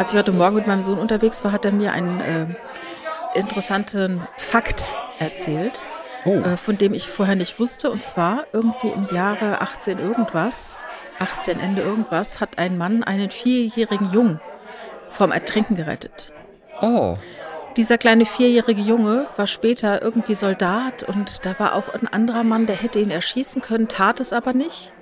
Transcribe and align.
Als 0.00 0.14
ich 0.14 0.18
heute 0.18 0.32
Morgen 0.32 0.56
mit 0.56 0.66
meinem 0.66 0.80
Sohn 0.80 0.98
unterwegs 0.98 1.44
war, 1.44 1.52
hat 1.52 1.66
er 1.66 1.72
mir 1.72 1.92
einen 1.92 2.22
äh, 2.22 2.46
interessanten 3.34 4.26
Fakt 4.38 4.96
erzählt, 5.18 5.84
Oh. 6.24 6.38
äh, 6.38 6.56
von 6.56 6.78
dem 6.78 6.94
ich 6.94 7.06
vorher 7.06 7.34
nicht 7.34 7.60
wusste. 7.60 7.90
Und 7.90 8.02
zwar 8.02 8.46
irgendwie 8.54 8.88
im 8.88 9.14
Jahre 9.14 9.60
18 9.60 9.98
irgendwas, 9.98 10.78
18 11.18 11.60
Ende 11.60 11.82
irgendwas, 11.82 12.40
hat 12.40 12.58
ein 12.58 12.78
Mann 12.78 13.04
einen 13.04 13.28
vierjährigen 13.28 14.10
Jungen 14.10 14.40
vom 15.10 15.32
Ertrinken 15.32 15.76
gerettet. 15.76 16.32
Oh. 16.80 17.18
Dieser 17.76 17.98
kleine 17.98 18.24
vierjährige 18.24 18.80
Junge 18.80 19.26
war 19.36 19.46
später 19.46 20.00
irgendwie 20.00 20.34
Soldat 20.34 21.02
und 21.02 21.44
da 21.44 21.58
war 21.58 21.74
auch 21.74 21.92
ein 21.92 22.08
anderer 22.08 22.42
Mann, 22.42 22.64
der 22.64 22.76
hätte 22.76 23.00
ihn 23.00 23.10
erschießen 23.10 23.60
können, 23.60 23.86
tat 23.86 24.18
es 24.18 24.32
aber 24.32 24.54
nicht, 24.54 24.94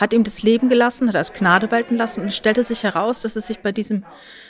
hat 0.00 0.14
ihm 0.14 0.24
das 0.24 0.42
Leben 0.42 0.68
gelassen, 0.70 1.08
hat 1.08 1.16
als 1.16 1.32
Gnade 1.32 1.70
walten 1.70 1.96
lassen 1.96 2.22
und 2.22 2.32
stellte 2.32 2.62
sich 2.62 2.84
heraus, 2.84 3.20
dass 3.20 3.36
es 3.36 3.46
sich 3.46 3.60
bei 3.60 3.70
diesem 3.70 4.04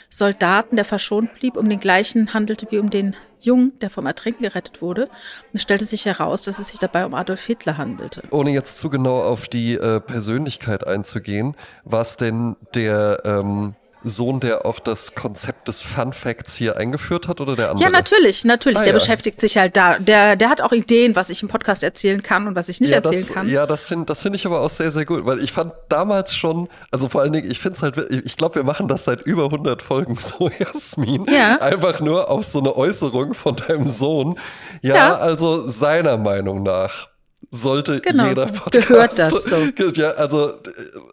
Soldaten, 0.09 0.77
der 0.77 0.85
verschont 0.85 1.33
blieb, 1.35 1.57
um 1.57 1.67
den 1.67 1.79
gleichen 1.79 2.33
handelte 2.33 2.67
wie 2.69 2.79
um 2.79 2.89
den 2.89 3.15
Jungen, 3.39 3.77
der 3.79 3.89
vom 3.89 4.05
Ertrinken 4.05 4.43
gerettet 4.43 4.81
wurde. 4.81 5.09
Und 5.51 5.59
stellte 5.59 5.85
sich 5.85 6.05
heraus, 6.05 6.43
dass 6.43 6.59
es 6.59 6.69
sich 6.69 6.79
dabei 6.79 7.05
um 7.05 7.13
Adolf 7.13 7.43
Hitler 7.45 7.77
handelte. 7.77 8.23
Ohne 8.31 8.51
jetzt 8.51 8.77
zu 8.77 8.89
genau 8.89 9.21
auf 9.21 9.47
die 9.47 9.73
äh, 9.73 9.99
Persönlichkeit 9.99 10.87
einzugehen, 10.87 11.55
war 11.83 12.01
es 12.01 12.17
denn 12.17 12.55
der 12.73 13.21
ähm, 13.25 13.75
Sohn, 14.03 14.39
der 14.39 14.65
auch 14.65 14.79
das 14.79 15.13
Konzept 15.13 15.67
des 15.67 15.83
Fun 15.83 16.13
Facts 16.13 16.55
hier 16.55 16.77
eingeführt 16.77 17.27
hat 17.27 17.39
oder 17.39 17.55
der 17.55 17.69
andere? 17.71 17.83
Ja, 17.83 17.89
natürlich, 17.89 18.43
natürlich. 18.45 18.79
Ah, 18.79 18.83
der 18.83 18.93
ja. 18.93 18.99
beschäftigt 18.99 19.39
sich 19.39 19.57
halt 19.57 19.77
da. 19.77 19.99
Der, 19.99 20.35
der 20.35 20.49
hat 20.49 20.61
auch 20.61 20.71
Ideen, 20.71 21.15
was 21.15 21.29
ich 21.29 21.43
im 21.43 21.49
Podcast 21.49 21.83
erzählen 21.83 22.23
kann 22.23 22.47
und 22.47 22.55
was 22.55 22.69
ich 22.69 22.81
nicht 22.81 22.89
ja, 22.89 22.97
erzählen 22.97 23.21
das, 23.21 23.33
kann. 23.33 23.49
Ja, 23.49 23.65
das 23.65 23.87
finde 23.87 24.05
das 24.05 24.23
find 24.23 24.35
ich 24.35 24.45
aber 24.45 24.61
auch 24.61 24.69
sehr, 24.69 24.91
sehr 24.91 25.05
gut, 25.05 25.25
weil 25.25 25.43
ich 25.43 25.51
fand 25.51 25.73
damals 25.89 26.35
schon, 26.35 26.67
also 26.89 27.09
vor 27.09 27.21
allen 27.21 27.33
Dingen, 27.33 27.49
ich 27.49 27.59
finde 27.59 27.75
es 27.75 27.83
halt, 27.83 27.97
ich 28.11 28.37
glaube, 28.37 28.55
wir 28.55 28.63
machen 28.63 28.87
das 28.87 29.05
seit 29.05 29.21
über 29.21 29.45
100 29.45 29.81
Folgen 29.81 30.15
so, 30.19 30.49
Jasmin. 30.59 31.25
Ja. 31.31 31.57
Einfach 31.61 31.99
nur 31.99 32.29
auf 32.29 32.43
so 32.45 32.59
eine 32.59 32.75
Äußerung 32.75 33.33
von 33.33 33.55
deinem 33.55 33.85
Sohn. 33.85 34.39
Ja, 34.81 34.95
Ja. 34.95 35.15
also 35.17 35.67
seiner 35.67 36.17
Meinung 36.17 36.63
nach 36.63 37.10
sollte 37.51 37.99
Genau, 37.99 38.27
jeder 38.27 38.45
Podcast. 38.47 38.87
gehört 38.87 39.19
das 39.19 39.43
so. 39.45 39.55
Ja, 39.95 40.11
also 40.11 40.51
äh, 40.51 40.53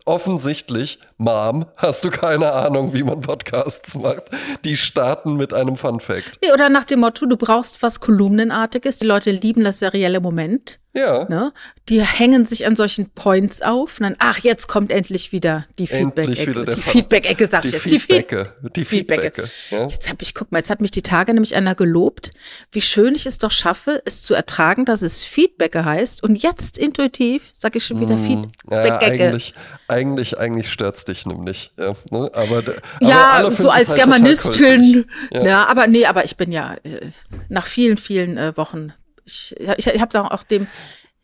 offensichtlich, 0.05 0.99
Mom, 1.17 1.67
hast 1.77 2.05
du 2.05 2.11
keine 2.11 2.53
Ahnung, 2.53 2.95
wie 2.95 3.03
man 3.03 3.21
Podcasts 3.21 3.97
macht. 3.97 4.25
Die 4.65 4.77
starten 4.77 5.35
mit 5.37 5.53
einem 5.53 5.77
Fun 5.77 6.01
Fact. 6.01 6.39
Nee, 6.43 6.53
oder 6.53 6.69
nach 6.69 6.85
dem 6.85 7.01
Motto, 7.01 7.27
du 7.27 7.37
brauchst 7.37 7.83
was 7.83 8.01
Kolumnenartiges. 8.01 8.99
Die 8.99 9.07
Leute 9.07 9.33
lieben 9.33 9.65
das 9.65 9.81
serielle 9.81 10.21
Moment. 10.21 10.79
Ja. 10.95 11.27
Ne? 11.29 11.53
Die 11.89 12.03
hängen 12.03 12.47
sich 12.47 12.67
an 12.67 12.75
solchen 12.75 13.11
Points 13.11 13.63
auf 13.63 14.01
und 14.01 14.05
dann, 14.05 14.17
ach, 14.19 14.39
jetzt 14.39 14.69
kommt 14.69 14.91
endlich 14.91 15.33
wieder 15.33 15.67
die 15.79 15.87
Feedback-Ecke. 15.87 16.65
Die 16.65 16.81
Feedback-Ecke, 16.81 17.47
sag 17.47 17.65
ich 17.65 17.73
jetzt. 17.73 17.83
Feedbacke. 17.83 18.55
Die 18.75 18.85
Feedbacke. 18.85 19.23
Feedbacke. 19.23 19.51
Ja. 19.71 19.87
Jetzt 19.87 20.09
hab 20.09 20.23
ich, 20.23 20.35
guck 20.35 20.51
mal, 20.51 20.59
jetzt 20.59 20.71
hat 20.71 20.81
mich 20.81 20.91
die 20.91 21.03
Tage 21.03 21.35
nämlich 21.35 21.55
einer 21.55 21.75
gelobt, 21.75 22.33
wie 22.73 22.81
schön 22.81 23.15
ich 23.15 23.27
es 23.27 23.39
doch 23.39 23.51
schaffe, 23.51 24.03
es 24.07 24.23
zu 24.23 24.35
ertragen, 24.35 24.87
dass 24.87 25.03
es 25.03 25.25
Feedbacke 25.25 25.85
heißt. 25.85 26.23
Und 26.23 26.43
jetzt 26.43 26.79
intuitiv 26.79 27.51
sage 27.53 27.79
ich 27.79 27.85
schon 27.85 28.01
wieder 28.01 28.17
Hm. 28.17 28.47
Ja, 28.71 28.83
Feedback-Ecke. 28.83 29.25
eigentlich, 29.25 29.55
eigentlich, 29.89 30.39
eigentlich 30.39 30.71
stört's 30.71 31.05
dich 31.05 31.27
nämlich. 31.27 31.71
Ja, 31.79 31.93
ne? 32.11 32.31
aber, 32.33 32.63
Ja, 33.01 33.31
aber 33.31 33.47
alle 33.47 33.51
so 33.55 33.71
als 33.71 33.89
halt 33.89 33.99
Germanistin. 33.99 35.07
Ja. 35.33 35.45
Ja. 35.45 35.67
aber 35.67 35.87
nee, 35.87 36.07
aber 36.07 36.25
ich 36.25 36.37
bin 36.37 36.51
ja 36.51 36.75
äh, 36.83 37.11
nach 37.49 37.67
vielen, 37.67 37.99
vielen 37.99 38.37
äh, 38.39 38.57
Wochen. 38.57 38.93
Ich, 39.29 39.55
ich, 39.77 39.87
ich 39.87 40.01
habe 40.01 40.13
da 40.13 40.23
auch 40.23 40.43
dem 40.43 40.67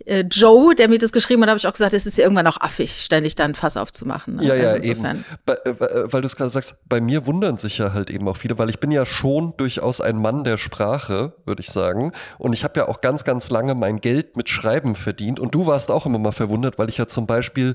äh, 0.06 0.24
Joe, 0.30 0.74
der 0.74 0.88
mir 0.88 0.98
das 0.98 1.12
geschrieben 1.12 1.42
hat, 1.42 1.48
habe 1.48 1.58
ich 1.58 1.66
auch 1.66 1.72
gesagt, 1.72 1.94
es 1.94 2.04
ist 2.04 2.18
ja 2.18 2.24
irgendwann 2.24 2.46
auch 2.46 2.60
affig, 2.60 2.92
ständig 2.92 3.36
dann 3.36 3.54
Fass 3.54 3.76
aufzumachen. 3.76 4.36
Ne? 4.36 4.44
Ja, 4.44 4.54
ja, 4.54 4.68
Also 4.68 4.76
insofern. 4.76 5.16
eben. 5.16 5.24
Bei, 5.46 5.54
äh, 5.54 6.12
weil 6.12 6.20
du 6.20 6.26
es 6.26 6.36
gerade 6.36 6.50
sagst, 6.50 6.76
bei 6.88 7.00
mir 7.00 7.26
wundern 7.26 7.56
sich 7.56 7.78
ja 7.78 7.92
halt 7.94 8.10
eben 8.10 8.28
auch 8.28 8.36
viele, 8.36 8.58
weil 8.58 8.68
ich 8.68 8.80
bin 8.80 8.90
ja 8.90 9.06
schon 9.06 9.54
durchaus 9.56 10.00
ein 10.00 10.16
Mann 10.16 10.44
der 10.44 10.58
Sprache, 10.58 11.32
würde 11.46 11.60
ich 11.60 11.68
sagen. 11.68 12.12
Und 12.38 12.52
ich 12.52 12.64
habe 12.64 12.80
ja 12.80 12.88
auch 12.88 13.00
ganz, 13.00 13.24
ganz 13.24 13.50
lange 13.50 13.74
mein 13.74 14.00
Geld 14.00 14.36
mit 14.36 14.48
Schreiben 14.48 14.94
verdient. 14.94 15.40
Und 15.40 15.54
du 15.54 15.66
warst 15.66 15.90
auch 15.90 16.06
immer 16.06 16.18
mal 16.18 16.32
verwundert, 16.32 16.78
weil 16.78 16.88
ich 16.88 16.98
ja 16.98 17.06
zum 17.06 17.26
Beispiel 17.26 17.74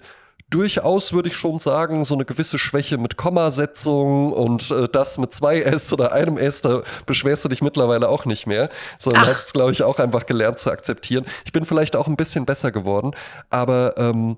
durchaus, 0.50 1.14
würde 1.14 1.30
ich 1.30 1.36
schon 1.36 1.60
sagen, 1.60 2.04
so 2.04 2.16
eine 2.16 2.26
gewisse 2.26 2.58
Schwäche 2.58 2.98
mit 2.98 3.18
Kommasetzung 3.18 4.34
und 4.34 4.72
äh, 4.72 4.88
das 4.92 5.18
mit 5.18 5.34
zwei 5.34 5.62
S 5.62 5.94
oder 5.94 6.14
einem 6.14 6.38
S, 6.38 6.62
da 6.62 6.82
beschwerst 7.06 7.46
du 7.46 7.50
dich 7.50 7.62
mittlerweile 7.62 8.10
auch 8.10 8.26
nicht 8.26 8.48
mehr, 8.48 8.70
sondern 8.98 9.24
Ach. 9.24 9.30
hast 9.30 9.48
es, 9.48 9.54
glaube 9.54 9.72
ich, 9.72 9.84
auch 9.84 10.00
einfach 10.00 10.26
gelernt 10.26 10.60
zu 10.60 10.72
akzeptieren. 10.72 11.26
Ich 11.46 11.52
bin 11.52 11.66
vielleicht 11.66 11.96
auch 11.96 12.08
ein 12.08 12.16
bisschen 12.16 12.46
besser 12.46 12.72
geworden, 12.72 13.12
aber 13.50 13.96
ähm, 13.98 14.38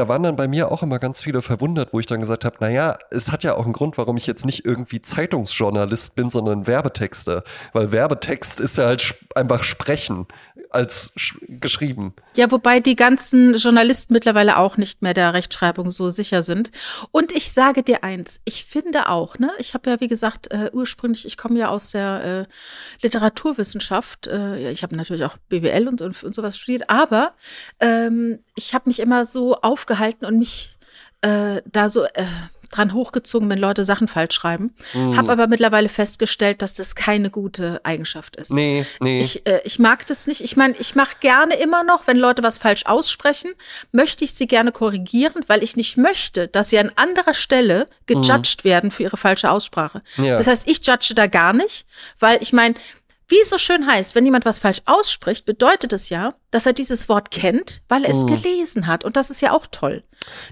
da 0.00 0.08
waren 0.08 0.22
dann 0.22 0.34
bei 0.34 0.48
mir 0.48 0.72
auch 0.72 0.82
immer 0.82 0.98
ganz 0.98 1.20
viele 1.20 1.42
verwundert, 1.42 1.92
wo 1.92 2.00
ich 2.00 2.06
dann 2.06 2.20
gesagt 2.20 2.46
habe, 2.46 2.56
naja, 2.60 2.96
es 3.10 3.30
hat 3.30 3.44
ja 3.44 3.54
auch 3.54 3.64
einen 3.64 3.74
Grund, 3.74 3.98
warum 3.98 4.16
ich 4.16 4.26
jetzt 4.26 4.46
nicht 4.46 4.64
irgendwie 4.64 5.02
Zeitungsjournalist 5.02 6.14
bin, 6.14 6.30
sondern 6.30 6.66
Werbetexter. 6.66 7.44
Weil 7.74 7.92
Werbetext 7.92 8.60
ist 8.60 8.78
ja 8.78 8.86
halt 8.86 9.14
einfach 9.34 9.62
sprechen 9.62 10.26
als 10.70 11.12
sch 11.16 11.36
geschrieben. 11.48 12.14
Ja, 12.36 12.50
wobei 12.50 12.80
die 12.80 12.96
ganzen 12.96 13.54
Journalisten 13.54 14.14
mittlerweile 14.14 14.56
auch 14.56 14.76
nicht 14.76 15.02
mehr 15.02 15.14
der 15.14 15.34
Rechtschreibung 15.34 15.90
so 15.90 16.08
sicher 16.08 16.42
sind. 16.42 16.70
Und 17.10 17.32
ich 17.32 17.52
sage 17.52 17.82
dir 17.82 18.04
eins, 18.04 18.40
ich 18.44 18.64
finde 18.64 19.08
auch, 19.08 19.38
ne, 19.38 19.50
ich 19.58 19.74
habe 19.74 19.90
ja, 19.90 20.00
wie 20.00 20.06
gesagt, 20.06 20.50
äh, 20.52 20.70
ursprünglich, 20.72 21.26
ich 21.26 21.36
komme 21.36 21.58
ja 21.58 21.68
aus 21.68 21.90
der 21.90 22.46
äh, 22.48 23.02
Literaturwissenschaft, 23.02 24.28
äh, 24.28 24.70
ich 24.70 24.82
habe 24.82 24.96
natürlich 24.96 25.24
auch 25.24 25.36
BWL 25.48 25.88
und, 25.88 26.00
und, 26.02 26.22
und 26.22 26.34
sowas 26.34 26.56
studiert, 26.56 26.88
aber 26.88 27.34
ähm, 27.80 28.38
ich 28.54 28.74
habe 28.74 28.88
mich 28.88 29.00
immer 29.00 29.24
so 29.24 29.60
aufgehalten 29.90 30.26
und 30.26 30.38
mich 30.38 30.76
äh, 31.22 31.60
da 31.66 31.88
so 31.88 32.04
äh, 32.04 32.24
dran 32.70 32.94
hochgezogen, 32.94 33.50
wenn 33.50 33.58
Leute 33.58 33.84
Sachen 33.84 34.06
falsch 34.06 34.36
schreiben. 34.36 34.72
Mhm. 34.94 35.16
Habe 35.16 35.32
aber 35.32 35.48
mittlerweile 35.48 35.88
festgestellt, 35.88 36.62
dass 36.62 36.72
das 36.74 36.94
keine 36.94 37.28
gute 37.28 37.80
Eigenschaft 37.82 38.36
ist. 38.36 38.52
Nee, 38.52 38.86
nee. 39.00 39.20
Ich, 39.20 39.44
äh, 39.44 39.60
ich 39.64 39.80
mag 39.80 40.06
das 40.06 40.28
nicht. 40.28 40.40
Ich 40.40 40.56
meine, 40.56 40.74
ich 40.78 40.94
mache 40.94 41.16
gerne 41.18 41.56
immer 41.56 41.82
noch, 41.82 42.06
wenn 42.06 42.16
Leute 42.16 42.44
was 42.44 42.58
falsch 42.58 42.86
aussprechen, 42.86 43.50
möchte 43.90 44.24
ich 44.24 44.34
sie 44.34 44.46
gerne 44.46 44.70
korrigieren, 44.70 45.42
weil 45.48 45.64
ich 45.64 45.76
nicht 45.76 45.96
möchte, 45.96 46.46
dass 46.46 46.70
sie 46.70 46.78
an 46.78 46.92
anderer 46.94 47.34
Stelle 47.34 47.88
gejudged 48.06 48.62
werden 48.62 48.92
für 48.92 49.02
ihre 49.02 49.16
falsche 49.16 49.50
Aussprache. 49.50 50.00
Ja. 50.16 50.36
Das 50.36 50.46
heißt, 50.46 50.70
ich 50.70 50.86
judge 50.86 51.14
da 51.14 51.26
gar 51.26 51.52
nicht, 51.52 51.86
weil 52.20 52.38
ich 52.40 52.52
meine, 52.52 52.76
wie 53.30 53.40
es 53.40 53.48
so 53.48 53.58
schön 53.58 53.86
heißt, 53.86 54.14
wenn 54.14 54.24
jemand 54.24 54.44
was 54.44 54.58
falsch 54.58 54.82
ausspricht, 54.84 55.44
bedeutet 55.44 55.92
es 55.92 56.08
ja, 56.10 56.34
dass 56.50 56.66
er 56.66 56.72
dieses 56.72 57.08
Wort 57.08 57.30
kennt, 57.30 57.80
weil 57.88 58.04
er 58.04 58.10
es 58.10 58.26
gelesen 58.26 58.86
hat. 58.86 59.04
Und 59.04 59.16
das 59.16 59.30
ist 59.30 59.40
ja 59.40 59.52
auch 59.52 59.66
toll. 59.70 60.02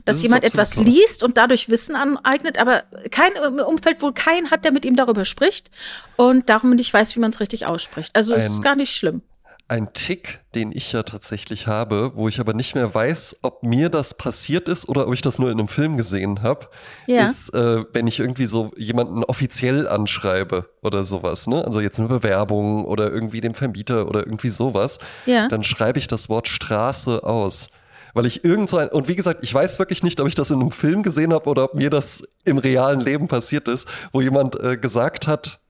Dass 0.04 0.16
Das 0.16 0.22
jemand 0.22 0.44
etwas 0.44 0.70
toll. 0.70 0.84
liest 0.84 1.22
und 1.22 1.36
dadurch 1.36 1.68
Wissen 1.68 1.94
aneignet, 1.96 2.56
aber 2.58 2.84
kein 3.10 3.36
Umfeld 3.36 4.00
wohl 4.00 4.12
keinen 4.14 4.50
hat, 4.50 4.64
der 4.64 4.72
mit 4.72 4.84
ihm 4.84 4.96
darüber 4.96 5.24
spricht 5.24 5.70
und 6.16 6.48
darum 6.48 6.70
nicht 6.70 6.94
weiß, 6.94 7.14
wie 7.16 7.20
man 7.20 7.32
es 7.32 7.40
richtig 7.40 7.66
ausspricht. 7.66 8.14
Also 8.16 8.34
es 8.34 8.44
Ein- 8.46 8.50
ist 8.52 8.62
gar 8.62 8.76
nicht 8.76 8.94
schlimm. 8.96 9.22
Ein 9.70 9.92
Tick, 9.92 10.40
den 10.54 10.72
ich 10.72 10.92
ja 10.92 11.02
tatsächlich 11.02 11.66
habe, 11.66 12.12
wo 12.14 12.26
ich 12.26 12.40
aber 12.40 12.54
nicht 12.54 12.74
mehr 12.74 12.94
weiß, 12.94 13.40
ob 13.42 13.62
mir 13.62 13.90
das 13.90 14.14
passiert 14.14 14.66
ist 14.66 14.88
oder 14.88 15.06
ob 15.06 15.12
ich 15.12 15.20
das 15.20 15.38
nur 15.38 15.50
in 15.50 15.58
einem 15.58 15.68
Film 15.68 15.98
gesehen 15.98 16.42
habe, 16.42 16.68
Ja. 17.06 17.26
ist, 17.26 17.52
äh, 17.52 17.84
wenn 17.92 18.06
ich 18.06 18.18
irgendwie 18.18 18.46
so 18.46 18.70
jemanden 18.78 19.24
offiziell 19.24 19.86
anschreibe 19.86 20.70
oder 20.82 21.04
sowas, 21.04 21.46
ne? 21.48 21.62
Also 21.66 21.80
jetzt 21.80 21.98
eine 21.98 22.08
Bewerbung 22.08 22.86
oder 22.86 23.12
irgendwie 23.12 23.42
dem 23.42 23.52
Vermieter 23.52 24.08
oder 24.08 24.20
irgendwie 24.20 24.48
sowas, 24.48 25.00
Ja. 25.26 25.48
dann 25.48 25.62
schreibe 25.62 25.98
ich 25.98 26.06
das 26.06 26.30
Wort 26.30 26.48
Straße 26.48 27.22
aus. 27.22 27.68
Weil 28.14 28.24
ich 28.24 28.44
irgend 28.46 28.70
so 28.70 28.78
ein, 28.78 28.88
und 28.88 29.06
wie 29.06 29.16
gesagt, 29.16 29.40
ich 29.44 29.52
weiß 29.52 29.78
wirklich 29.78 30.02
nicht, 30.02 30.18
ob 30.22 30.26
ich 30.28 30.34
das 30.34 30.50
in 30.50 30.62
einem 30.62 30.70
Film 30.72 31.02
gesehen 31.02 31.34
habe 31.34 31.48
oder 31.50 31.64
ob 31.64 31.74
mir 31.74 31.90
das 31.90 32.26
im 32.44 32.56
realen 32.56 33.00
Leben 33.00 33.28
passiert 33.28 33.68
ist, 33.68 33.86
wo 34.12 34.22
jemand 34.22 34.58
äh, 34.58 34.78
gesagt 34.78 35.26
hat, 35.26 35.60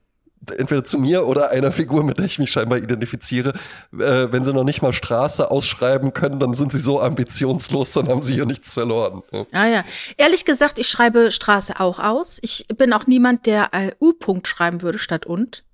entweder 0.56 0.84
zu 0.84 0.98
mir 0.98 1.26
oder 1.26 1.50
einer 1.50 1.72
Figur, 1.72 2.04
mit 2.04 2.18
der 2.18 2.24
ich 2.26 2.38
mich 2.38 2.50
scheinbar 2.50 2.78
identifiziere, 2.78 3.50
äh, 3.92 4.28
wenn 4.30 4.44
sie 4.44 4.52
noch 4.52 4.64
nicht 4.64 4.82
mal 4.82 4.92
Straße 4.92 5.50
ausschreiben 5.50 6.12
können, 6.12 6.40
dann 6.40 6.54
sind 6.54 6.72
sie 6.72 6.80
so 6.80 7.00
ambitionslos, 7.00 7.92
dann 7.92 8.08
haben 8.08 8.22
sie 8.22 8.34
hier 8.34 8.46
nichts 8.46 8.74
verloren. 8.74 9.22
Ah 9.52 9.66
ja. 9.66 9.84
Ehrlich 10.16 10.44
gesagt, 10.44 10.78
ich 10.78 10.88
schreibe 10.88 11.30
Straße 11.30 11.80
auch 11.80 11.98
aus. 11.98 12.38
Ich 12.42 12.66
bin 12.76 12.92
auch 12.92 13.06
niemand, 13.06 13.46
der 13.46 13.68
äh, 13.72 13.92
U-Punkt 14.00 14.46
schreiben 14.48 14.82
würde 14.82 14.98
statt 14.98 15.26
und. 15.26 15.64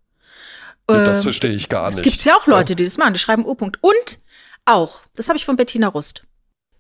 das 0.87 1.19
Ähm, 1.19 1.23
verstehe 1.25 1.53
ich 1.53 1.69
gar 1.69 1.89
Es 1.89 1.97
nicht. 1.97 2.05
gibt 2.05 2.25
ja 2.25 2.35
auch 2.37 2.47
Leute, 2.47 2.75
die 2.77 2.85
das 2.85 2.99
machen, 2.99 3.15
die 3.15 3.21
schreiben 3.21 3.45
U-Punkt. 3.47 3.79
Und 3.83 4.19
auch, 4.65 5.01
das 5.15 5.29
habe 5.29 5.37
ich 5.37 5.45
von 5.45 5.57
Bettina 5.57 5.89
Rust. 5.89 6.23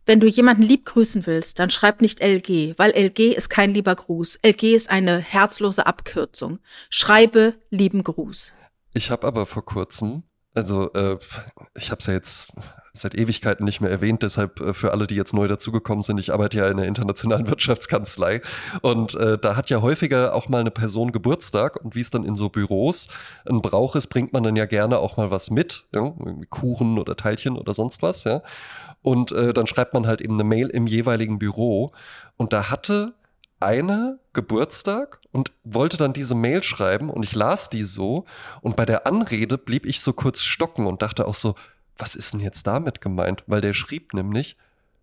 Wenn 0.06 0.20
du 0.20 0.26
jemanden 0.26 0.62
lieb 0.62 0.84
grüßen 0.84 1.26
willst, 1.26 1.58
dann 1.58 1.70
schreib 1.70 2.02
nicht 2.02 2.20
LG, 2.22 2.74
weil 2.76 2.90
LG 2.90 3.34
ist 3.34 3.48
kein 3.48 3.72
lieber 3.72 3.94
Gruß. 3.94 4.40
LG 4.44 4.74
ist 4.74 4.90
eine 4.90 5.18
herzlose 5.18 5.86
Abkürzung. 5.86 6.58
Schreibe 6.90 7.54
lieben 7.70 8.04
Gruß. 8.04 8.52
Ich 8.92 9.10
habe 9.10 9.26
aber 9.26 9.46
vor 9.46 9.64
kurzem, 9.64 10.24
also 10.54 10.92
äh, 10.92 11.16
ich 11.74 11.90
habe 11.90 12.00
es 12.00 12.06
ja 12.06 12.12
jetzt 12.12 12.48
seit 12.92 13.16
Ewigkeiten 13.16 13.64
nicht 13.64 13.80
mehr 13.80 13.90
erwähnt, 13.90 14.22
deshalb 14.22 14.60
äh, 14.60 14.72
für 14.72 14.92
alle, 14.92 15.06
die 15.06 15.16
jetzt 15.16 15.34
neu 15.34 15.48
dazugekommen 15.48 16.02
sind, 16.02 16.18
ich 16.18 16.32
arbeite 16.32 16.58
ja 16.58 16.68
in 16.68 16.76
der 16.76 16.86
internationalen 16.86 17.46
Wirtschaftskanzlei 17.50 18.40
und 18.82 19.14
äh, 19.16 19.36
da 19.36 19.56
hat 19.56 19.68
ja 19.68 19.82
häufiger 19.82 20.34
auch 20.34 20.48
mal 20.48 20.60
eine 20.60 20.70
Person 20.70 21.10
Geburtstag 21.10 21.82
und 21.82 21.96
wie 21.96 22.00
es 22.00 22.10
dann 22.10 22.24
in 22.24 22.36
so 22.36 22.50
Büros 22.50 23.08
ein 23.48 23.62
Brauch 23.62 23.96
ist, 23.96 24.06
bringt 24.08 24.32
man 24.32 24.44
dann 24.44 24.54
ja 24.54 24.66
gerne 24.66 24.98
auch 24.98 25.16
mal 25.16 25.30
was 25.32 25.50
mit, 25.50 25.86
ja? 25.92 26.14
Kuchen 26.50 26.98
oder 26.98 27.16
Teilchen 27.16 27.56
oder 27.56 27.74
sonst 27.74 28.02
was, 28.02 28.24
ja. 28.24 28.42
Und 29.04 29.32
äh, 29.32 29.52
dann 29.52 29.66
schreibt 29.66 29.92
man 29.92 30.06
halt 30.06 30.22
eben 30.22 30.32
eine 30.32 30.44
Mail 30.44 30.68
im 30.68 30.86
jeweiligen 30.86 31.38
Büro 31.38 31.90
und 32.38 32.54
da 32.54 32.70
hatte 32.70 33.12
eine 33.60 34.18
Geburtstag 34.32 35.20
und 35.30 35.52
wollte 35.62 35.98
dann 35.98 36.14
diese 36.14 36.34
Mail 36.34 36.62
schreiben 36.62 37.10
und 37.10 37.22
ich 37.22 37.34
las 37.34 37.68
die 37.68 37.84
so 37.84 38.24
und 38.62 38.76
bei 38.76 38.86
der 38.86 39.06
Anrede 39.06 39.58
blieb 39.58 39.84
ich 39.84 40.00
so 40.00 40.14
kurz 40.14 40.40
stocken 40.40 40.86
und 40.86 41.02
dachte 41.02 41.28
auch 41.28 41.34
so, 41.34 41.54
was 41.98 42.14
ist 42.14 42.32
denn 42.32 42.40
jetzt 42.40 42.66
damit 42.66 43.02
gemeint? 43.02 43.44
Weil 43.46 43.60
der 43.60 43.74
schrieb 43.74 44.14
nämlich 44.14 44.56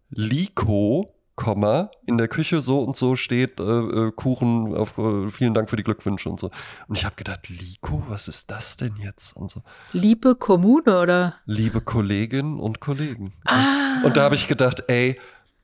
Liko, 0.09 1.05
Komma, 1.35 1.91
in 2.07 2.17
der 2.17 2.27
Küche 2.27 2.59
so 2.59 2.79
und 2.79 2.95
so 2.95 3.15
steht 3.15 3.59
äh, 3.59 3.63
äh, 3.63 4.11
Kuchen, 4.11 4.75
auf, 4.75 4.97
äh, 4.97 5.27
vielen 5.27 5.53
Dank 5.53 5.69
für 5.69 5.75
die 5.75 5.83
Glückwünsche 5.83 6.27
und 6.27 6.39
so. 6.39 6.49
Und 6.87 6.97
ich 6.97 7.05
habe 7.05 7.15
gedacht, 7.15 7.49
Liko, 7.49 8.03
was 8.07 8.27
ist 8.27 8.49
das 8.49 8.77
denn 8.77 8.95
jetzt? 8.97 9.37
Und 9.37 9.49
so. 9.49 9.61
Liebe 9.91 10.35
Kommune 10.35 10.99
oder? 10.99 11.35
Liebe 11.45 11.81
Kolleginnen 11.81 12.59
und 12.59 12.79
Kollegen. 12.79 13.33
Ah. 13.45 13.90
Und 14.03 14.17
da 14.17 14.21
habe 14.23 14.35
ich 14.35 14.47
gedacht, 14.47 14.83
ey, 14.87 15.19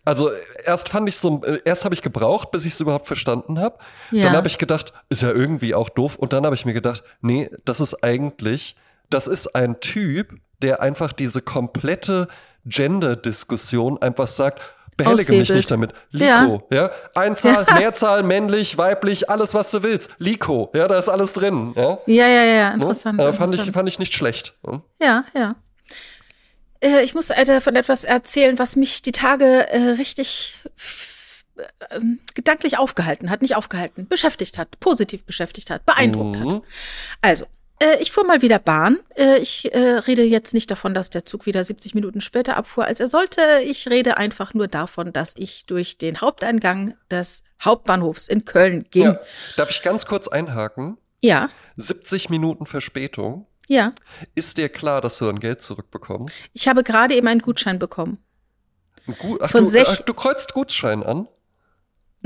also 0.05 0.31
erst 0.63 0.89
fand 0.89 1.09
ich 1.09 1.17
so, 1.17 1.41
erst 1.65 1.83
habe 1.83 1.93
ich 1.93 2.01
gebraucht, 2.01 2.51
bis 2.51 2.65
ich 2.65 2.73
es 2.73 2.79
überhaupt 2.79 3.07
verstanden 3.07 3.59
habe. 3.59 3.77
Ja. 4.11 4.23
Dann 4.23 4.35
habe 4.37 4.47
ich 4.47 4.57
gedacht, 4.57 4.93
ist 5.09 5.21
ja 5.21 5.31
irgendwie 5.31 5.75
auch 5.75 5.89
doof. 5.89 6.15
Und 6.15 6.31
dann 6.33 6.45
habe 6.45 6.55
ich 6.55 6.65
mir 6.65 6.73
gedacht, 6.73 7.03
nee, 7.21 7.49
das 7.65 7.81
ist 7.81 8.03
eigentlich, 8.03 8.75
das 9.09 9.27
ist 9.27 9.53
ein 9.55 9.79
Typ, 9.81 10.33
der 10.61 10.81
einfach 10.81 11.11
diese 11.13 11.41
komplette 11.41 12.27
Gender-Diskussion 12.65 14.01
einfach 14.01 14.27
sagt, 14.27 14.61
behellige 14.97 15.31
mich 15.33 15.41
Aushebelt. 15.41 15.57
nicht 15.57 15.71
damit. 15.71 15.93
Liko, 16.11 16.63
ja. 16.73 16.89
Einzahl, 17.13 17.65
Mehrzahl, 17.77 18.23
männlich, 18.23 18.77
weiblich, 18.77 19.29
alles, 19.29 19.53
was 19.53 19.69
du 19.71 19.83
willst. 19.83 20.09
Liko, 20.17 20.71
ja, 20.73 20.87
da 20.87 20.97
ist 20.97 21.09
alles 21.09 21.33
drin. 21.33 21.73
Ja, 21.75 21.99
Ja, 22.07 22.27
ja, 22.27 22.43
ja, 22.43 22.69
Ne? 22.69 22.75
interessant. 22.75 23.19
Äh, 23.19 23.23
fand, 23.25 23.35
ich, 23.35 23.43
interessant. 23.59 23.73
fand 23.75 23.89
ich 23.89 23.99
nicht 23.99 24.13
schlecht. 24.13 24.55
ne? 24.65 24.81
Ja, 25.01 25.23
ja. 25.35 25.55
Äh, 26.79 27.03
ich 27.03 27.13
muss 27.13 27.29
äh, 27.29 27.45
davon 27.45 27.75
etwas 27.75 28.03
erzählen, 28.03 28.59
was 28.59 28.75
mich 28.75 29.01
die 29.01 29.11
Tage 29.11 29.67
äh, 29.69 29.77
richtig 29.97 30.55
äh, 31.57 31.95
ähm, 31.95 32.19
gedanklich 32.35 32.77
aufgehalten 32.77 33.29
hat, 33.29 33.41
nicht 33.41 33.55
aufgehalten, 33.55 34.07
beschäftigt 34.07 34.57
hat, 34.57 34.79
positiv 34.79 35.23
beschäftigt 35.25 35.69
hat, 35.69 35.85
beeindruckt 35.85 36.37
hat. 36.37 36.45
Mhm. 36.45 36.61
Also, 37.21 37.45
äh, 37.79 38.01
ich 38.01 38.11
fuhr 38.11 38.25
mal 38.25 38.41
wieder 38.41 38.59
Bahn. 38.59 38.99
Äh, 39.15 39.37
ich 39.39 39.69
rede 39.73 40.23
jetzt 40.23 40.53
nicht 40.53 40.69
davon, 40.69 40.93
dass 40.93 41.09
der 41.09 41.25
Zug 41.25 41.45
wieder 41.45 41.63
70 41.63 41.95
Minuten 41.95 42.21
später 42.21 42.57
abfuhr, 42.57 42.85
als 42.85 42.99
er 42.99 43.07
sollte. 43.07 43.41
Ich 43.65 43.89
rede 43.89 44.17
einfach 44.17 44.53
nur 44.53 44.67
davon, 44.67 45.13
dass 45.13 45.33
ich 45.37 45.65
durch 45.65 45.97
den 45.97 46.21
Haupteingang 46.21 46.95
des 47.09 47.43
Hauptbahnhofs 47.61 48.27
in 48.27 48.45
Köln 48.45 48.85
ging. 48.91 49.03
Ja. 49.03 49.19
Darf 49.55 49.71
ich 49.71 49.81
ganz 49.81 50.05
kurz 50.05 50.27
einhaken? 50.27 50.97
Ja, 51.21 51.49
70 51.77 52.29
Minuten 52.29 52.67
Verspätung. 52.67 53.47
Ja. 53.67 53.93
Ist 54.35 54.57
dir 54.57 54.69
klar, 54.69 55.01
dass 55.01 55.17
du 55.19 55.25
dann 55.25 55.39
Geld 55.39 55.61
zurückbekommst? 55.61 56.45
Ich 56.53 56.67
habe 56.67 56.83
gerade 56.83 57.15
eben 57.15 57.27
einen 57.27 57.41
Gutschein 57.41 57.79
bekommen. 57.79 58.17
Ein 59.07 59.15
Gu- 59.17 59.37
Ach, 59.41 59.49
Von 59.49 59.65
du, 59.71 59.87
ach, 59.87 60.01
du 60.01 60.13
kreuzt 60.13 60.53
Gutschein 60.53 61.03
an? 61.03 61.27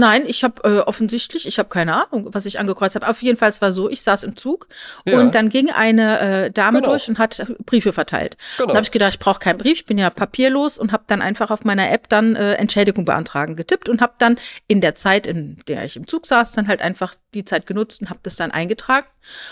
Nein, 0.02 0.24
ich 0.26 0.44
habe 0.44 0.64
äh, 0.64 0.80
offensichtlich, 0.80 1.46
ich 1.48 1.60
habe 1.60 1.70
keine 1.70 1.94
Ahnung, 1.94 2.30
was 2.34 2.48
ich 2.48 2.60
angekreuzt 2.60 2.96
habe. 2.96 3.08
Auf 3.08 3.22
jeden 3.22 3.38
Fall, 3.38 3.50
es 3.50 3.62
war 3.62 3.72
so, 3.72 3.88
ich 3.88 4.02
saß 4.02 4.24
im 4.24 4.36
Zug 4.36 4.68
Ja. 5.06 5.20
und 5.20 5.36
dann 5.36 5.50
ging 5.50 5.70
eine 5.70 6.20
äh, 6.46 6.52
Dame 6.52 6.80
Genau. 6.80 6.90
durch 6.94 7.08
und 7.08 7.20
hat 7.20 7.46
Briefe 7.68 7.94
verteilt. 7.94 8.36
Genau. 8.58 8.70
Da 8.70 8.76
habe 8.78 8.84
ich 8.84 8.90
gedacht, 8.90 9.14
ich 9.14 9.20
brauche 9.20 9.38
keinen 9.40 9.60
Brief, 9.60 9.74
ich 9.74 9.86
bin 9.86 10.00
ja 10.00 10.10
papierlos 10.10 10.80
und 10.80 10.92
habe 10.92 11.04
dann 11.06 11.22
einfach 11.22 11.52
auf 11.52 11.64
meiner 11.66 11.92
App 11.92 12.10
dann 12.10 12.36
äh, 12.36 12.54
Entschädigung 12.54 13.06
beantragen 13.06 13.56
getippt 13.56 13.90
und 13.90 14.02
habe 14.02 14.14
dann 14.18 14.38
in 14.68 14.82
der 14.82 14.96
Zeit, 14.96 15.28
in 15.28 15.58
der 15.68 15.86
ich 15.86 15.96
im 15.96 16.08
Zug 16.08 16.26
saß, 16.26 16.54
dann 16.54 16.68
halt 16.68 16.82
einfach 16.82 17.14
die 17.36 17.46
Zeit 17.46 17.68
genutzt 17.68 18.02
und 18.02 18.10
habe 18.10 18.20
das 18.24 18.36
dann 18.38 18.50
eingetragen 18.52 19.06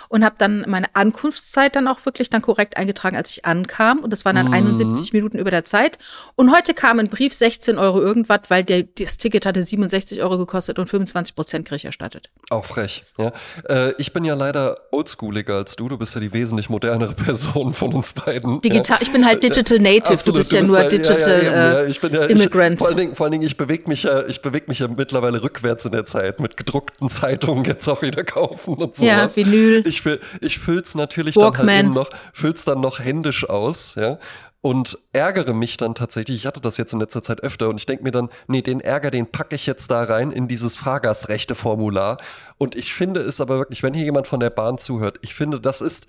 und 0.10 0.26
habe 0.26 0.36
dann 0.38 0.66
meine 0.68 0.88
Ankunftszeit 0.96 1.76
dann 1.76 1.88
auch 1.88 2.04
wirklich 2.06 2.30
dann 2.30 2.42
korrekt 2.42 2.76
eingetragen, 2.76 3.16
als 3.16 3.30
ich 3.30 3.46
ankam 3.46 4.00
und 4.00 4.12
das 4.12 4.26
waren 4.26 4.36
dann 4.36 4.48
Mhm. 4.48 4.54
71 4.54 5.14
Minuten 5.14 5.38
über 5.38 5.52
der 5.52 5.64
Zeit 5.64 5.98
und 6.36 6.52
heute 6.52 6.74
kam 6.74 6.98
ein 7.00 7.08
Brief 7.08 7.34
16 7.34 7.78
Euro 7.78 8.02
irgendwas, 8.02 8.40
weil 8.50 8.64
der, 8.64 8.84
das 8.84 9.18
Ticket 9.18 9.46
hatte 9.46 9.62
67 9.62 10.22
Euro 10.24 10.38
gekostet 10.40 10.80
und 10.80 10.88
25 10.90 11.36
Prozent 11.36 11.68
krieg 11.68 11.78
ich 11.78 11.86
erstattet. 11.86 12.30
Auch 12.50 12.66
frech, 12.66 13.06
ja. 13.18 13.32
Äh, 13.70 13.94
ich 13.98 14.14
bin 14.14 14.26
ja 14.26 14.34
leider 14.34 14.78
oldschooliger 14.92 15.56
als 15.56 15.76
du. 15.76 15.88
Du 15.88 15.98
bist 15.98 16.16
ja 16.16 16.22
die 16.22 16.34
wesentlich 16.34 16.70
modernere 16.70 17.14
Person 17.26 17.74
von 17.74 17.94
uns 17.94 18.14
beiden. 18.14 18.62
Digital, 18.62 18.98
ja. 18.98 19.02
ich 19.02 19.12
bin 19.12 19.26
halt 19.26 19.44
Digital 19.44 19.80
Native, 19.80 20.14
Absolut, 20.14 20.26
du 20.28 20.40
bist 20.40 20.52
ja 20.52 20.62
nur 20.62 20.78
halt- 20.78 20.92
Digital 20.92 21.40
eben, 21.42 21.54
äh, 21.54 21.74
ja. 21.74 21.86
Ich 21.86 22.02
bin 22.02 22.14
ja, 22.14 22.26
Immigrant. 22.26 22.74
Ich, 22.74 22.80
vor 22.80 22.88
allen 22.88 22.98
Dingen, 22.98 23.16
vor 23.16 23.26
allen 23.26 23.32
Dingen 23.34 23.46
ich 23.46 23.58
bewege 23.58 23.88
mich 23.88 24.04
ja, 24.04 24.26
ich 24.26 24.42
bewege 24.42 24.66
mich 24.68 24.80
ja 24.80 24.88
mittlerweile 24.88 25.44
rückwärts 25.44 25.86
in 25.86 25.92
der 25.92 26.06
Zeit 26.06 26.40
mit 26.40 26.58
gedruckten 26.58 27.10
Zeitungen 27.10 27.66
jetzt 27.66 27.88
auch 27.88 28.02
wieder 28.02 28.24
kaufen 28.24 28.76
und 28.76 28.96
sowas. 28.96 29.36
Ja, 29.36 29.36
Vinyl. 29.36 29.84
Ich, 29.88 30.04
ich 30.42 30.60
füll's 30.60 30.96
natürlich 30.96 31.36
Walkman. 31.36 31.68
dann 31.68 31.76
halt 31.76 31.86
eben 31.86 31.94
noch, 31.94 32.10
füll's 32.34 32.66
dann 32.66 32.82
noch 32.82 33.00
händisch 33.00 33.48
aus, 33.48 33.96
ja. 33.96 34.18
Und 34.62 34.98
ärgere 35.14 35.54
mich 35.54 35.78
dann 35.78 35.96
tatsächlich, 35.96 36.38
ich 36.38 36.46
hatte 36.46 36.60
das 36.60 36.76
jetzt 36.76 36.92
in 36.92 37.00
letzter 37.00 37.24
Zeit 37.24 37.42
öfter 37.42 37.70
und 37.70 37.78
ich 37.78 37.86
denke 37.86 38.04
mir 38.04 38.12
dann, 38.12 38.30
nee, 38.48 38.62
den 38.62 38.82
Ärger, 38.82 39.10
den 39.10 39.32
packe 39.32 39.56
ich 39.56 39.66
jetzt 39.66 39.90
da 39.90 40.04
rein 40.04 40.32
in 40.32 40.50
dieses 40.50 40.76
Fahrgastrechte-Formular. 40.76 42.18
Und 42.58 42.76
ich 42.76 42.94
finde 42.94 43.22
es 43.22 43.40
aber 43.40 43.58
wirklich, 43.58 43.84
wenn 43.84 43.94
hier 43.94 44.04
jemand 44.04 44.28
von 44.28 44.42
der 44.42 44.50
Bahn 44.50 44.78
zuhört, 44.78 45.18
ich 45.22 45.34
finde, 45.34 45.62
das 45.62 45.80
ist 45.80 46.08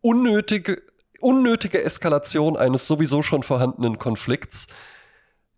unnötige, 0.00 0.80
unnötige 1.20 1.82
Eskalation 1.82 2.56
eines 2.56 2.86
sowieso 2.86 3.22
schon 3.22 3.42
vorhandenen 3.42 3.98
Konflikts. 3.98 4.68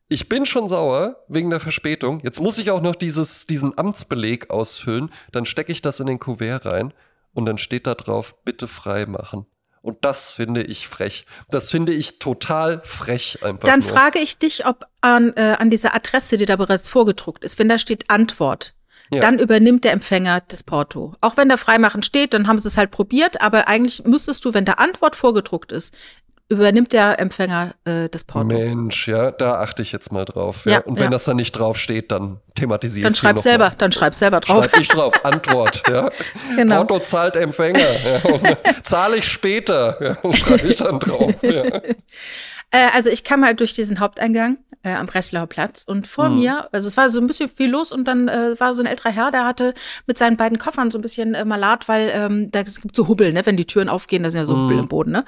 Ich 0.09 0.31
bin 0.31 0.47
schon 0.47 0.67
sauer 0.67 1.23
wegen 1.29 1.51
der 1.51 1.61
Verspätung. 1.61 2.21
Jetzt 2.25 2.41
muss 2.41 2.59
ich 2.59 2.71
auch 2.71 2.81
noch 2.81 2.97
dieses, 2.97 3.47
diesen 3.47 3.77
Amtsbeleg 3.77 4.49
ausfüllen. 4.49 5.13
Dann 5.31 5.45
stecke 5.45 5.73
ich 5.73 5.83
das 5.83 6.01
in 6.01 6.07
den 6.07 6.19
Kuvert 6.19 6.65
rein 6.65 6.95
und 7.35 7.45
dann 7.45 7.59
steht 7.59 7.87
da 7.87 7.95
drauf, 7.95 8.35
bitte 8.45 8.67
frei 8.67 9.05
machen. 9.05 9.45
Und 9.83 10.05
das 10.05 10.31
finde 10.31 10.63
ich 10.63 10.89
frech. 10.89 11.25
Das 11.49 11.71
finde 11.71 11.93
ich 11.93 12.19
total 12.19 12.83
frech 12.85 13.39
einfach. 13.43 13.67
Dann 13.67 13.81
nur. 13.81 13.89
frage 13.89 14.19
ich 14.19 14.39
dich, 14.39 14.67
ob 14.67 14.85
an, 15.01 15.33
äh, 15.37 15.57
an 15.59 15.71
dieser 15.71 15.95
Adresse, 15.95 16.37
die 16.37 16.45
da 16.45 16.57
bereits 16.57 16.89
vorgedruckt 16.91 17.45
ist, 17.45 17.59
wenn 17.59 17.69
da 17.69 17.79
steht 17.79 18.11
Antwort, 18.11 18.75
Ja. 19.13 19.21
dann 19.23 19.39
übernimmt 19.39 19.85
der 19.85 19.93
Empfänger 19.93 20.43
das 20.49 20.63
Porto. 20.63 21.15
Auch 21.23 21.37
wenn 21.39 21.49
da 21.49 21.57
Freimachen 21.57 22.03
steht, 22.03 22.35
dann 22.35 22.47
haben 22.47 22.59
sie 22.59 22.69
es 22.69 22.77
halt 22.77 22.91
probiert, 22.91 23.41
aber 23.41 23.69
eigentlich 23.69 24.05
müsstest 24.05 24.45
du, 24.45 24.53
wenn 24.55 24.67
da 24.67 24.75
Antwort 24.75 25.17
vorgedruckt 25.17 25.73
ist, 25.73 25.95
übernimmt 26.51 26.93
der 26.93 27.19
Empfänger 27.21 27.75
äh, 27.85 28.09
das 28.11 28.25
Porto. 28.25 28.47
Mensch, 28.47 29.09
ja, 29.09 29.31
da 29.31 29.61
achte 29.61 29.83
ich 29.83 29.93
jetzt 29.93 30.13
mal 30.13 30.25
drauf. 30.25 30.67
Ja. 30.67 30.73
Ja, 30.73 30.79
Und 30.81 30.97
wenn 30.97 31.05
ja. 31.05 31.11
das 31.11 31.25
dann 31.25 31.37
nicht 31.37 31.53
drauf 31.53 31.79
steht, 31.79 32.11
dann 32.11 32.39
thematisiere 32.55 33.05
Dann 33.05 33.13
ich 33.13 33.19
schreib 33.19 33.39
selber, 33.39 33.73
dann 33.79 33.93
schreib 33.93 34.15
selber 34.15 34.41
drauf. 34.41 34.65
Schreib 34.65 34.81
ich 34.81 34.89
drauf, 34.89 35.25
Antwort, 35.25 35.83
ja. 35.89 36.11
Genau. 36.57 36.85
Porto 36.85 36.99
zahlt 36.99 37.37
Empfänger. 37.37 37.79
Ja. 37.81 38.57
Zahle 38.83 39.17
ich 39.19 39.27
später, 39.27 39.97
ja. 40.23 40.35
schreibe 40.35 40.67
ich 40.67 40.77
dann 40.77 40.99
drauf. 40.99 41.35
Ja. 41.43 41.65
Äh, 42.71 42.89
also 42.95 43.11
ich 43.11 43.25
kam 43.25 43.45
halt 43.45 43.61
durch 43.61 43.75
diesen 43.75 44.01
Haupteingang 44.01 44.59
äh, 44.83 44.95
am 44.95 45.07
Breslauer 45.07 45.47
Platz 45.47 45.85
und 45.87 46.07
vor 46.07 46.27
Hm. 46.27 46.37
mir, 46.37 46.69
also 46.73 46.89
es 46.89 46.97
war 46.97 47.11
so 47.11 47.21
ein 47.21 47.27
bisschen 47.27 47.51
viel 47.51 47.71
los 47.71 47.93
und 47.93 48.09
dann 48.09 48.29
äh, 48.29 48.59
war 48.59 48.73
so 48.73 48.83
ein 48.83 48.87
älterer 48.87 49.11
Herr, 49.11 49.31
der 49.31 49.45
hatte 49.45 49.75
mit 50.07 50.17
seinen 50.17 50.37
beiden 50.37 50.59
Koffern 50.59 50.91
so 50.91 50.99
ein 50.99 51.03
bisschen 51.03 51.35
äh, 51.35 51.45
Malat, 51.45 51.87
weil 51.89 52.11
ähm, 52.15 52.51
da 52.51 52.61
es 52.61 52.81
gibt 52.81 52.97
so 52.97 53.07
Hubbel, 53.07 53.33
ne, 53.33 53.45
wenn 53.45 53.57
die 53.57 53.67
Türen 53.67 53.89
aufgehen, 53.91 54.23
da 54.23 54.31
sind 54.31 54.41
ja 54.41 54.47
so 54.47 54.57
Hubbel 54.57 54.79
im 54.79 54.89
Boden, 54.89 55.13
ne. 55.13 55.25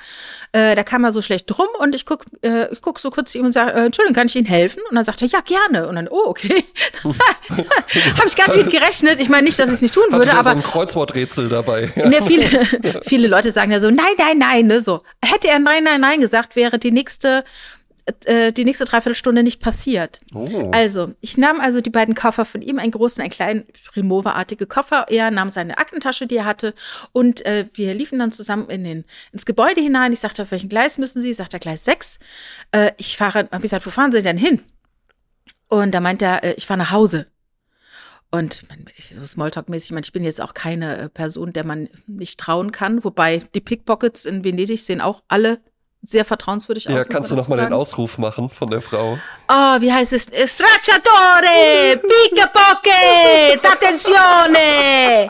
Äh, 0.52 0.74
da 0.74 0.82
kam 0.84 1.04
er 1.04 1.12
so 1.12 1.20
schlecht 1.20 1.46
drum 1.48 1.66
und 1.80 1.94
ich 1.94 2.06
guck, 2.06 2.24
äh, 2.42 2.72
ich 2.72 2.80
guck 2.80 2.98
so 2.98 3.10
kurz 3.10 3.32
zu 3.32 3.38
ihm 3.38 3.44
und 3.44 3.52
sage, 3.52 3.72
äh, 3.72 3.84
Entschuldigung, 3.86 4.14
kann 4.14 4.26
ich 4.26 4.36
Ihnen 4.36 4.46
helfen? 4.46 4.80
Und 4.88 4.96
dann 4.96 5.04
sagt 5.04 5.20
er, 5.20 5.28
ja, 5.28 5.40
gerne. 5.40 5.86
Und 5.86 5.96
dann, 5.96 6.08
oh, 6.08 6.24
okay. 6.26 6.64
Habe 7.04 8.26
ich 8.26 8.36
gar 8.36 8.48
nicht 8.48 8.56
mit 8.56 8.70
gerechnet. 8.70 9.20
Ich 9.20 9.28
meine 9.28 9.44
nicht, 9.44 9.58
dass 9.58 9.68
ich 9.68 9.74
es 9.74 9.82
nicht 9.82 9.94
tun 9.94 10.04
würde, 10.10 10.32
aber 10.32 10.44
so 10.44 10.50
ein 10.50 10.62
Kreuzworträtsel 10.62 11.48
dabei. 11.48 11.92
Ja. 11.96 12.02
Ne, 12.12 12.20
viele, 12.26 12.46
viele 13.04 13.26
Leute 13.26 13.52
sagen 13.52 13.72
ja 13.72 13.80
so, 13.80 13.88
nein, 13.88 14.04
nein, 14.18 14.36
nein, 14.36 14.66
ne, 14.66 14.82
so. 14.82 15.00
Hätte 15.24 15.48
er 15.48 15.58
nein, 15.58 15.82
nein, 15.84 16.00
nein 16.00 16.20
gesagt, 16.20 16.56
wäre 16.56 16.78
die 16.78 16.90
nächste, 16.90 17.31
äh, 18.24 18.52
die 18.52 18.64
nächste 18.64 18.84
Dreiviertelstunde 18.84 19.42
nicht 19.42 19.60
passiert. 19.60 20.20
Oh. 20.34 20.70
Also, 20.74 21.14
ich 21.20 21.36
nahm 21.36 21.60
also 21.60 21.80
die 21.80 21.90
beiden 21.90 22.14
Koffer 22.14 22.44
von 22.44 22.62
ihm, 22.62 22.78
einen 22.78 22.90
großen, 22.90 23.20
einen 23.20 23.30
kleinen, 23.30 23.64
Remover-artige 23.94 24.66
Koffer. 24.66 25.06
Er 25.08 25.30
nahm 25.30 25.50
seine 25.50 25.78
Aktentasche, 25.78 26.26
die 26.26 26.36
er 26.36 26.44
hatte, 26.44 26.74
und 27.12 27.44
äh, 27.46 27.66
wir 27.74 27.94
liefen 27.94 28.18
dann 28.18 28.32
zusammen 28.32 28.68
in 28.70 28.84
den, 28.84 29.04
ins 29.32 29.46
Gebäude 29.46 29.80
hinein. 29.80 30.12
Ich 30.12 30.20
sagte, 30.20 30.42
auf 30.42 30.50
welchen 30.50 30.68
Gleis 30.68 30.98
müssen 30.98 31.22
Sie? 31.22 31.32
Sagt 31.32 31.54
er, 31.54 31.60
Gleis 31.60 31.84
6. 31.84 32.18
Äh, 32.72 32.92
ich 32.96 33.16
fahre, 33.16 33.40
hab 33.40 33.54
ich 33.56 33.62
gesagt, 33.62 33.86
wo 33.86 33.90
fahren 33.90 34.12
Sie 34.12 34.22
denn 34.22 34.38
hin? 34.38 34.60
Und 35.68 35.92
da 35.94 36.00
meint 36.00 36.22
er, 36.22 36.42
äh, 36.42 36.54
ich 36.56 36.66
fahre 36.66 36.78
nach 36.78 36.90
Hause. 36.90 37.26
Und 38.32 38.62
so 39.10 39.20
Smalltalk-mäßig, 39.20 39.90
ich 39.90 39.92
meine, 39.92 40.04
ich 40.04 40.12
bin 40.12 40.24
jetzt 40.24 40.40
auch 40.40 40.54
keine 40.54 40.98
äh, 40.98 41.08
Person, 41.08 41.52
der 41.52 41.64
man 41.64 41.88
nicht 42.06 42.40
trauen 42.40 42.72
kann. 42.72 43.04
Wobei 43.04 43.42
die 43.54 43.60
Pickpockets 43.60 44.24
in 44.24 44.42
Venedig 44.42 44.82
sehen 44.82 45.00
auch 45.00 45.22
alle 45.28 45.60
sehr 46.02 46.24
vertrauenswürdig 46.24 46.88
aus. 46.88 46.94
Ja, 46.94 47.04
kannst 47.04 47.30
du 47.30 47.34
man 47.34 47.42
noch 47.42 47.48
mal 47.48 47.56
dazu 47.56 47.68
den. 47.68 47.72
Ausruf 47.72 48.18
machen 48.18 48.50
von 48.50 48.68
der 48.68 48.82
Frau? 48.82 49.18
Oh, 49.48 49.80
wie 49.80 49.92
heißt 49.92 50.12
es? 50.12 50.22
Stracciatore! 50.24 51.98
Pickpocket! 51.98 53.64
Attenzione! 53.64 55.28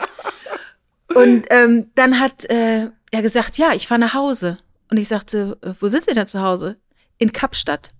Und 1.13 1.45
ähm, 1.51 1.91
dann 1.95 2.19
hat 2.19 2.45
äh, 2.45 2.89
er 3.11 3.21
gesagt, 3.21 3.57
ja, 3.57 3.73
ich 3.73 3.87
fahre 3.87 3.99
nach 3.99 4.15
Hause. 4.15 4.57
Und 4.89 4.97
ich 4.97 5.07
sagte, 5.07 5.57
äh, 5.61 5.73
wo 5.79 5.87
sind 5.87 6.05
Sie 6.05 6.13
denn 6.13 6.27
zu 6.27 6.41
Hause? 6.41 6.77
In 7.19 7.31
Kapstadt. 7.31 7.91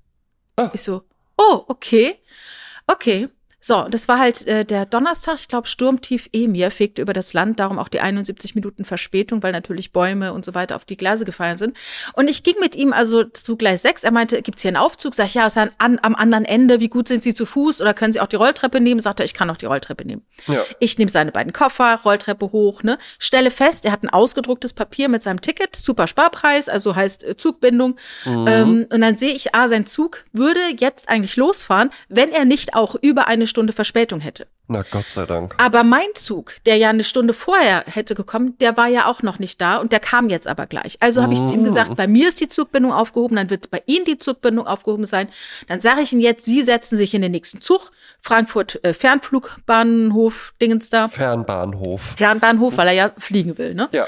Ah. 0.56 0.72
Ich 0.74 0.82
so, 0.82 1.03
oh, 1.38 1.63
okay. 1.68 2.15
Okay. 2.88 3.30
So, 3.65 3.88
das 3.89 4.10
war 4.10 4.20
halt 4.20 4.46
äh, 4.46 4.65
der 4.65 4.86
Donnerstag, 4.86 5.38
ich 5.39 5.48
glaube, 5.48 5.70
Sturmtief 5.70 6.27
Emir 6.34 6.70
fegte 6.70 7.01
über 7.01 7.13
das 7.13 7.32
Land, 7.32 7.62
darum 7.62 7.79
auch 7.79 7.88
die 7.88 8.01
71 8.01 8.55
Minuten 8.55 8.84
Verspätung, 8.84 9.41
weil 9.41 9.53
natürlich 9.53 9.93
Bäume 9.93 10.34
und 10.34 10.43
so 10.43 10.53
weiter 10.53 10.75
auf 10.75 10.84
die 10.84 10.98
Gleise 10.98 11.24
gefallen 11.24 11.58
sind. 11.58 11.77
Und 12.12 12.29
ich 12.29 12.43
ging 12.43 12.55
mit 12.60 12.75
ihm 12.75 12.91
also 12.91 13.24
zu 13.24 13.55
Gleis 13.55 13.82
6. 13.84 14.03
Er 14.03 14.12
meinte, 14.12 14.41
gibt's 14.41 14.63
hier 14.63 14.67
einen 14.67 14.75
Aufzug? 14.75 15.15
Sag 15.15 15.27
ich, 15.27 15.36
ja, 15.36 15.48
ist 15.48 15.58
an, 15.58 15.72
an, 15.77 15.98
am 16.01 16.13
anderen 16.13 16.43
Ende. 16.43 16.82
Wie 16.82 16.89
gut 16.89 17.08
sind 17.08 17.24
Sie 17.24 17.34
zu 17.34 17.46
Fuß? 17.46 17.82
Oder 17.82 17.93
können 17.93 18.12
Sie 18.12 18.20
auch 18.20 18.27
die 18.27 18.36
Rolltreppe 18.36 18.82
nehmen? 18.82 19.00
Sagt 19.00 19.22
er, 19.22 19.25
ich 19.25 19.34
kann 19.34 19.50
auch 19.50 19.55
die 19.55 19.65
Rolltreppe 19.65 20.05
nehmen. 20.05 20.24
Ja. 20.48 20.62
Ich 20.79 20.98
nehme 20.98 21.10
seine 21.10 21.32
beiden 21.32 21.53
Koffer, 21.53 22.01
Rolltreppe 22.03 22.51
hoch, 22.51 22.84
ne? 22.84 22.98
Stelle 23.17 23.50
fest, 23.50 23.86
er 23.86 23.93
hat 23.93 24.03
ein 24.03 24.10
ausgedrucktes 24.10 24.74
Papier 24.74 25.08
mit 25.08 25.24
seinem 25.24 25.39
Ticket, 25.39 25.77
super 25.77 26.08
Sparpreis, 26.08 26.67
also 26.67 26.98
heißt 26.98 27.24
äh, 27.24 27.38
Zugbindung. 27.38 27.96
Ähm, 28.25 28.88
und 28.91 29.00
dann 29.00 29.15
sehe 29.15 29.32
ich, 29.32 29.55
ah, 29.55 29.70
sein 29.70 29.86
Zug 29.86 30.25
würde 30.34 30.60
jetzt 30.77 31.08
eigentlich 31.08 31.38
losfahren, 31.38 31.91
wenn 32.10 32.29
er 32.29 32.43
nicht 32.43 32.74
auch 32.74 32.96
über 33.01 33.29
eine 33.29 33.48
Stunde 33.53 33.72
Verspätung 33.72 34.19
hätte. 34.19 34.48
Na 34.67 34.83
Gott 34.89 35.07
sei 35.07 35.27
Dank. 35.27 35.53
Aber 35.60 35.83
mein 35.83 36.07
Zug, 36.15 36.55
der 36.65 36.77
ja 36.77 36.89
eine 36.89 37.03
Stunde 37.03 37.33
vorher 37.33 37.83
hätte 37.86 38.15
gekommen, 38.15 38.57
der 38.57 38.77
war 38.77 38.88
ja 38.88 39.05
auch 39.05 39.22
noch 39.22 39.38
nicht 39.38 39.62
da 39.62 39.77
und 39.77 39.91
der 39.91 40.00
kam 40.00 40.27
jetzt 40.31 40.48
aber 40.48 40.65
gleich. 40.65 40.98
Also 41.01 41.22
habe 41.22 41.33
ich 41.33 41.45
zu 41.45 41.53
ihm 41.53 41.63
gesagt, 41.63 41.95
bei 41.95 42.07
mir 42.07 42.27
ist 42.29 42.41
die 42.41 42.48
Zugbindung 42.48 42.91
aufgehoben, 42.91 43.36
dann 43.36 43.51
wird 43.51 43.69
bei 43.69 43.83
Ihnen 43.86 44.05
die 44.05 44.17
Zugbindung 44.17 44.65
aufgehoben 44.65 45.05
sein. 45.05 45.29
Dann 45.67 45.81
sage 45.81 46.01
ich 46.01 46.13
Ihnen 46.13 46.24
jetzt, 46.24 46.45
Sie 46.45 46.63
setzen 46.63 46.98
sich 46.98 47.13
in 47.13 47.22
den 47.22 47.31
nächsten 47.31 47.62
Zug, 47.62 47.91
Frankfurt 48.19 48.83
äh, 48.83 48.95
Fernflugbahnhof, 48.95 50.55
Dingens 50.60 50.89
da, 50.89 51.10
Fernbahnhof. 51.10 52.15
Fernbahnhof, 52.17 52.75
weil 52.77 52.88
er 52.88 52.93
ja 52.93 53.12
fliegen 53.19 53.60
will, 53.60 53.75
ne? 53.75 53.88
Ja. 53.91 54.07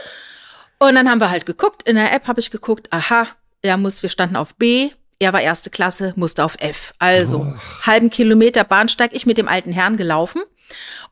Und 0.80 0.96
dann 0.96 1.08
haben 1.10 1.22
wir 1.22 1.30
halt 1.30 1.46
geguckt, 1.46 1.88
in 1.88 1.96
der 1.96 2.14
App 2.14 2.28
habe 2.28 2.40
ich 2.40 2.50
geguckt, 2.50 2.88
aha, 2.92 3.28
er 3.62 3.78
muss, 3.78 4.02
wir 4.02 4.10
standen 4.10 4.36
auf 4.36 4.56
B, 4.56 4.90
er 5.20 5.34
war 5.34 5.42
erste 5.42 5.70
Klasse, 5.70 6.14
musste 6.16 6.44
auf 6.44 6.56
F. 6.60 6.94
Also 7.00 7.56
halben 7.84 8.10
Kilometer 8.10 8.64
Bahnsteig, 8.64 9.12
ich 9.14 9.26
mit 9.26 9.38
dem 9.38 9.48
alten 9.48 9.72
Herrn 9.72 9.98
gelaufen. 9.98 10.42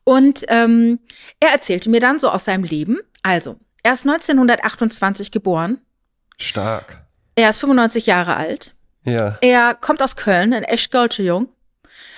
Und 0.04 0.44
ähm, 0.48 0.98
er 1.40 1.50
erzählte 1.52 1.88
mir 1.90 2.00
dann 2.00 2.18
so 2.18 2.28
aus 2.28 2.44
seinem 2.44 2.64
Leben. 2.64 2.98
Also, 3.22 3.58
er 3.82 3.92
ist 3.94 4.06
1928 4.06 5.30
geboren, 5.30 5.78
Stark. 6.38 7.04
er 7.36 7.50
ist 7.50 7.60
95 7.60 8.06
Jahre 8.06 8.36
alt, 8.36 8.74
Ja. 9.04 9.38
er 9.40 9.74
kommt 9.74 10.02
aus 10.02 10.16
Köln, 10.16 10.52
ein 10.52 10.64
echt 10.64 10.82
Jung. 11.22 11.48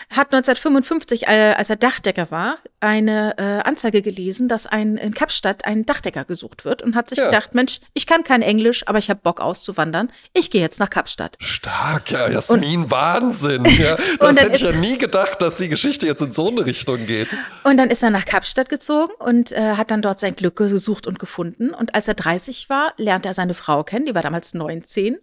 Hat 0.09 0.33
1955, 0.33 1.27
äh, 1.27 1.55
als 1.57 1.69
er 1.69 1.77
Dachdecker 1.77 2.31
war, 2.31 2.59
eine 2.81 3.37
äh, 3.39 3.69
Anzeige 3.69 4.03
gelesen, 4.03 4.49
dass 4.49 4.67
ein, 4.67 4.97
in 4.97 5.13
Kapstadt 5.13 5.65
ein 5.65 5.85
Dachdecker 5.85 6.25
gesucht 6.25 6.65
wird 6.65 6.81
und 6.83 6.95
hat 6.95 7.09
sich 7.09 7.19
Ja. 7.19 7.27
gedacht, 7.27 7.55
Mensch, 7.55 7.81
ich 7.93 8.07
kann 8.07 8.23
kein 8.23 8.41
Englisch, 8.43 8.87
aber 8.87 8.99
ich 8.99 9.11
habe 9.11 9.21
Bock 9.23 9.41
auszuwandern. 9.41 10.11
Ich 10.33 10.51
gehe 10.51 10.61
jetzt 10.61 10.79
nach 10.79 10.91
Kapstadt. 10.91 11.37
Stark, 11.41 12.11
ja, 12.13 12.29
Jasmin, 12.29 12.91
Wahnsinn. 12.91 13.65
Ja. 13.77 13.97
Das 14.21 14.41
hätte 14.41 14.57
ich 14.57 14.63
ja 14.63 14.73
nie 14.73 14.97
gedacht, 14.97 15.43
dass 15.43 15.57
die 15.57 15.69
Geschichte 15.69 16.07
jetzt 16.07 16.23
in 16.23 16.33
so 16.33 16.49
eine 16.49 16.65
Richtung 16.65 17.05
geht. 17.07 17.29
Und 17.65 17.77
dann 17.77 17.91
ist 17.91 18.03
er 18.03 18.11
nach 18.11 18.25
Kapstadt 18.25 18.69
gezogen 18.69 19.13
und 19.19 19.53
äh, 19.53 19.75
hat 19.77 19.91
dann 19.91 20.03
dort 20.03 20.21
sein 20.21 20.35
Glück 20.37 20.57
gesucht 20.57 21.07
und 21.07 21.19
gefunden. 21.19 21.75
Und 21.75 21.95
als 21.95 22.09
er 22.09 22.15
30 22.15 22.71
war, 22.71 22.95
lernte 22.97 23.29
er 23.29 23.35
seine 23.35 23.55
Frau 23.55 23.83
kennen, 23.85 24.07
die 24.07 24.15
war 24.15 24.23
damals 24.23 24.55
19. 24.55 25.19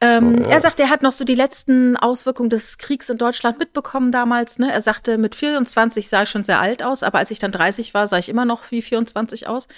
Ähm, 0.00 0.42
Er 0.48 0.60
sagt, 0.60 0.80
er 0.80 0.88
hat 0.88 1.02
noch 1.02 1.12
so 1.12 1.24
die 1.24 1.34
letzten 1.34 1.96
Auswirkungen 1.96 2.48
des 2.48 2.78
Kriegs 2.78 3.10
in 3.10 3.18
Deutschland 3.18 3.58
mitbekommen 3.58 4.12
damals. 4.12 4.58
Ne? 4.58 4.72
Er 4.72 4.80
sagte, 4.80 5.18
mit 5.18 5.34
24 5.34 6.08
sah 6.08 6.22
ich 6.22 6.30
schon 6.30 6.42
sehr 6.42 6.58
alt 6.58 6.82
aus, 6.82 7.02
aber 7.02 7.18
als 7.18 7.30
ich 7.30 7.38
dann 7.38 7.52
30 7.52 7.92
war, 7.92 8.06
sah 8.06 8.16
ich 8.16 8.30
immer 8.30 8.46
noch 8.46 8.70
wie 8.70 8.80
24 8.80 9.46
aus. 9.46 9.68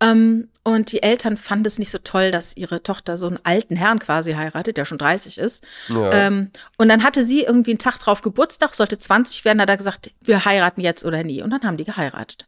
Ähm, 0.00 0.48
und 0.62 0.92
die 0.92 1.02
Eltern 1.02 1.38
fanden 1.38 1.66
es 1.66 1.78
nicht 1.78 1.90
so 1.90 1.98
toll, 1.98 2.30
dass 2.30 2.56
ihre 2.56 2.82
Tochter 2.82 3.16
so 3.16 3.28
einen 3.28 3.38
alten 3.44 3.76
Herrn 3.76 3.98
quasi 3.98 4.34
heiratet, 4.34 4.76
der 4.76 4.84
schon 4.84 4.98
30 4.98 5.38
ist. 5.38 5.64
Ja. 5.88 6.12
Ähm, 6.12 6.50
und 6.76 6.88
dann 6.88 7.02
hatte 7.02 7.24
sie 7.24 7.42
irgendwie 7.44 7.70
einen 7.70 7.78
Tag 7.78 7.98
drauf 7.98 8.20
Geburtstag, 8.20 8.74
sollte 8.74 8.98
20 8.98 9.44
werden, 9.46 9.60
hat 9.62 9.70
er 9.70 9.78
gesagt, 9.78 10.10
wir 10.20 10.44
heiraten 10.44 10.82
jetzt 10.82 11.04
oder 11.04 11.22
nie. 11.24 11.42
Und 11.42 11.50
dann 11.50 11.62
haben 11.62 11.78
die 11.78 11.84
geheiratet. 11.84 12.46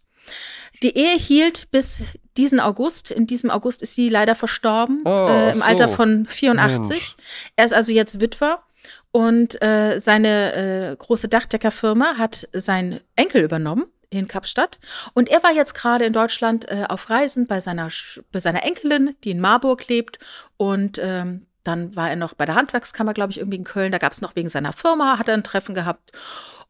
Die 0.82 0.96
Ehe 0.96 1.16
hielt 1.18 1.70
bis 1.70 2.04
diesen 2.36 2.60
August. 2.60 3.10
In 3.10 3.26
diesem 3.26 3.50
August 3.50 3.82
ist 3.82 3.94
sie 3.94 4.08
leider 4.08 4.34
verstorben, 4.34 5.02
Oh, 5.04 5.28
äh, 5.28 5.50
im 5.52 5.58
so. 5.58 5.64
Alter 5.64 5.88
von 5.88 6.26
84. 6.26 6.88
Mensch. 6.88 7.16
Er 7.56 7.64
ist 7.64 7.74
also 7.74 7.92
jetzt 7.92 8.20
Witwer. 8.20 8.62
Und 9.10 9.60
äh, 9.62 9.98
seine 9.98 10.92
äh, 10.92 10.96
große 10.96 11.28
Dachdeckerfirma 11.28 12.16
hat 12.18 12.48
seinen 12.52 13.00
Enkel 13.16 13.42
übernommen 13.42 13.86
in 14.10 14.28
Kapstadt. 14.28 14.78
Und 15.14 15.28
er 15.28 15.42
war 15.42 15.52
jetzt 15.52 15.74
gerade 15.74 16.04
in 16.04 16.12
Deutschland 16.12 16.70
äh, 16.70 16.84
auf 16.88 17.10
Reisen 17.10 17.46
bei 17.46 17.60
seiner, 17.60 17.88
bei 18.32 18.38
seiner 18.40 18.64
Enkelin, 18.64 19.16
die 19.24 19.30
in 19.30 19.40
Marburg 19.40 19.88
lebt. 19.88 20.18
Und 20.56 20.98
ähm, 21.02 21.46
dann 21.64 21.94
war 21.96 22.08
er 22.08 22.16
noch 22.16 22.34
bei 22.34 22.46
der 22.46 22.54
Handwerkskammer, 22.54 23.12
glaube 23.12 23.32
ich, 23.32 23.38
irgendwie 23.38 23.58
in 23.58 23.64
Köln. 23.64 23.92
Da 23.92 23.98
gab 23.98 24.12
es 24.12 24.20
noch 24.20 24.36
wegen 24.36 24.48
seiner 24.48 24.72
Firma, 24.72 25.18
hat 25.18 25.28
er 25.28 25.34
ein 25.34 25.44
Treffen 25.44 25.74
gehabt. 25.74 26.12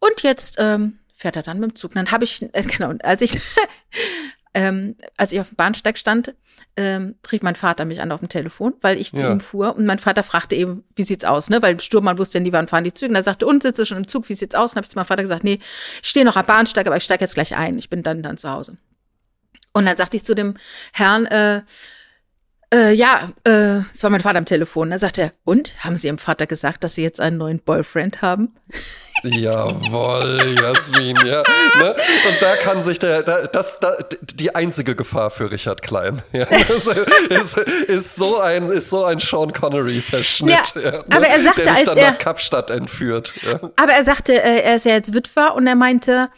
Und 0.01 0.23
jetzt 0.23 0.57
ähm, 0.59 0.99
fährt 1.19 1.35
er 1.37 1.43
dann 1.43 1.59
mit 1.59 1.73
dem 1.73 1.75
Zug. 1.77 1.95
Dann 1.95 2.11
habe 2.13 2.25
ich, 2.25 2.43
äh, 2.55 2.63
genau, 2.63 2.95
als 3.03 3.23
ich, 3.23 3.41
ähm, 4.55 4.95
als 5.17 5.33
ich 5.33 5.41
auf 5.41 5.49
dem 5.49 5.57
Bahnsteig 5.57 5.99
stand, 5.99 6.35
ähm, 6.77 7.17
rief 7.31 7.43
mein 7.43 7.57
Vater 7.57 7.85
mich 7.85 8.01
an 8.01 8.13
auf 8.13 8.21
dem 8.21 8.29
Telefon, 8.29 8.75
weil 8.81 8.99
ich 8.99 9.13
zu 9.13 9.23
Ja. 9.25 9.33
ihm 9.33 9.41
fuhr. 9.41 9.75
Und 9.77 9.85
mein 9.85 9.99
Vater 9.99 10.23
fragte 10.23 10.55
eben, 10.55 10.85
wie 10.95 11.03
sieht's 11.03 11.25
aus, 11.25 11.51
ne? 11.51 11.61
Weil 11.61 11.79
Sturmmann 11.81 12.19
wusste 12.19 12.39
ja 12.39 12.43
nie, 12.45 12.53
wann 12.53 12.69
fahren 12.69 12.85
die 12.85 12.95
Züge. 12.95 13.11
Und 13.11 13.17
er 13.17 13.25
sagte, 13.25 13.47
und 13.47 13.63
sitze 13.65 13.85
schon 13.85 13.99
im 13.99 14.07
Zug, 14.09 14.29
wie 14.29 14.35
sieht's 14.35 14.55
aus? 14.55 14.73
Und 14.73 14.77
habe 14.77 14.85
ich 14.85 14.91
zu 14.91 14.97
meinem 14.97 15.07
Vater 15.07 15.23
gesagt, 15.23 15.43
nee, 15.45 15.59
ich 16.03 16.09
stehe 16.09 16.25
noch 16.25 16.37
am 16.37 16.47
Bahnsteig, 16.47 16.87
aber 16.87 16.97
ich 16.97 17.05
steige 17.05 17.25
jetzt 17.25 17.35
gleich 17.35 17.57
ein. 17.57 17.79
Ich 17.79 17.91
bin 17.91 18.03
dann 18.03 18.23
dann 18.23 18.39
zu 18.39 18.49
Hause. 18.51 18.77
Und 19.73 19.87
dann 19.87 19.97
sagte 19.97 20.17
ich 20.17 20.25
zu 20.25 20.35
dem 20.35 20.55
Herrn, 20.93 21.27
äh, 21.27 21.63
äh, 22.75 22.93
ja, 22.93 23.31
äh, 23.45 23.81
es 23.93 24.03
war 24.03 24.11
mein 24.11 24.21
Vater 24.21 24.39
am 24.39 24.45
Telefon. 24.45 24.91
Da 24.91 24.99
sagte 24.99 25.23
er, 25.23 25.33
und 25.45 25.75
haben 25.85 25.97
Sie 25.97 26.07
Ihrem 26.09 26.19
Vater 26.19 26.47
gesagt, 26.47 26.85
dass 26.85 26.95
Sie 26.95 27.03
jetzt 27.03 27.21
einen 27.21 27.39
neuen 27.39 27.61
Boyfriend 27.61 28.23
haben? 28.23 28.55
Jawohl, 29.25 30.57
Jasmin, 30.61 31.17
ja. 31.25 31.43
Ne? 31.79 31.95
Und 32.29 32.37
da 32.41 32.57
kann 32.57 32.85
sich 32.85 32.99
der, 32.99 33.23
da, 33.23 33.43
das, 33.47 33.79
da, 33.81 33.97
die 34.23 34.55
einzige 34.55 34.95
Gefahr 34.95 35.31
für 35.31 35.51
Richard 35.51 35.83
Klein. 35.83 36.23
Ja, 36.33 36.45
das 36.47 36.87
ist, 37.29 37.57
ist, 37.59 38.15
so 38.17 38.39
ein, 38.41 38.69
ist 38.69 38.91
so 38.91 39.05
ein 39.05 39.19
Sean 39.19 39.53
Connery-Verschnitt. 39.53 40.75
Ja, 40.77 40.81
ja, 40.81 40.91
ne? 40.93 41.05
aber 41.11 41.27
er 41.27 41.43
sagte, 41.43 41.63
der 41.63 41.75
als 41.75 41.85
dann 41.85 41.97
er- 41.99 42.11
nach 42.13 42.19
Kapstadt 42.19 42.71
entführt. 42.71 43.35
Ja. 43.45 43.71
Aber 43.77 43.93
er 43.93 44.05
sagte, 44.05 44.35
äh, 44.35 44.63
er 44.63 44.77
ist 44.77 44.85
ja 44.85 44.93
jetzt 44.93 45.13
Witwer 45.15 45.55
und 45.55 45.67
er 45.67 45.75
meinte, 45.75 46.29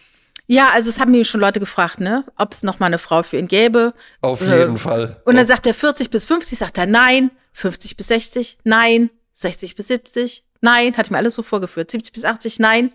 ja, 0.53 0.71
also 0.71 0.91
es 0.91 0.99
haben 0.99 1.13
mich 1.13 1.29
schon 1.29 1.41
Leute 1.41 1.61
gefragt, 1.61 2.01
ne, 2.01 2.25
ob 2.37 2.53
es 2.53 2.63
noch 2.65 2.81
mal 2.81 2.87
eine 2.87 2.99
Frau 2.99 3.23
für 3.23 3.37
ihn 3.39 3.47
gäbe. 3.47 3.95
Auf 4.21 4.41
Äh, 4.41 4.59
jeden 4.61 4.79
Fall. 4.79 5.21
Und 5.25 5.37
dann 5.37 5.47
sagt 5.47 5.67
er 5.67 5.75
40 5.75 6.11
bis 6.11 6.25
50, 6.25 6.59
sagt 6.59 6.77
er 6.79 6.87
nein, 6.87 7.31
50 7.53 7.97
bis 7.97 8.09
60, 8.09 8.59
nein, 8.65 9.11
60 9.35 9.77
bis 9.77 9.87
70, 9.89 10.45
nein, 10.61 10.97
hat 10.97 11.09
ihm 11.09 11.15
alles 11.15 11.35
so 11.37 11.43
vorgeführt. 11.45 11.91
70 11.91 12.13
bis 12.13 12.25
80, 12.25 12.59
nein, 12.59 12.93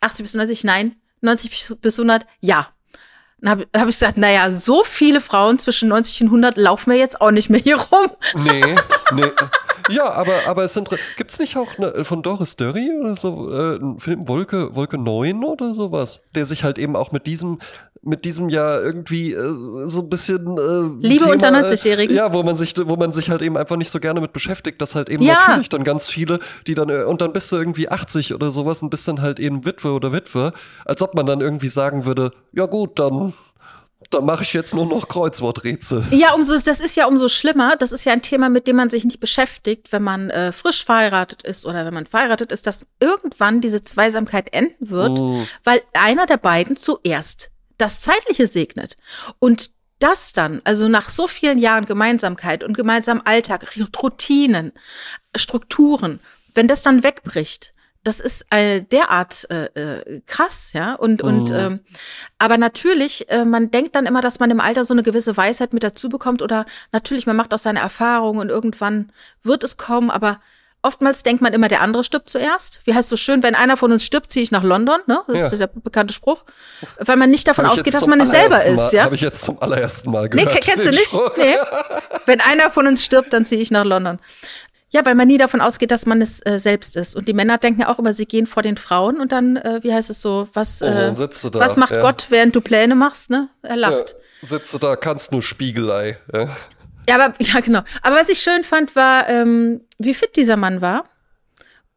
80 0.00 0.22
bis 0.24 0.34
90, 0.34 0.64
nein, 0.64 0.96
90 1.20 1.50
bis- 1.50 1.76
bis 1.80 1.98
100, 1.98 2.24
ja. 2.40 2.68
Dann 3.40 3.50
habe 3.50 3.66
hab 3.76 3.82
ich 3.88 3.94
gesagt, 3.94 4.16
naja, 4.16 4.50
so 4.50 4.82
viele 4.82 5.20
Frauen 5.20 5.58
zwischen 5.58 5.88
90 5.90 6.22
und 6.22 6.26
100 6.28 6.56
laufen 6.56 6.90
wir 6.90 6.98
jetzt 6.98 7.20
auch 7.20 7.30
nicht 7.30 7.50
mehr 7.50 7.60
hier 7.60 7.76
rum. 7.76 8.10
Nee, 8.34 8.74
nee. 9.12 9.22
Ja, 9.90 10.12
aber, 10.12 10.46
aber 10.46 10.64
es 10.64 10.74
sind. 10.74 10.88
Gibt's 11.16 11.38
nicht 11.38 11.56
auch 11.56 11.78
eine, 11.78 12.04
von 12.04 12.22
Doris 12.22 12.56
Dörry 12.56 12.90
oder 13.00 13.16
so 13.16 13.50
äh, 13.52 13.76
einen 13.76 13.98
Film 13.98 14.26
Wolke, 14.28 14.74
Wolke 14.74 14.98
9 14.98 15.44
oder 15.44 15.74
sowas? 15.74 16.24
Der 16.34 16.44
sich 16.44 16.64
halt 16.64 16.78
eben 16.78 16.96
auch 16.96 17.12
mit 17.12 17.26
diesem, 17.26 17.58
mit 18.02 18.24
diesem 18.24 18.48
ja 18.48 18.78
irgendwie 18.80 19.32
äh, 19.32 19.86
so 19.86 20.00
ein 20.02 20.08
bisschen. 20.08 20.56
Äh, 20.56 21.06
Liebe 21.06 21.24
Thema, 21.24 21.32
unter 21.32 21.48
äh, 21.48 21.64
90-Jährigen? 21.64 22.14
Ja, 22.16 22.32
wo 22.32 22.42
man 22.42 22.56
sich, 22.56 22.74
wo 22.76 22.96
man 22.96 23.12
sich 23.12 23.30
halt 23.30 23.42
eben 23.42 23.56
einfach 23.56 23.76
nicht 23.76 23.90
so 23.90 24.00
gerne 24.00 24.20
mit 24.20 24.32
beschäftigt, 24.32 24.80
dass 24.80 24.94
halt 24.94 25.08
eben 25.08 25.22
Ja. 25.24 25.38
natürlich 25.48 25.68
dann 25.68 25.84
ganz 25.84 26.08
viele, 26.08 26.38
die 26.66 26.74
dann, 26.74 26.88
äh, 26.88 27.02
und 27.04 27.20
dann 27.20 27.32
bist 27.32 27.50
du 27.52 27.56
irgendwie 27.56 27.88
80 27.88 28.34
oder 28.34 28.50
sowas 28.50 28.82
und 28.82 28.90
bist 28.90 29.06
dann 29.08 29.20
halt 29.20 29.40
eben 29.40 29.64
Witwe 29.64 29.92
oder 29.92 30.12
Witwe, 30.12 30.52
als 30.84 31.02
ob 31.02 31.14
man 31.14 31.26
dann 31.26 31.40
irgendwie 31.40 31.68
sagen 31.68 32.04
würde, 32.04 32.30
ja 32.52 32.66
gut, 32.66 32.98
dann. 32.98 33.32
Dann 34.10 34.24
mache 34.24 34.42
ich 34.42 34.54
jetzt 34.54 34.74
nur 34.74 34.86
noch 34.86 35.08
Kreuzworträtsel. 35.08 36.06
Ja, 36.10 36.32
umso, 36.32 36.58
das 36.58 36.80
ist 36.80 36.96
ja 36.96 37.06
umso 37.06 37.28
schlimmer. 37.28 37.76
Das 37.76 37.92
ist 37.92 38.04
ja 38.04 38.12
ein 38.12 38.22
Thema, 38.22 38.48
mit 38.48 38.66
dem 38.66 38.76
man 38.76 38.88
sich 38.88 39.04
nicht 39.04 39.20
beschäftigt, 39.20 39.92
wenn 39.92 40.02
man 40.02 40.30
äh, 40.30 40.52
frisch 40.52 40.84
verheiratet 40.84 41.42
ist 41.42 41.66
oder 41.66 41.84
wenn 41.84 41.92
man 41.92 42.06
verheiratet 42.06 42.50
ist, 42.50 42.66
dass 42.66 42.86
irgendwann 43.00 43.60
diese 43.60 43.84
Zweisamkeit 43.84 44.52
enden 44.54 44.90
wird, 44.90 45.18
weil 45.64 45.82
einer 45.92 46.24
der 46.24 46.38
beiden 46.38 46.76
zuerst 46.76 47.50
das 47.76 48.00
Zeitliche 48.00 48.46
segnet. 48.46 48.96
Und 49.38 49.72
das 49.98 50.32
dann, 50.32 50.60
also 50.64 50.88
nach 50.88 51.08
so 51.08 51.26
vielen 51.26 51.58
Jahren 51.58 51.84
Gemeinsamkeit 51.84 52.62
und 52.64 52.76
gemeinsamem 52.76 53.22
Alltag, 53.24 53.66
Routinen, 54.02 54.72
Strukturen, 55.36 56.20
wenn 56.54 56.68
das 56.68 56.82
dann 56.82 57.02
wegbricht, 57.02 57.72
das 58.08 58.20
ist 58.20 58.46
äh, 58.50 58.80
derart 58.80 59.46
äh, 59.50 59.66
äh, 59.66 60.20
krass, 60.26 60.72
ja. 60.72 60.94
Und, 60.94 61.20
und 61.22 61.50
ähm, 61.50 61.80
aber 62.38 62.56
natürlich, 62.56 63.28
äh, 63.30 63.44
man 63.44 63.70
denkt 63.70 63.94
dann 63.94 64.06
immer, 64.06 64.22
dass 64.22 64.40
man 64.40 64.50
im 64.50 64.60
Alter 64.60 64.84
so 64.84 64.94
eine 64.94 65.02
gewisse 65.02 65.36
Weisheit 65.36 65.74
mit 65.74 65.82
dazu 65.82 66.08
bekommt 66.08 66.40
oder 66.40 66.64
natürlich, 66.90 67.26
man 67.26 67.36
macht 67.36 67.52
aus 67.52 67.64
seiner 67.64 67.80
Erfahrung 67.80 68.38
und 68.38 68.48
irgendwann 68.48 69.12
wird 69.42 69.62
es 69.62 69.76
kommen, 69.76 70.10
aber 70.10 70.40
oftmals 70.80 71.22
denkt 71.22 71.42
man 71.42 71.52
immer, 71.52 71.68
der 71.68 71.82
andere 71.82 72.02
stirbt 72.04 72.30
zuerst. 72.30 72.80
Wie 72.84 72.94
heißt 72.94 73.08
so 73.08 73.16
schön, 73.16 73.42
wenn 73.42 73.54
einer 73.54 73.76
von 73.76 73.92
uns 73.92 74.04
stirbt, 74.04 74.30
ziehe 74.30 74.42
ich 74.44 74.52
nach 74.52 74.62
London, 74.62 75.00
ne? 75.06 75.20
Das 75.26 75.42
ist 75.42 75.52
Ja. 75.52 75.58
der 75.58 75.66
bekannte 75.66 76.14
Spruch. 76.14 76.44
Weil 76.98 77.16
man 77.16 77.30
nicht 77.30 77.46
davon 77.46 77.66
ausgeht, 77.66 77.92
dass 77.94 78.06
man 78.06 78.20
es 78.20 78.30
selber 78.30 78.64
ist, 78.64 78.76
Mal, 78.78 78.94
ja. 78.94 79.04
Habe 79.04 79.16
ich 79.16 79.20
jetzt 79.20 79.42
zum 79.42 79.60
allerersten 79.60 80.10
Mal 80.10 80.30
Nee, 80.32 80.44
gehört. 80.44 80.62
kennst 80.64 80.86
du 80.86 80.90
nicht? 80.90 81.12
Nee. 81.36 81.56
Wenn 82.26 82.40
einer 82.40 82.70
von 82.70 82.86
uns 82.86 83.04
stirbt, 83.04 83.32
dann 83.32 83.44
ziehe 83.44 83.60
ich 83.60 83.70
nach 83.70 83.84
London. 83.84 84.18
Ja, 84.90 85.04
weil 85.04 85.14
man 85.14 85.28
nie 85.28 85.36
davon 85.36 85.60
ausgeht, 85.60 85.90
dass 85.90 86.06
man 86.06 86.22
es 86.22 86.40
äh, 86.46 86.58
selbst 86.58 86.96
ist. 86.96 87.14
Und 87.14 87.28
die 87.28 87.34
Männer 87.34 87.58
denken 87.58 87.84
auch 87.84 87.98
immer, 87.98 88.12
sie 88.14 88.24
gehen 88.26 88.46
vor 88.46 88.62
den 88.62 88.76
Frauen 88.78 89.20
und 89.20 89.32
dann, 89.32 89.56
äh, 89.56 89.80
wie 89.82 89.92
heißt 89.92 90.08
es 90.08 90.22
so, 90.22 90.48
was, 90.54 90.80
Oh, 90.80 90.86
äh, 90.86 91.12
da, 91.12 91.60
was 91.60 91.76
macht 91.76 91.90
ja. 91.92 92.00
Gott, 92.00 92.26
während 92.30 92.56
du 92.56 92.62
Pläne 92.62 92.94
machst, 92.94 93.28
ne? 93.28 93.48
Er 93.62 93.70
Ja, 93.70 93.76
lacht. 93.76 94.16
sitzt 94.40 94.72
du 94.72 94.78
da, 94.78 94.96
kannst 94.96 95.30
nur 95.32 95.42
Spiegelei. 95.42 96.18
Ja. 96.32 96.56
Ja, 97.08 97.14
aber 97.16 97.34
ja, 97.38 97.60
genau. 97.60 97.80
Aber 98.02 98.16
was 98.16 98.28
ich 98.30 98.38
schön 98.38 98.64
fand, 98.64 98.96
war, 98.96 99.28
ähm, 99.28 99.82
wie 99.98 100.14
fit 100.14 100.36
dieser 100.36 100.56
Mann 100.56 100.80
war. 100.80 101.04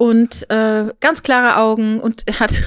Und 0.01 0.49
äh, 0.49 0.91
ganz 0.99 1.21
klare 1.21 1.57
Augen 1.61 1.99
und 1.99 2.23
er 2.25 2.39
hat 2.39 2.63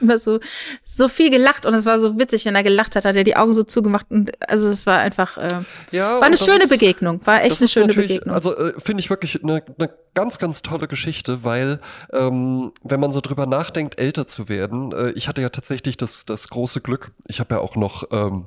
immer 0.00 0.16
so, 0.16 0.40
so 0.82 1.08
viel 1.08 1.30
gelacht 1.30 1.66
und 1.66 1.74
es 1.74 1.84
war 1.84 2.00
so 2.00 2.18
witzig, 2.18 2.46
wenn 2.46 2.54
er 2.54 2.62
gelacht 2.62 2.96
hat, 2.96 3.04
hat 3.04 3.16
er 3.16 3.22
die 3.24 3.36
Augen 3.36 3.52
so 3.52 3.64
zugemacht 3.64 4.06
und 4.08 4.30
also 4.50 4.70
es 4.70 4.86
war 4.86 4.98
einfach, 4.98 5.36
äh, 5.36 5.60
Ja, 5.90 6.14
war 6.14 6.22
eine 6.22 6.38
schöne 6.38 6.62
ist- 6.64 6.70
Begegnung, 6.70 7.20
war 7.26 7.44
echt 7.44 7.60
eine 7.60 7.68
schöne 7.68 7.92
Begegnung. 7.92 8.34
Also 8.34 8.56
äh, 8.56 8.72
finde 8.80 9.02
ich 9.02 9.10
wirklich 9.10 9.42
eine, 9.44 9.62
eine 9.78 9.90
ganz, 10.14 10.38
ganz 10.38 10.62
tolle 10.62 10.88
Geschichte, 10.88 11.44
weil 11.44 11.80
ähm, 12.14 12.72
wenn 12.82 12.98
man 12.98 13.12
so 13.12 13.20
drüber 13.20 13.44
nachdenkt, 13.44 14.00
älter 14.00 14.26
zu 14.26 14.48
werden, 14.48 14.92
äh, 14.92 15.10
ich 15.10 15.28
hatte 15.28 15.42
ja 15.42 15.50
tatsächlich 15.50 15.98
das, 15.98 16.24
das 16.24 16.48
große 16.48 16.80
Glück, 16.80 17.12
ich 17.26 17.40
habe 17.40 17.56
ja 17.56 17.60
auch 17.60 17.76
noch 17.76 18.04
ähm, 18.10 18.46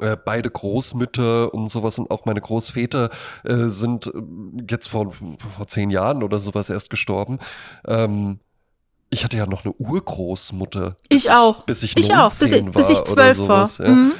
äh, 0.00 0.16
beide 0.22 0.50
Großmütter 0.50 1.52
und 1.54 1.70
sowas 1.70 1.98
und 1.98 2.10
auch 2.10 2.24
meine 2.26 2.40
Großväter 2.40 3.10
äh, 3.44 3.54
sind 3.68 4.06
äh, 4.08 4.10
jetzt 4.70 4.88
vor, 4.88 5.12
vor 5.12 5.66
zehn 5.66 5.90
Jahren 5.90 6.22
oder 6.22 6.38
sowas 6.38 6.70
erst 6.70 6.90
gestorben. 6.90 7.38
Ähm, 7.86 8.38
ich 9.10 9.22
hatte 9.22 9.36
ja 9.36 9.46
noch 9.46 9.64
eine 9.64 9.72
Urgroßmutter. 9.74 10.96
Ich 11.08 11.30
auch. 11.30 11.62
Bis 11.64 11.82
ich, 11.84 11.96
Ich 11.96 12.12
auch, 12.16 12.30
bis 12.36 12.50
ich- 12.52 12.62
19 12.64 12.72
bis 12.72 12.88
ich 12.88 12.96
war 12.98 13.02
oder 13.02 13.10
12 13.34 13.38
war. 13.48 13.66
sowas, 13.66 13.78
Ja. 13.78 13.88
Mhm. 13.88 14.12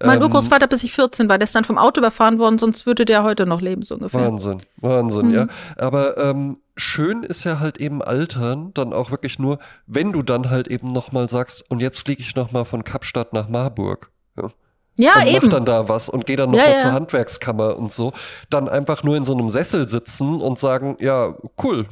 Mein 0.00 0.16
Ähm, 0.16 0.22
Urgroßvater, 0.22 0.68
bis 0.68 0.84
ich 0.84 0.92
14 0.92 1.28
war, 1.28 1.38
der 1.38 1.44
ist 1.44 1.54
dann 1.54 1.64
vom 1.64 1.78
Auto 1.78 2.00
überfahren 2.00 2.38
worden, 2.38 2.58
sonst 2.58 2.86
würde 2.86 3.04
der 3.04 3.24
heute 3.24 3.46
noch 3.46 3.60
leben, 3.60 3.82
so 3.82 3.94
ungefähr. 3.94 4.20
Wahnsinn, 4.20 4.62
Wahnsinn, 4.76 5.28
Mhm. 5.28 5.34
ja. 5.34 5.46
Aber 5.76 6.16
ähm, 6.18 6.58
schön 6.76 7.22
ist 7.24 7.42
ja 7.44 7.58
halt 7.58 7.78
eben 7.78 8.02
Altern 8.02 8.72
dann 8.74 8.92
auch 8.92 9.10
wirklich 9.10 9.38
nur, 9.38 9.58
wenn 9.86 10.12
du 10.12 10.22
dann 10.22 10.48
halt 10.50 10.68
eben 10.68 10.92
nochmal 10.92 11.28
sagst, 11.28 11.68
und 11.70 11.80
jetzt 11.80 11.98
fliege 12.00 12.20
ich 12.20 12.36
nochmal 12.36 12.64
von 12.64 12.84
Kapstadt 12.84 13.32
nach 13.32 13.48
Marburg. 13.48 14.10
Ja. 14.36 14.50
Ja, 14.96 15.16
und 15.20 15.26
eben. 15.26 15.46
mach 15.46 15.52
dann 15.52 15.64
da 15.64 15.88
was 15.88 16.08
und 16.08 16.26
geh 16.26 16.36
dann 16.36 16.50
nochmal 16.50 16.66
Ja, 16.68 16.72
ja. 16.74 16.78
zur 16.78 16.92
Handwerkskammer 16.92 17.76
und 17.76 17.92
so. 17.92 18.12
Dann 18.50 18.68
einfach 18.68 19.02
nur 19.02 19.16
in 19.16 19.24
so 19.24 19.32
einem 19.32 19.50
Sessel 19.50 19.88
sitzen 19.88 20.40
und 20.40 20.58
sagen, 20.58 20.96
ja, 21.00 21.34
cool. 21.62 21.86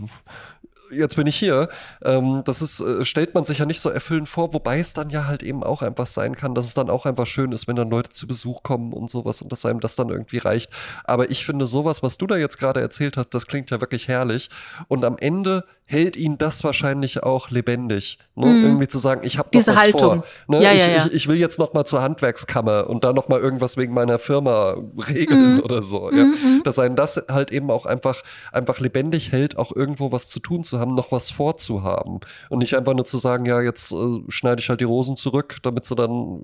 Jetzt 0.94 1.16
bin 1.16 1.26
ich 1.26 1.36
hier. 1.36 1.70
Ähm, 2.04 2.42
das 2.44 2.60
ist, 2.60 2.80
äh, 2.80 3.02
stellt 3.06 3.34
man 3.34 3.44
sich 3.46 3.58
ja 3.58 3.64
nicht 3.64 3.80
so 3.80 3.88
erfüllend 3.88 4.28
vor, 4.28 4.52
wobei 4.52 4.78
es 4.78 4.92
dann 4.92 5.08
ja 5.08 5.26
halt 5.26 5.42
eben 5.42 5.64
auch 5.64 5.80
einfach 5.80 6.06
sein 6.06 6.36
kann, 6.36 6.54
dass 6.54 6.66
es 6.66 6.74
dann 6.74 6.90
auch 6.90 7.06
einfach 7.06 7.26
schön 7.26 7.50
ist, 7.52 7.66
wenn 7.66 7.76
dann 7.76 7.88
Leute 7.88 8.10
zu 8.10 8.26
Besuch 8.26 8.62
kommen 8.62 8.92
und 8.92 9.08
sowas 9.08 9.40
und 9.40 9.50
dass 9.50 9.64
einem 9.64 9.80
das 9.80 9.96
dann 9.96 10.10
irgendwie 10.10 10.36
reicht. 10.36 10.70
Aber 11.04 11.30
ich 11.30 11.46
finde 11.46 11.66
sowas, 11.66 12.02
was 12.02 12.18
du 12.18 12.26
da 12.26 12.36
jetzt 12.36 12.58
gerade 12.58 12.82
erzählt 12.82 13.16
hast, 13.16 13.30
das 13.30 13.46
klingt 13.46 13.70
ja 13.70 13.80
wirklich 13.80 14.06
herrlich. 14.06 14.50
Und 14.86 15.06
am 15.06 15.16
Ende 15.16 15.64
hält 15.92 16.16
ihn 16.16 16.38
das 16.38 16.64
wahrscheinlich 16.64 17.22
auch 17.22 17.50
lebendig. 17.50 18.18
Ne? 18.34 18.46
Mhm. 18.46 18.64
Irgendwie 18.64 18.88
zu 18.88 18.98
sagen, 18.98 19.20
ich 19.24 19.36
habe 19.38 19.48
noch 19.48 19.52
Diese 19.52 19.72
was 19.72 19.80
Haltung. 19.80 20.00
vor. 20.00 20.24
Ne? 20.48 20.62
Ja, 20.62 20.72
ich, 20.72 20.78
ja, 20.80 20.88
ja. 20.88 21.06
Ich, 21.06 21.12
ich 21.12 21.28
will 21.28 21.36
jetzt 21.36 21.58
noch 21.58 21.74
mal 21.74 21.84
zur 21.84 22.02
Handwerkskammer 22.02 22.88
und 22.88 23.04
da 23.04 23.12
noch 23.12 23.28
mal 23.28 23.38
irgendwas 23.38 23.76
wegen 23.76 23.92
meiner 23.92 24.18
Firma 24.18 24.74
regeln 25.08 25.56
Mhm. 25.56 25.60
oder 25.60 25.82
so. 25.82 26.10
Ja? 26.10 26.26
Dass 26.64 26.78
einen 26.78 26.96
das 26.96 27.22
halt 27.28 27.52
eben 27.52 27.70
auch 27.70 27.84
einfach, 27.84 28.22
einfach 28.52 28.80
lebendig 28.80 29.32
hält, 29.32 29.58
auch 29.58 29.76
irgendwo 29.76 30.12
was 30.12 30.30
zu 30.30 30.40
tun 30.40 30.64
zu 30.64 30.80
haben, 30.80 30.94
noch 30.94 31.12
was 31.12 31.30
vorzuhaben. 31.30 32.20
Und 32.48 32.60
nicht 32.60 32.74
einfach 32.74 32.94
nur 32.94 33.04
zu 33.04 33.18
sagen, 33.18 33.44
ja, 33.44 33.60
jetzt 33.60 33.92
äh, 33.92 33.96
schneide 34.28 34.60
ich 34.60 34.68
halt 34.70 34.80
die 34.80 34.84
Rosen 34.84 35.16
zurück, 35.16 35.58
damit 35.62 35.84
sie 35.84 35.94
dann 35.94 36.40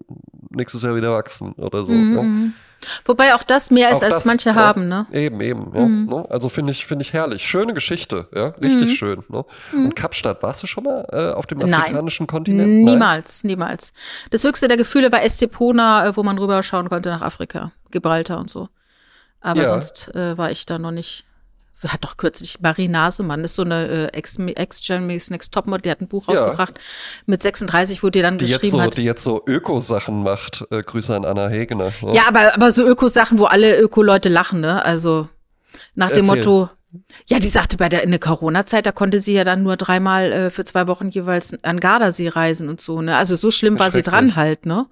nächstes 0.51 0.83
Jahr 0.83 0.95
wieder 0.95 1.13
wachsen 1.13 1.53
oder 1.55 1.87
so. 1.87 1.93
Mhm, 1.95 2.15
ne? 2.15 2.53
Mhm. 2.81 2.87
Wobei 3.05 3.35
auch 3.35 3.43
das 3.43 3.71
mehr 3.71 3.91
ist, 3.91 4.03
als 4.03 4.15
das, 4.17 4.25
manche 4.25 4.51
ja, 4.51 4.55
haben, 4.55 4.89
ne? 4.89 5.07
Eben, 5.13 5.41
eben. 5.41 5.73
Ja, 5.75 5.85
Mhm. 5.87 6.07
ne? 6.07 6.25
Also 6.31 6.49
finde 6.49 6.73
ich, 6.73 6.87
finde 6.87 7.03
ich 7.03 7.13
herrlich. 7.13 7.43
Schöne 7.47 7.75
Geschichte, 7.75 8.29
ja, 8.35 8.49
richtig 8.63 8.89
Mhm. 8.91 8.95
schön. 8.95 9.25
Ne? 9.29 9.45
Und 9.73 9.97
Kapstadt, 9.97 10.43
warst 10.43 10.63
du 10.63 10.67
schon 10.67 10.85
mal 10.85 11.07
äh, 11.13 11.33
auf 11.33 11.47
dem 11.47 11.59
Nein. 11.59 11.75
afrikanischen 11.75 12.27
Kontinent? 12.27 12.69
Nein? 12.69 12.85
Niemals, 12.85 13.45
niemals. 13.45 13.93
Das 14.31 14.45
höchste 14.45 14.69
der 14.69 14.77
Gefühle 14.77 15.11
war 15.13 15.23
Estepona, 15.23 16.07
äh, 16.07 16.17
wo 16.17 16.23
man 16.23 16.39
rüberschauen 16.39 16.89
konnte 16.89 17.11
nach 17.11 17.23
Afrika, 17.23 17.73
Gibraltar 17.91 18.39
und 18.39 18.51
so. 18.51 18.69
Aber 19.41 19.63
Ja. 19.63 19.69
sonst 19.69 20.15
äh, 20.15 20.37
war 20.37 20.51
ich 20.51 20.67
da 20.67 20.79
noch 20.79 20.91
nicht. 20.91 21.25
Hat 21.87 22.03
doch 22.05 22.17
kürzlich 22.17 22.61
Marie 22.61 22.89
Nasemann, 22.89 23.45
ist 23.45 23.55
so 23.55 23.63
eine 23.63 23.87
äh, 24.13 24.17
Ex- 24.17 24.37
Ex-Germany's 24.39 25.31
Next 25.31 25.53
Topmodel, 25.55 25.83
die 25.83 25.91
hat 25.91 26.01
ein 26.01 26.09
Buch 26.09 26.27
Ja. 26.29 26.35
rausgebracht 26.35 26.81
mit 27.27 27.41
36, 27.43 28.03
wo 28.03 28.11
die 28.11 28.21
dann 28.23 28.37
Die 28.39 28.47
jetzt, 28.47 28.61
geschrieben 28.63 28.79
so, 28.79 28.83
hat. 28.83 28.97
die 28.97 29.05
jetzt 29.05 29.23
so 29.23 29.43
Öko-Sachen 29.47 30.23
macht. 30.25 30.65
Äh, 30.71 30.83
Grüße 30.83 31.15
an 31.15 31.25
Anna 31.25 31.49
Hegener. 31.49 31.93
ne? 32.03 32.13
Ja, 32.15 32.23
aber, 32.29 32.53
aber 32.55 32.73
so 32.73 32.85
Öko-Sachen, 32.85 33.39
wo 33.39 33.45
alle 33.45 33.79
Öko-Leute 33.81 34.29
lachen, 34.29 34.61
ne? 34.61 34.85
Also 34.85 35.29
nach 35.95 36.11
dem 36.11 36.29
Erzähl. 36.29 36.37
Motto, 36.37 36.71
ja, 37.27 37.39
die 37.39 37.49
sagte 37.49 37.77
bei 37.77 37.89
der 37.91 38.03
in 38.03 38.11
der 38.11 38.19
Corona-Zeit, 38.19 38.87
da 38.87 38.93
konnte 38.93 39.19
sie 39.19 39.35
ja 39.35 39.45
dann 39.45 39.63
nur 39.63 39.77
dreimal 39.77 40.33
äh, 40.33 40.51
für 40.51 40.65
zwei 40.65 40.87
Wochen 40.87 41.09
jeweils 41.11 41.53
an 41.63 41.81
Gardasee 41.81 42.29
reisen 42.29 42.69
und 42.71 42.81
so, 42.81 43.03
ne? 43.03 43.17
Also 43.17 43.35
so 43.35 43.51
schlimm 43.51 43.79
war 43.79 43.91
sie 43.91 44.03
dran 44.03 44.37
halt, 44.37 44.65
ne? 44.65 44.87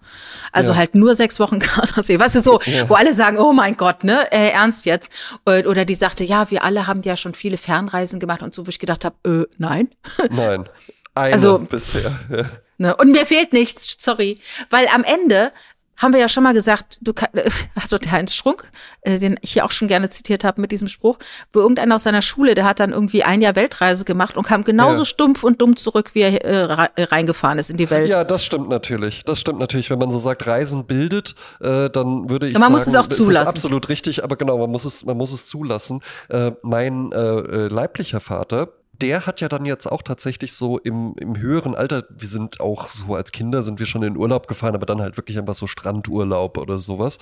Also 0.53 0.73
Ja. 0.73 0.79
halt 0.79 0.95
nur 0.95 1.15
sechs 1.15 1.41
Wochen 1.41 1.59
Gardasee. 1.61 2.19
Weißt 2.19 2.35
du, 2.37 2.43
so, 2.43 2.61
wo 2.89 2.95
alle 2.95 3.15
sagen, 3.15 3.39
oh 3.39 3.53
mein 3.55 3.77
Gott, 3.77 4.05
ne? 4.05 4.31
Äh, 4.31 4.51
ernst 4.51 4.85
jetzt. 4.85 5.11
Oder, 5.47 5.69
oder 5.71 5.85
die 5.87 5.95
sagte, 5.95 6.25
ja, 6.25 6.51
wir 6.51 6.65
alle 6.65 6.87
haben 6.87 7.01
ja 7.03 7.17
schon 7.17 7.33
viele 7.35 7.57
Fernreisen 7.57 8.21
gemacht 8.21 8.43
und 8.43 8.53
so, 8.55 8.67
wo 8.67 8.69
ich 8.69 8.79
gedacht 8.79 9.05
habe, 9.05 9.17
äh, 9.27 9.47
nein. 9.59 9.89
Nein. 10.31 10.69
Eine 11.15 11.33
Also- 11.33 11.59
bisher. 11.61 12.13
Ja. 12.31 12.45
Ne? 12.79 12.95
Und 12.95 13.11
mir 13.11 13.25
fehlt 13.25 13.55
nichts, 13.55 13.97
sorry. 13.99 14.39
Weil 14.69 14.87
am 14.95 15.03
Ende 15.03 15.51
haben 15.97 16.13
wir 16.13 16.21
ja 16.21 16.29
schon 16.29 16.43
mal 16.43 16.53
gesagt, 16.55 16.99
du 17.01 17.13
kann, 17.13 17.29
äh, 17.35 17.51
hat 17.81 17.91
doch 17.93 17.99
der 17.99 18.13
Heinz 18.13 18.35
Strunk, 18.35 18.71
äh, 19.03 19.19
den 19.19 19.37
ich 19.43 19.53
hier 19.53 19.65
auch 19.65 19.71
schon 19.71 19.89
gerne 19.89 20.09
zitiert 20.11 20.45
habe 20.45 20.61
mit 20.61 20.73
diesem 20.73 20.89
Spruch, 20.89 21.19
wo 21.53 21.61
irgendeiner 21.61 21.95
aus 21.97 22.03
seiner 22.03 22.23
Schule, 22.23 22.55
der 22.55 22.65
hat 22.65 22.81
dann 22.81 22.91
irgendwie 22.93 23.23
ein 23.25 23.41
Jahr 23.43 23.57
Weltreise 23.57 24.05
gemacht 24.05 24.37
und 24.37 24.47
kam 24.47 24.65
genauso 24.65 25.01
Ja. 25.01 25.05
stumpf 25.05 25.43
und 25.45 25.61
dumm 25.61 25.77
zurück, 25.77 26.11
wie 26.15 26.21
er 26.21 26.45
äh, 26.45 26.89
äh, 26.97 27.05
reingefahren 27.05 27.59
ist 27.59 27.71
in 27.71 27.77
die 27.77 27.91
Welt. 27.91 28.09
Ja, 28.09 28.25
das 28.25 28.45
stimmt 28.45 28.69
natürlich. 28.69 29.23
Das 29.25 29.41
stimmt 29.41 29.59
natürlich. 29.59 29.91
Wenn 29.91 29.99
man 29.99 30.11
so 30.11 30.19
sagt, 30.19 30.47
Reisen 30.47 30.87
bildet, 30.87 31.35
äh, 31.61 31.89
dann 31.91 32.29
würde 32.29 32.47
ich 32.47 32.53
Ja, 32.53 32.59
man 32.59 32.69
sagen, 32.69 32.73
muss 32.75 32.87
es 32.87 32.95
auch 32.97 33.07
das 33.07 33.17
zulassen. 33.19 33.43
ist 33.43 33.49
absolut 33.65 33.89
richtig, 33.89 34.23
aber 34.25 34.37
genau, 34.37 34.59
man 34.59 34.71
muss 34.71 34.85
es, 34.85 35.05
man 35.05 35.17
muss 35.17 35.33
es 35.33 35.47
zulassen. 35.47 36.03
Äh, 36.29 36.53
mein 36.63 37.13
äh, 37.13 37.17
äh, 37.19 37.69
leiblicher 37.69 38.21
Vater, 38.21 38.69
der 39.03 39.27
hat 39.27 39.41
ja 39.41 39.49
dann 39.49 39.65
jetzt 39.65 39.87
auch 39.87 40.03
tatsächlich 40.03 40.53
so 40.55 40.79
im, 40.79 41.15
im 41.19 41.37
höheren 41.39 41.75
Alter, 41.75 42.05
wir 42.11 42.29
sind 42.29 42.61
auch 42.61 42.89
so 42.89 43.15
als 43.15 43.33
Kinder 43.33 43.63
sind 43.63 43.79
wir 43.79 43.87
schon 43.87 44.03
in 44.03 44.17
Urlaub 44.17 44.47
gefahren, 44.49 44.75
aber 44.75 44.87
dann 44.87 45.01
halt 45.01 45.17
wirklich 45.17 45.39
einfach 45.39 45.55
so 45.55 45.67
Strandurlaub 45.67 46.59
oder 46.59 46.79
sowas. 46.79 47.19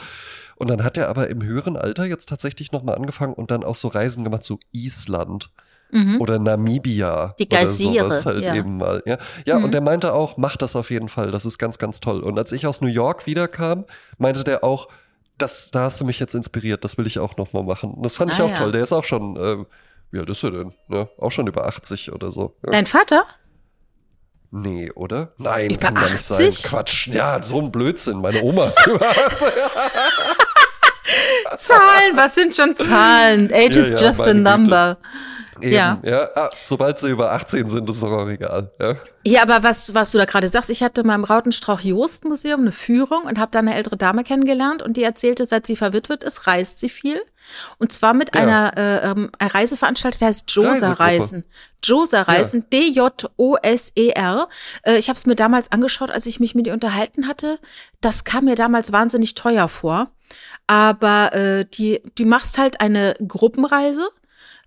Und 0.56 0.68
dann 0.70 0.84
hat 0.84 0.96
er 0.96 1.08
aber 1.08 1.28
im 1.28 1.42
höheren 1.42 1.76
Alter 1.76 2.04
jetzt 2.04 2.28
tatsächlich 2.28 2.72
nochmal 2.72 2.94
angefangen 2.96 3.34
und 3.34 3.50
dann 3.50 3.64
auch 3.64 3.74
so 3.74 3.88
Reisen 3.88 4.24
gemacht, 4.24 4.44
so 4.44 4.58
Island 4.72 5.50
Mhm. 5.90 6.20
oder 6.20 6.38
Namibia. 6.40 7.34
Die 7.38 7.44
oder 7.46 7.58
Geysire, 7.58 8.04
sowas 8.04 8.26
halt 8.26 8.42
ja. 8.42 8.54
eben 8.54 8.78
mal. 8.78 9.02
Ja, 9.06 9.18
ja 9.46 9.58
Mhm. 9.58 9.64
und 9.64 9.74
der 9.74 9.80
meinte 9.80 10.12
auch, 10.12 10.36
mach 10.36 10.56
das 10.56 10.74
auf 10.74 10.90
jeden 10.90 11.08
Fall, 11.08 11.30
das 11.30 11.44
ist 11.44 11.58
ganz, 11.58 11.78
ganz 11.78 12.00
toll. 12.00 12.20
Und 12.22 12.36
als 12.38 12.50
ich 12.52 12.66
aus 12.66 12.80
New 12.80 12.88
York 12.88 13.26
wiederkam, 13.26 13.84
meinte 14.18 14.42
der 14.42 14.64
auch, 14.64 14.88
das, 15.38 15.70
da 15.70 15.82
hast 15.82 16.00
du 16.00 16.04
mich 16.04 16.18
jetzt 16.18 16.34
inspiriert, 16.34 16.84
das 16.84 16.96
will 16.98 17.06
ich 17.06 17.18
auch 17.18 17.36
nochmal 17.36 17.62
machen. 17.64 17.90
Und 17.92 18.02
das 18.04 18.16
fand 18.16 18.32
ich 18.32 18.40
Ah, 18.40 18.44
auch 18.44 18.50
ja. 18.50 18.56
toll. 18.56 18.72
Der 18.72 18.82
ist 18.82 18.92
auch 18.92 19.04
schon, 19.04 19.36
ähm, 19.40 19.66
wie 20.14 20.20
alt 20.20 20.30
ist 20.30 20.44
er 20.44 20.52
denn? 20.52 20.72
Ja, 20.88 21.08
auch 21.18 21.30
schon 21.32 21.48
über 21.48 21.66
80 21.66 22.12
oder 22.12 22.30
so. 22.30 22.56
Ja. 22.64 22.70
Dein 22.70 22.86
Vater? 22.86 23.26
Nee, 24.52 24.92
oder? 24.92 25.32
Nein, 25.38 25.70
Über 25.70 25.80
kann 25.80 25.94
gar 25.94 26.04
nicht 26.08 26.24
sein. 26.24 26.46
80? 26.48 26.70
Quatsch. 26.70 27.06
Ja, 27.08 27.42
so 27.42 27.60
ein 27.60 27.72
Blödsinn. 27.72 28.20
Meine 28.20 28.40
Oma 28.42 28.66
ist 28.66 28.86
über 28.86 29.04
80. 29.10 29.48
Zahlen, 31.56 32.16
was 32.16 32.34
sind 32.36 32.54
schon 32.54 32.76
Zahlen? 32.76 33.52
Age 33.52 33.74
Ja, 33.74 33.82
is 33.82 34.00
just 34.00 34.20
a 34.20 34.26
meine 34.32 34.38
Güte. 34.38 34.96
Eben, 35.60 35.72
Ja. 35.72 35.98
ja. 36.04 36.28
Ah, 36.34 36.50
sobald 36.62 36.98
sie 36.98 37.10
über 37.10 37.32
18 37.32 37.68
sind, 37.68 37.88
ist 37.88 38.02
doch 38.02 38.10
auch 38.12 38.28
egal. 38.28 38.70
Ja. 38.80 38.96
Ja, 39.26 39.42
aber 39.42 39.62
was, 39.62 39.94
was 39.94 40.10
du 40.10 40.18
da 40.18 40.26
gerade 40.26 40.48
sagst, 40.48 40.68
ich 40.68 40.82
hatte 40.82 41.02
mal 41.02 41.14
im 41.14 41.24
Rautenstrauch-Jost-Museum 41.24 42.60
eine 42.60 42.72
Führung 42.72 43.22
und 43.24 43.38
habe 43.38 43.50
da 43.52 43.60
eine 43.60 43.74
ältere 43.74 43.96
Dame 43.96 44.22
kennengelernt 44.22 44.82
und 44.82 44.98
die 44.98 45.02
erzählte, 45.02 45.46
seit 45.46 45.66
sie 45.66 45.76
verwitwet 45.76 46.22
ist, 46.24 46.46
reist 46.46 46.78
sie 46.80 46.90
viel. 46.90 47.22
Und 47.78 47.90
zwar 47.90 48.12
mit 48.12 48.34
Ja. 48.34 48.42
einer 48.42 48.76
äh, 48.76 49.10
ähm, 49.10 49.30
Reiseveranstaltung, 49.40 50.18
die 50.18 50.24
heißt 50.26 50.50
Josa. 50.50 50.92
Reisen. 50.94 51.44
Josa 51.82 52.22
Reisen, 52.22 52.66
D-J-O-S-E-R. 52.70 54.48
Äh, 54.82 54.96
ich 54.98 55.08
habe 55.08 55.16
es 55.16 55.26
mir 55.26 55.34
damals 55.36 55.72
angeschaut, 55.72 56.10
als 56.10 56.26
ich 56.26 56.40
mich 56.40 56.54
mit 56.54 56.66
ihr 56.66 56.72
unterhalten 56.74 57.26
hatte. 57.28 57.58
Das 58.00 58.24
kam 58.24 58.44
mir 58.44 58.56
damals 58.56 58.92
wahnsinnig 58.92 59.34
teuer 59.34 59.68
vor. 59.68 60.08
Aber 60.66 61.32
äh, 61.34 61.64
die, 61.64 62.02
die 62.18 62.24
machst 62.24 62.58
halt 62.58 62.80
eine 62.80 63.14
Gruppenreise 63.26 64.08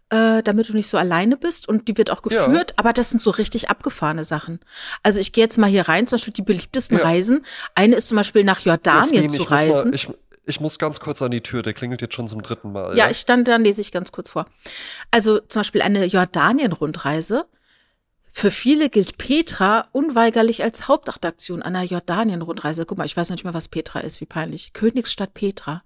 äh, 0.10 0.42
damit 0.44 0.70
du 0.70 0.74
nicht 0.74 0.88
so 0.88 0.98
alleine 0.98 1.36
bist 1.38 1.68
und 1.68 1.88
die 1.88 1.98
wird 1.98 2.12
auch 2.12 2.22
Ja. 2.30 2.46
geführt, 2.46 2.74
aber 2.78 2.94
das 2.94 3.10
sind 3.10 3.20
so 3.22 3.30
richtig 3.32 3.70
abgefahrene 3.70 4.24
Sachen. 4.24 4.60
Also 5.04 5.20
ich 5.20 5.34
gehe 5.34 5.44
jetzt 5.44 5.58
mal 5.58 5.70
hier 5.70 5.88
rein, 5.90 6.08
zum 6.08 6.16
Beispiel 6.18 6.34
die 6.34 6.42
beliebtesten 6.44 6.98
Ja. 6.98 7.04
Reisen. 7.04 7.46
Eine 7.76 7.96
ist 7.96 8.08
zum 8.08 8.16
Beispiel 8.18 8.44
nach 8.44 8.60
Jordanien 8.62 9.24
Jasmin, 9.24 9.30
zu 9.30 9.42
ich 9.44 9.52
reisen. 9.52 9.90
Mal, 9.90 9.96
ich, 9.96 10.10
ich 10.46 10.60
muss 10.62 10.80
ganz 10.80 11.00
kurz 11.02 11.22
an 11.22 11.32
die 11.32 11.42
Tür, 11.42 11.62
der 11.62 11.74
klingelt 11.74 12.02
jetzt 12.02 12.14
schon 12.16 12.28
zum 12.30 12.42
dritten 12.42 12.72
Mal. 12.72 12.96
ja, 12.98 13.10
ich 13.10 13.18
stand, 13.18 13.48
dann 13.50 13.64
lese 13.64 13.82
ich 13.82 13.92
ganz 13.92 14.12
kurz 14.14 14.30
vor. 14.30 14.46
Also 15.12 15.40
zum 15.40 15.60
Beispiel 15.60 15.82
eine 15.82 16.06
Jordanien-Rundreise. 16.06 17.46
Für 18.32 18.52
viele 18.52 18.90
gilt 18.90 19.18
Petra 19.18 19.88
unweigerlich 19.94 20.62
als 20.64 20.88
Hauptattraktion 20.88 21.64
einer 21.64 21.82
Jordanien-Rundreise. 21.84 22.86
Guck 22.86 23.00
mal, 23.00 23.06
ich 23.06 23.18
weiß 23.18 23.30
noch 23.30 23.36
nicht 23.36 23.46
mal, 23.46 23.54
was 23.56 23.68
Petra 23.68 24.00
ist, 24.02 24.22
wie 24.22 24.26
peinlich. 24.26 24.74
Königsstadt 24.74 25.34
Petra. 25.34 25.82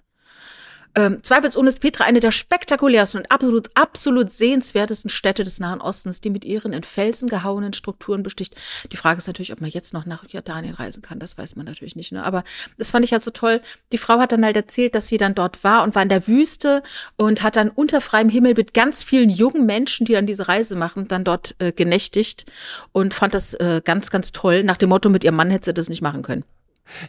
Ähm, 0.96 1.24
zweifelsohne 1.24 1.70
ist 1.70 1.80
Petra 1.80 2.04
eine 2.04 2.20
der 2.20 2.32
spektakulärsten 2.32 3.22
und 3.22 3.32
absolut, 3.32 3.70
absolut 3.76 4.32
sehenswertesten 4.32 5.10
Städte 5.10 5.44
des 5.44 5.60
Nahen 5.60 5.82
Ostens, 5.82 6.22
die 6.22 6.30
mit 6.30 6.46
ihren 6.46 6.74
in 6.74 6.84
Felsen 6.84 7.30
gehauenen 7.30 7.74
Strukturen 7.74 8.24
besticht. 8.24 8.56
Die 8.92 8.98
Frage 8.98 9.20
ist 9.20 9.28
natürlich, 9.28 9.54
ob 9.54 9.62
man 9.62 9.70
jetzt 9.70 9.94
noch 9.94 10.06
nach 10.06 10.26
Jordanien 10.28 10.74
reisen 10.74 11.02
kann. 11.02 11.20
Das 11.20 11.38
weiß 11.38 11.56
man 11.56 11.66
natürlich 11.66 11.96
nicht. 11.96 12.12
Ne? 12.12 12.24
Aber 12.24 12.44
das 12.78 12.92
fand 12.92 13.06
ich 13.06 13.14
halt 13.14 13.24
so 13.24 13.32
toll. 13.32 13.62
Die 13.92 13.98
Frau 13.98 14.20
hat 14.20 14.32
dann 14.32 14.44
halt 14.44 14.56
erzählt, 14.56 14.96
dass 14.96 15.08
sie 15.08 15.18
dann 15.18 15.36
dort 15.36 15.64
war 15.64 15.84
und 15.84 15.96
war 15.96 16.04
in 16.04 16.10
der 16.10 16.28
Wüste 16.28 16.84
und 17.16 17.44
hat 17.44 17.56
dann 17.56 17.70
unter 17.70 18.02
freiem 18.02 18.30
Himmel 18.30 18.54
mit 18.56 18.74
ganz 18.74 19.04
vielen 19.04 19.30
jungen 19.30 19.66
Menschen, 19.66 20.06
die 20.06 20.14
dann 20.14 20.26
diese 20.26 20.48
Reise 20.48 20.76
machen, 20.76 21.08
dann 21.08 21.24
dort 21.24 21.56
äh, 21.60 21.72
genächtigt 21.72 22.46
und 22.92 23.14
fand 23.14 23.34
das 23.34 23.54
äh, 23.56 23.82
ganz, 23.84 24.12
ganz 24.12 24.32
toll. 24.32 24.64
Nach 24.64 24.78
dem 24.78 24.90
Motto, 24.90 25.10
mit 25.10 25.24
ihrem 25.24 25.36
Mann 25.36 25.52
hätte 25.52 25.66
sie 25.66 25.74
das 25.74 25.90
nicht 25.90 26.02
machen 26.02 26.22
können. 26.22 26.44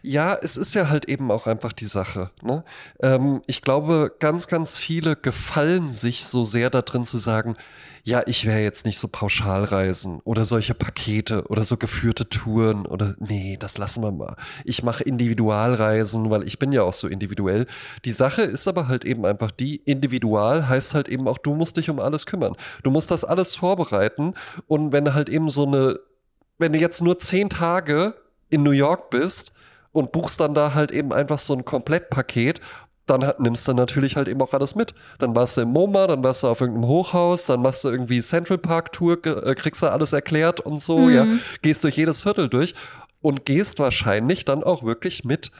Ja, 0.02 0.36
es 0.40 0.56
ist 0.56 0.74
ja 0.74 0.88
halt 0.88 1.06
eben 1.06 1.30
auch 1.30 1.46
einfach 1.46 1.72
die 1.72 1.86
Sache. 1.86 2.30
Ne? 2.42 2.64
Ähm, 3.00 3.42
ich 3.46 3.62
glaube, 3.62 4.12
ganz, 4.20 4.46
ganz 4.46 4.78
viele 4.78 5.16
gefallen 5.16 5.92
sich 5.92 6.24
so 6.24 6.44
sehr 6.44 6.70
darin 6.70 7.04
zu 7.04 7.18
sagen, 7.18 7.56
ja, 8.04 8.22
ich 8.26 8.46
wäre 8.46 8.60
jetzt 8.60 8.84
nicht 8.84 8.98
so 8.98 9.06
Pauschalreisen 9.06 10.20
oder 10.24 10.44
solche 10.44 10.74
Pakete 10.74 11.44
oder 11.46 11.62
so 11.64 11.76
geführte 11.76 12.28
Touren 12.28 12.84
oder 12.84 13.14
nee, 13.20 13.56
das 13.58 13.78
lassen 13.78 14.02
wir 14.02 14.10
mal. 14.10 14.34
Ich 14.64 14.82
mache 14.82 15.04
Individualreisen, 15.04 16.28
weil 16.28 16.42
ich 16.42 16.58
bin 16.58 16.72
ja 16.72 16.82
auch 16.82 16.94
so 16.94 17.06
individuell. 17.06 17.66
Die 18.04 18.10
Sache 18.10 18.42
ist 18.42 18.66
aber 18.66 18.88
halt 18.88 19.04
eben 19.04 19.24
einfach 19.24 19.52
die, 19.52 19.76
individual 19.76 20.68
heißt 20.68 20.94
halt 20.94 21.08
eben 21.08 21.28
auch, 21.28 21.38
du 21.38 21.54
musst 21.54 21.76
dich 21.76 21.90
um 21.90 22.00
alles 22.00 22.26
kümmern. 22.26 22.56
Du 22.82 22.90
musst 22.90 23.12
das 23.12 23.24
alles 23.24 23.54
vorbereiten 23.54 24.34
und 24.66 24.92
wenn 24.92 25.14
halt 25.14 25.28
eben 25.28 25.48
so 25.48 25.64
eine, 25.64 26.00
wenn 26.58 26.72
du 26.72 26.80
jetzt 26.80 27.02
nur 27.02 27.20
zehn 27.20 27.50
Tage 27.50 28.14
in 28.50 28.64
New 28.64 28.72
York 28.72 29.10
bist, 29.10 29.52
und 29.92 30.12
buchst 30.12 30.40
dann 30.40 30.54
da 30.54 30.74
halt 30.74 30.90
eben 30.90 31.12
einfach 31.12 31.38
so 31.38 31.54
ein 31.54 31.64
Komplettpaket, 31.64 32.60
dann 33.06 33.30
nimmst 33.38 33.66
du 33.66 33.74
natürlich 33.74 34.16
halt 34.16 34.28
eben 34.28 34.40
auch 34.40 34.52
alles 34.52 34.74
mit. 34.74 34.94
Dann 35.18 35.34
warst 35.34 35.56
du 35.56 35.62
im 35.62 35.68
MoMA, 35.68 36.06
dann 36.06 36.22
warst 36.22 36.42
du 36.42 36.48
auf 36.48 36.60
irgendeinem 36.60 36.88
Hochhaus, 36.88 37.46
dann 37.46 37.60
machst 37.60 37.84
du 37.84 37.88
irgendwie 37.88 38.20
Central 38.20 38.58
Park 38.58 38.92
Tour, 38.92 39.24
äh, 39.26 39.54
kriegst 39.54 39.82
du 39.82 39.88
alles 39.88 40.12
erklärt 40.12 40.60
und 40.60 40.80
so, 40.80 40.98
mhm. 40.98 41.14
ja, 41.14 41.26
gehst 41.62 41.84
durch 41.84 41.96
jedes 41.96 42.22
Viertel 42.22 42.48
durch 42.48 42.74
und 43.20 43.44
gehst 43.44 43.78
wahrscheinlich 43.78 44.44
dann 44.44 44.62
auch 44.62 44.82
wirklich 44.82 45.24
mit 45.24 45.50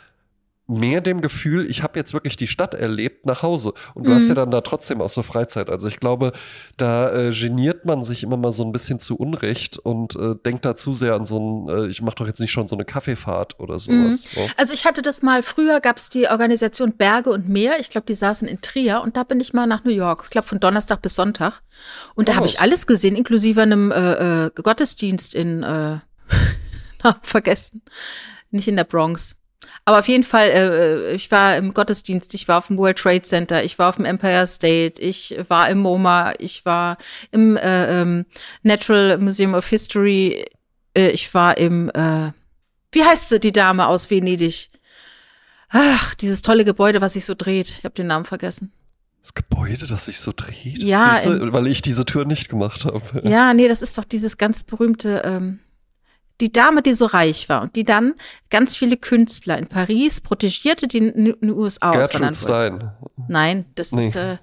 mehr 0.72 1.00
dem 1.00 1.20
Gefühl, 1.20 1.68
ich 1.68 1.82
habe 1.82 1.98
jetzt 1.98 2.12
wirklich 2.12 2.37
die 2.37 2.46
Stadt 2.46 2.74
erlebt, 2.74 3.26
nach 3.26 3.42
Hause. 3.42 3.74
Und 3.94 4.04
du 4.06 4.11
mhm. 4.11 4.14
hast 4.14 4.28
ja 4.28 4.35
dann 4.35 4.50
da 4.50 4.61
trotzdem 4.61 5.00
auch 5.00 5.11
so 5.11 5.22
Freizeit. 5.22 5.70
Also 5.70 5.88
ich 5.88 6.00
glaube, 6.00 6.32
da 6.76 7.12
äh, 7.12 7.30
geniert 7.30 7.85
man 7.85 8.02
sich 8.02 8.22
immer 8.22 8.37
mal 8.37 8.52
so 8.52 8.64
ein 8.64 8.72
bisschen 8.72 8.98
zu 8.98 9.16
Unrecht 9.16 9.78
und 9.78 10.16
äh, 10.16 10.35
denkt 10.44 10.64
da 10.64 10.74
zu 10.74 10.94
sehr 10.94 11.14
an 11.14 11.24
so 11.24 11.38
ein, 11.38 11.68
äh, 11.68 11.87
ich 11.87 12.02
mache 12.02 12.16
doch 12.16 12.26
jetzt 12.26 12.40
nicht 12.40 12.50
schon 12.50 12.68
so 12.68 12.76
eine 12.76 12.85
Kaffeefahrt 12.85 13.61
oder 13.61 13.78
sowas. 13.78 14.28
Mhm. 14.35 14.42
Also 14.56 14.74
ich 14.74 14.85
hatte 14.85 15.02
das 15.02 15.22
mal, 15.22 15.42
früher 15.42 15.80
gab 15.80 15.96
es 15.98 16.08
die 16.08 16.28
Organisation 16.28 16.96
Berge 16.96 17.30
und 17.30 17.48
Meer. 17.48 17.80
Ich 17.80 17.90
glaube, 17.90 18.06
die 18.06 18.14
saßen 18.14 18.48
in 18.48 18.61
Trier 18.61 19.02
und 19.02 19.16
da 19.16 19.24
bin 19.24 19.40
ich 19.40 19.52
mal 19.52 19.66
nach 19.66 19.85
New 19.85 19.92
York. 19.92 20.22
Ich 20.24 20.30
glaube, 20.30 20.48
von 20.48 20.61
Donnerstag 20.61 21.02
bis 21.02 21.14
Sonntag. 21.14 21.62
Und 22.14 22.28
da 22.28 22.32
oh, 22.32 22.37
habe 22.37 22.46
ich 22.46 22.61
alles 22.61 22.87
gesehen, 22.87 23.16
inklusive 23.16 23.62
einem 23.62 23.90
äh, 23.90 24.46
äh, 24.46 24.50
Gottesdienst 24.54 25.35
in, 25.35 25.62
äh, 25.62 25.98
vergessen, 27.22 27.82
nicht 28.50 28.68
in 28.68 28.76
der 28.76 28.85
Bronx. 28.85 29.37
Aber 29.85 29.98
auf 29.98 30.09
jeden 30.09 30.25
Fall, 30.25 30.48
äh, 30.48 31.14
ich 31.14 31.31
war 31.31 31.57
im 31.57 31.75
Gottesdienst, 31.75 32.35
ich 32.35 32.48
war 32.48 32.59
auf 32.59 32.68
dem 32.68 32.79
World 32.79 32.98
Trade 32.98 33.22
Center, 33.22 33.64
ich 33.64 33.79
war 33.79 33.88
auf 33.88 33.96
dem 33.96 34.05
Empire 34.05 34.46
State, 34.46 35.01
ich 35.01 35.37
war 35.48 35.68
im 35.68 35.79
MoMA, 35.79 36.35
ich 36.38 36.64
war 36.64 36.98
im 37.31 37.57
äh, 37.57 38.01
ähm, 38.01 38.27
Natural 38.62 39.18
Museum 39.18 39.55
of 39.55 39.66
History, 39.68 40.44
äh, 40.96 41.09
ich 41.11 41.33
war 41.35 41.59
im, 41.59 41.90
äh, 41.90 42.33
wie 42.92 43.05
heißt 43.05 43.31
sie, 43.31 43.40
die 43.40 43.53
Dame 43.53 43.87
aus 43.87 44.11
Venedig? 44.11 44.68
Ach, 45.70 46.14
dieses 46.14 46.42
tolle 46.42 46.64
Gebäude, 46.64 47.01
was 47.01 47.14
sich 47.14 47.25
so 47.25 47.35
dreht. 47.35 47.77
Ich 47.79 47.85
habe 47.85 47.94
den 47.94 48.07
Namen 48.07 48.27
vergessen. 48.27 48.72
Das 49.22 49.35
Gebäude, 49.35 49.87
das 49.87 50.05
sich 50.07 50.18
so 50.18 50.33
dreht? 50.35 50.83
Ja. 50.83 51.18
Du, 51.25 51.53
weil 51.53 51.68
ich 51.68 51.81
diese 51.81 52.05
Tour 52.05 52.25
nicht 52.25 52.48
gemacht 52.48 52.85
habe. 52.85 53.03
Ja, 53.22 53.55
nee, 53.55 53.68
das 53.68 53.81
ist 53.81 53.96
doch 53.96 54.05
dieses 54.05 54.37
ganz 54.37 54.64
berühmte, 54.64 55.22
ähm, 55.25 55.61
die 56.40 56.53
Dame, 56.53 56.83
die 56.83 56.92
so 56.92 57.07
reich 57.07 57.49
war 57.49 57.62
und 57.62 57.77
die 57.77 57.85
dann 57.85 58.14
ganz 58.51 58.77
viele 58.77 58.97
Künstler 58.97 59.59
in 59.59 59.66
Paris 59.66 60.21
protegierte, 60.21 60.88
die 60.88 60.99
in 60.99 61.37
den 61.40 61.51
USA 61.51 61.92
Gertrude 61.92 62.35
Stein. 62.35 62.90
Nein, 63.29 63.64
das 63.75 63.92
nee. 63.92 64.09
ist. 64.09 64.16
Äh, 64.16 64.38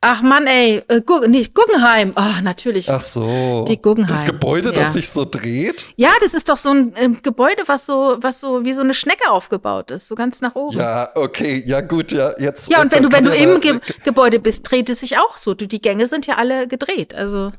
ach 0.00 0.22
Mann, 0.22 0.46
ey, 0.46 0.82
äh, 0.88 1.00
Gugg, 1.00 1.28
nicht 1.28 1.54
Guggenheim. 1.54 2.12
Oh, 2.16 2.42
natürlich. 2.42 2.90
Ach 2.90 3.00
so. 3.00 3.64
Die 3.66 3.80
Guggenheim. 3.80 4.14
Das 4.14 4.24
Gebäude, 4.24 4.70
ja. 4.70 4.76
das 4.76 4.92
sich 4.92 5.08
so 5.08 5.24
dreht? 5.24 5.86
Ja, 5.96 6.12
das 6.20 6.34
ist 6.34 6.48
doch 6.48 6.56
so 6.56 6.70
ein 6.70 6.94
äh, 6.94 7.08
Gebäude, 7.22 7.62
was 7.66 7.86
so, 7.86 8.16
was 8.20 8.40
so 8.40 8.64
wie 8.64 8.72
so 8.72 8.82
eine 8.82 8.94
Schnecke 8.94 9.30
aufgebaut 9.30 9.90
ist, 9.90 10.06
so 10.06 10.14
ganz 10.14 10.40
nach 10.40 10.54
oben. 10.54 10.78
Ja, 10.78 11.10
okay, 11.14 11.62
ja 11.66 11.80
gut, 11.80 12.12
ja, 12.12 12.34
jetzt. 12.38 12.70
Ja, 12.70 12.80
und 12.80 12.92
wenn 12.92 13.02
du, 13.02 13.12
wenn 13.12 13.24
du 13.24 13.34
im 13.34 13.60
Ge 13.60 13.80
Gebäude 14.04 14.38
bist, 14.38 14.70
dreht 14.70 14.88
es 14.88 15.00
sich 15.00 15.18
auch 15.18 15.36
so. 15.36 15.54
Du, 15.54 15.66
die 15.66 15.80
Gänge 15.80 16.06
sind 16.06 16.26
ja 16.26 16.36
alle 16.36 16.68
gedreht, 16.68 17.14
also. 17.14 17.52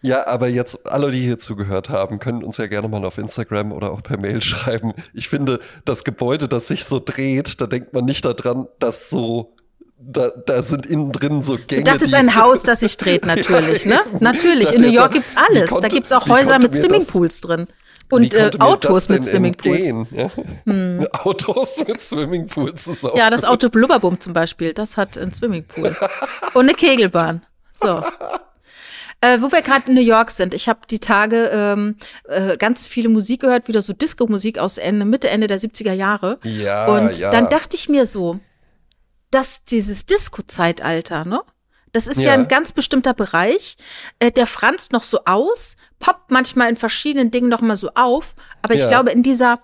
Ja, 0.00 0.26
aber 0.26 0.48
jetzt 0.48 0.86
alle, 0.86 1.10
die 1.10 1.20
hier 1.20 1.38
zugehört 1.38 1.90
haben, 1.90 2.18
können 2.18 2.42
uns 2.42 2.56
ja 2.56 2.66
gerne 2.66 2.88
mal 2.88 3.04
auf 3.04 3.18
Instagram 3.18 3.72
oder 3.72 3.92
auch 3.92 4.02
per 4.02 4.18
Mail 4.18 4.42
schreiben. 4.42 4.92
Ich 5.12 5.28
finde, 5.28 5.60
das 5.84 6.04
Gebäude, 6.04 6.48
das 6.48 6.68
sich 6.68 6.84
so 6.84 7.00
dreht, 7.04 7.60
da 7.60 7.66
denkt 7.66 7.92
man 7.92 8.04
nicht 8.04 8.24
daran, 8.24 8.68
dass 8.78 9.10
so 9.10 9.54
da, 9.98 10.28
da 10.28 10.62
sind 10.62 10.86
innen 10.86 11.12
drin 11.12 11.42
so 11.42 11.56
Gänge. 11.66 11.84
Das 11.84 12.02
ist 12.02 12.14
ein 12.14 12.34
Haus, 12.36 12.62
das 12.64 12.80
sich 12.80 12.96
dreht, 12.96 13.24
natürlich, 13.24 13.84
ja, 13.84 13.96
ne? 13.96 14.00
Natürlich. 14.20 14.72
In 14.72 14.82
New 14.82 14.90
York 14.90 15.12
gibt's 15.12 15.36
alles. 15.36 15.70
Konnte, 15.70 15.88
da 15.88 15.94
gibt's 15.94 16.12
auch 16.12 16.28
Häuser 16.28 16.58
mit 16.58 16.74
Swimmingpools 16.74 17.40
drin. 17.40 17.66
Und 18.10 18.34
äh, 18.34 18.50
Autos 18.60 19.08
mit 19.08 19.24
Swimmingpools. 19.24 20.06
Ja? 20.12 20.30
Hm. 20.64 21.08
Autos 21.12 21.82
mit 21.88 22.00
Swimmingpools 22.00 22.86
ist 22.86 23.04
auch 23.04 23.16
Ja, 23.16 23.30
das 23.30 23.44
Auto 23.44 23.68
Blubberbum 23.68 24.20
zum 24.20 24.32
Beispiel, 24.32 24.74
das 24.74 24.96
hat 24.96 25.18
einen 25.18 25.32
Swimmingpool. 25.32 25.96
Und 26.54 26.68
eine 26.68 26.74
Kegelbahn. 26.74 27.44
So. 27.72 28.02
Äh, 29.26 29.42
wo 29.42 29.50
wir 29.50 29.60
gerade 29.60 29.88
in 29.88 29.94
New 29.94 30.02
York 30.02 30.30
sind, 30.30 30.54
ich 30.54 30.68
habe 30.68 30.80
die 30.88 31.00
Tage 31.00 31.50
ähm, 31.52 31.96
äh, 32.28 32.56
ganz 32.56 32.86
viele 32.86 33.08
Musik 33.08 33.40
gehört, 33.40 33.66
wieder 33.66 33.82
so 33.82 33.92
Disco-Musik 33.92 34.58
aus 34.58 34.78
Ende, 34.78 35.04
Mitte, 35.04 35.28
Ende 35.28 35.48
der 35.48 35.58
70er 35.58 35.92
Jahre. 35.92 36.38
Ja, 36.44 36.86
Und 36.86 37.18
ja. 37.18 37.30
dann 37.30 37.48
dachte 37.48 37.74
ich 37.74 37.88
mir 37.88 38.06
so, 38.06 38.38
dass 39.32 39.64
dieses 39.64 40.06
Disco-Zeitalter, 40.06 41.24
ne? 41.24 41.40
Das 41.90 42.06
ist 42.06 42.18
ja. 42.18 42.26
ja. 42.26 42.32
ein 42.34 42.46
ganz 42.46 42.72
bestimmter 42.72 43.14
Bereich. 43.14 43.76
Äh, 44.20 44.30
der 44.30 44.46
franzt 44.46 44.92
noch 44.92 45.02
so 45.02 45.20
aus, 45.24 45.76
poppt 45.98 46.30
manchmal 46.30 46.68
in 46.68 46.76
verschiedenen 46.76 47.32
Dingen 47.32 47.48
noch 47.48 47.62
mal 47.62 47.74
so 47.74 47.90
auf. 47.94 48.34
Aber 48.62 48.74
ich 48.74 48.82
ja. 48.82 48.88
glaube, 48.88 49.10
in 49.10 49.24
dieser, 49.24 49.60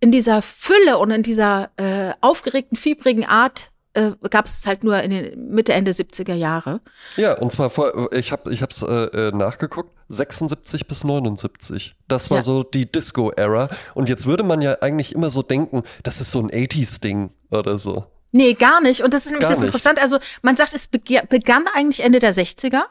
in 0.00 0.12
dieser 0.12 0.40
Fülle 0.40 0.96
und 0.96 1.10
in 1.10 1.22
dieser 1.22 1.70
äh, 1.76 2.12
aufgeregten, 2.22 2.76
fiebrigen 2.76 3.26
Art 3.26 3.70
äh, 3.94 4.12
gab 4.28 4.46
es 4.46 4.66
halt 4.66 4.84
nur 4.84 5.00
in 5.02 5.10
den 5.10 5.50
Mitte, 5.50 5.72
Ende 5.72 5.92
70er 5.92 6.34
Jahre. 6.34 6.80
Ja, 7.16 7.38
und 7.38 7.52
zwar 7.52 7.70
vor, 7.70 8.12
ich 8.12 8.32
habe 8.32 8.52
ich 8.52 8.62
hab's 8.62 8.82
äh, 8.82 8.86
äh 8.86 9.30
nachgeguckt, 9.32 9.90
76 10.08 10.86
bis 10.86 11.04
79. 11.04 11.94
Das 12.08 12.30
war 12.30 12.38
ja. 12.38 12.42
so 12.42 12.62
die 12.62 12.90
Disco-Era. 12.90 13.68
Und 13.94 14.08
jetzt 14.08 14.26
würde 14.26 14.42
man 14.42 14.60
ja 14.60 14.78
eigentlich 14.80 15.14
immer 15.14 15.30
so 15.30 15.42
denken, 15.42 15.82
das 16.02 16.20
ist 16.20 16.30
so 16.30 16.40
ein 16.40 16.50
80s-Ding 16.50 17.30
oder 17.50 17.78
so. 17.78 18.04
Nee, 18.32 18.54
gar 18.54 18.80
nicht. 18.80 19.02
Und 19.02 19.14
das 19.14 19.26
ist 19.26 19.30
nämlich 19.30 19.48
gar 19.48 19.54
das 19.54 19.62
Interessante. 19.62 20.02
Also 20.02 20.18
man 20.42 20.56
sagt, 20.56 20.74
es 20.74 20.88
begann 20.88 21.66
eigentlich 21.72 22.00
Ende 22.04 22.18
der 22.18 22.34
60er 22.34 22.82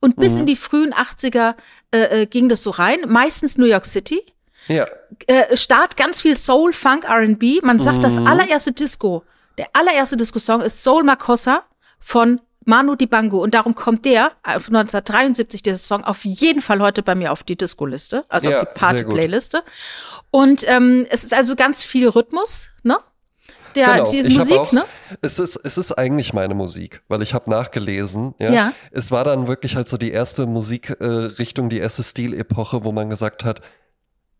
und 0.00 0.16
bis 0.16 0.34
mhm. 0.34 0.40
in 0.40 0.46
die 0.46 0.56
frühen 0.56 0.94
80er 0.94 1.54
äh, 1.90 2.22
äh, 2.22 2.26
ging 2.26 2.48
das 2.48 2.62
so 2.62 2.70
rein. 2.70 3.00
Meistens 3.06 3.58
New 3.58 3.66
York 3.66 3.84
City. 3.84 4.22
Ja. 4.68 4.86
Äh, 5.26 5.54
Start 5.54 5.98
ganz 5.98 6.22
viel 6.22 6.36
Soul, 6.36 6.72
Funk, 6.72 7.04
R&B. 7.04 7.60
Man 7.62 7.78
sagt, 7.78 7.98
mhm. 7.98 8.02
das 8.02 8.16
allererste 8.16 8.72
Disco 8.72 9.22
der 9.58 9.68
allererste 9.72 10.16
Disco-Song 10.16 10.60
ist 10.60 10.82
Soul 10.82 11.02
Makossa 11.02 11.62
von 11.98 12.40
Manu 12.66 12.96
Dibango 12.96 13.38
und 13.38 13.54
darum 13.54 13.74
kommt 13.74 14.04
der 14.04 14.32
äh, 14.44 14.54
1973 14.54 15.62
dieser 15.62 15.76
Song 15.76 16.04
auf 16.04 16.24
jeden 16.24 16.60
Fall 16.60 16.80
heute 16.80 17.02
bei 17.02 17.14
mir 17.14 17.32
auf 17.32 17.44
die 17.44 17.56
Disco-Liste, 17.56 18.24
also 18.28 18.50
ja, 18.50 18.62
auf 18.62 18.68
die 18.68 18.78
Party-Playliste. 18.78 19.62
Und 20.30 20.68
ähm, 20.68 21.06
es 21.08 21.24
ist 21.24 21.32
also 21.32 21.54
ganz 21.54 21.82
viel 21.82 22.08
Rhythmus, 22.08 22.68
ne? 22.82 22.98
Der, 23.76 23.92
genau. 23.92 24.10
diese 24.10 24.30
Musik, 24.30 24.56
auch, 24.56 24.72
ne? 24.72 24.84
Es 25.20 25.38
ist, 25.38 25.56
es 25.56 25.78
ist 25.78 25.92
eigentlich 25.92 26.32
meine 26.32 26.54
Musik, 26.54 27.02
weil 27.08 27.22
ich 27.22 27.34
habe 27.34 27.50
nachgelesen. 27.50 28.34
Ja? 28.38 28.50
ja? 28.50 28.72
Es 28.90 29.12
war 29.12 29.22
dann 29.22 29.48
wirklich 29.48 29.76
halt 29.76 29.88
so 29.88 29.98
die 29.98 30.10
erste 30.10 30.46
Musikrichtung, 30.46 31.66
äh, 31.66 31.68
die 31.68 31.78
erste 31.78 32.02
Stilepoche, 32.02 32.84
wo 32.84 32.92
man 32.92 33.10
gesagt 33.10 33.44
hat, 33.44 33.60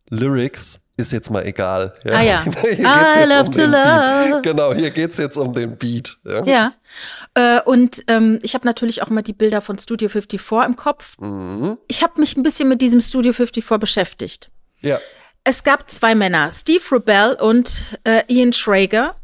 Lyrics 0.09 0.86
ist 0.97 1.13
jetzt 1.13 1.31
mal 1.31 1.45
egal. 1.45 1.95
Ja. 2.05 2.13
Ah 2.13 2.23
ja. 2.23 2.45
I 2.65 3.29
love 3.29 3.47
um 3.47 3.53
to 3.53 3.67
love. 3.67 4.31
Beat. 4.31 4.43
Genau, 4.43 4.75
hier 4.75 4.91
geht 4.91 5.11
es 5.11 5.19
jetzt 5.19 5.37
um 5.37 5.53
den 5.53 5.77
Beat. 5.77 6.17
Ja. 6.25 6.45
ja. 6.45 6.73
Äh, 7.35 7.61
und 7.63 8.03
ähm, 8.09 8.39
ich 8.43 8.55
habe 8.55 8.67
natürlich 8.67 9.03
auch 9.03 9.11
mal 9.11 9.23
die 9.23 9.35
Bilder 9.35 9.61
von 9.61 9.79
Studio 9.79 10.09
54 10.09 10.67
im 10.67 10.77
Kopf. 10.77 11.19
Mhm. 11.19 11.77
Ich 11.89 12.03
habe 12.03 12.19
mich 12.21 12.37
ein 12.37 12.43
bisschen 12.43 12.69
mit 12.69 12.81
diesem 12.81 13.01
Studio 13.01 13.33
54 13.33 13.79
beschäftigt. 13.79 14.51
Ja. 14.81 14.99
Es 15.45 15.63
gab 15.63 15.91
zwei 15.91 16.15
Männer, 16.15 16.51
Steve 16.51 16.83
Rubell 16.91 17.37
und 17.41 17.83
äh, 18.05 18.23
Ian 18.29 18.53
Schrager. 18.53 19.17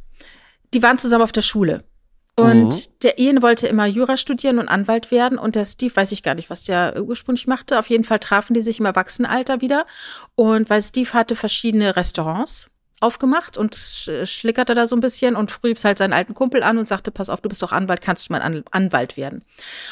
Die 0.74 0.82
waren 0.82 0.98
zusammen 0.98 1.24
auf 1.24 1.32
der 1.32 1.42
Schule. 1.42 1.84
Und 2.34 2.74
mhm. 2.74 2.98
der 3.02 3.18
Ian 3.18 3.42
wollte 3.42 3.66
immer 3.66 3.84
Jura 3.84 4.16
studieren 4.16 4.58
und 4.58 4.68
Anwalt 4.68 5.10
werden 5.10 5.38
und 5.38 5.54
der 5.54 5.66
Steve 5.66 5.94
weiß 5.94 6.12
ich 6.12 6.22
gar 6.22 6.34
nicht, 6.34 6.48
was 6.48 6.64
der 6.64 7.02
ursprünglich 7.02 7.46
machte. 7.46 7.78
Auf 7.78 7.90
jeden 7.90 8.04
Fall 8.04 8.20
trafen 8.20 8.54
die 8.54 8.62
sich 8.62 8.80
im 8.80 8.86
Erwachsenenalter 8.86 9.60
wieder. 9.60 9.84
Und 10.34 10.70
weil 10.70 10.80
Steve 10.82 11.12
hatte 11.12 11.36
verschiedene 11.36 11.94
Restaurants, 11.94 12.68
aufgemacht 13.02 13.58
und 13.58 13.74
sch 13.74 14.10
schlickerte 14.24 14.74
da 14.74 14.86
so 14.86 14.96
ein 14.96 15.00
bisschen 15.00 15.36
und 15.36 15.62
rief 15.64 15.82
halt 15.84 15.98
seinen 15.98 16.12
alten 16.12 16.34
Kumpel 16.34 16.62
an 16.62 16.78
und 16.78 16.88
sagte, 16.88 17.10
pass 17.10 17.28
auf, 17.28 17.40
du 17.40 17.48
bist 17.48 17.62
doch 17.62 17.72
Anwalt, 17.72 18.00
kannst 18.00 18.28
du 18.28 18.32
mein 18.32 18.42
an 18.42 18.64
Anwalt 18.70 19.16
werden. 19.16 19.44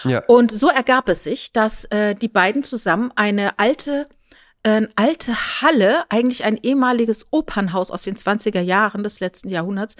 Ja. 0.05 0.23
Und 0.27 0.53
so 0.53 0.69
ergab 0.69 1.09
es 1.09 1.25
sich, 1.25 1.53
dass 1.53 1.85
äh, 1.87 2.15
die 2.15 2.29
beiden 2.29 2.63
zusammen 2.63 3.13
eine 3.17 3.59
alte 3.59 4.07
äh, 4.63 4.87
alte 4.95 5.35
Halle, 5.63 6.05
eigentlich 6.11 6.45
ein 6.45 6.59
ehemaliges 6.63 7.27
Opernhaus 7.31 7.91
aus 7.91 8.03
den 8.03 8.17
20er 8.17 8.61
Jahren 8.61 9.03
des 9.03 9.21
letzten 9.21 9.49
Jahrhunderts, 9.49 9.97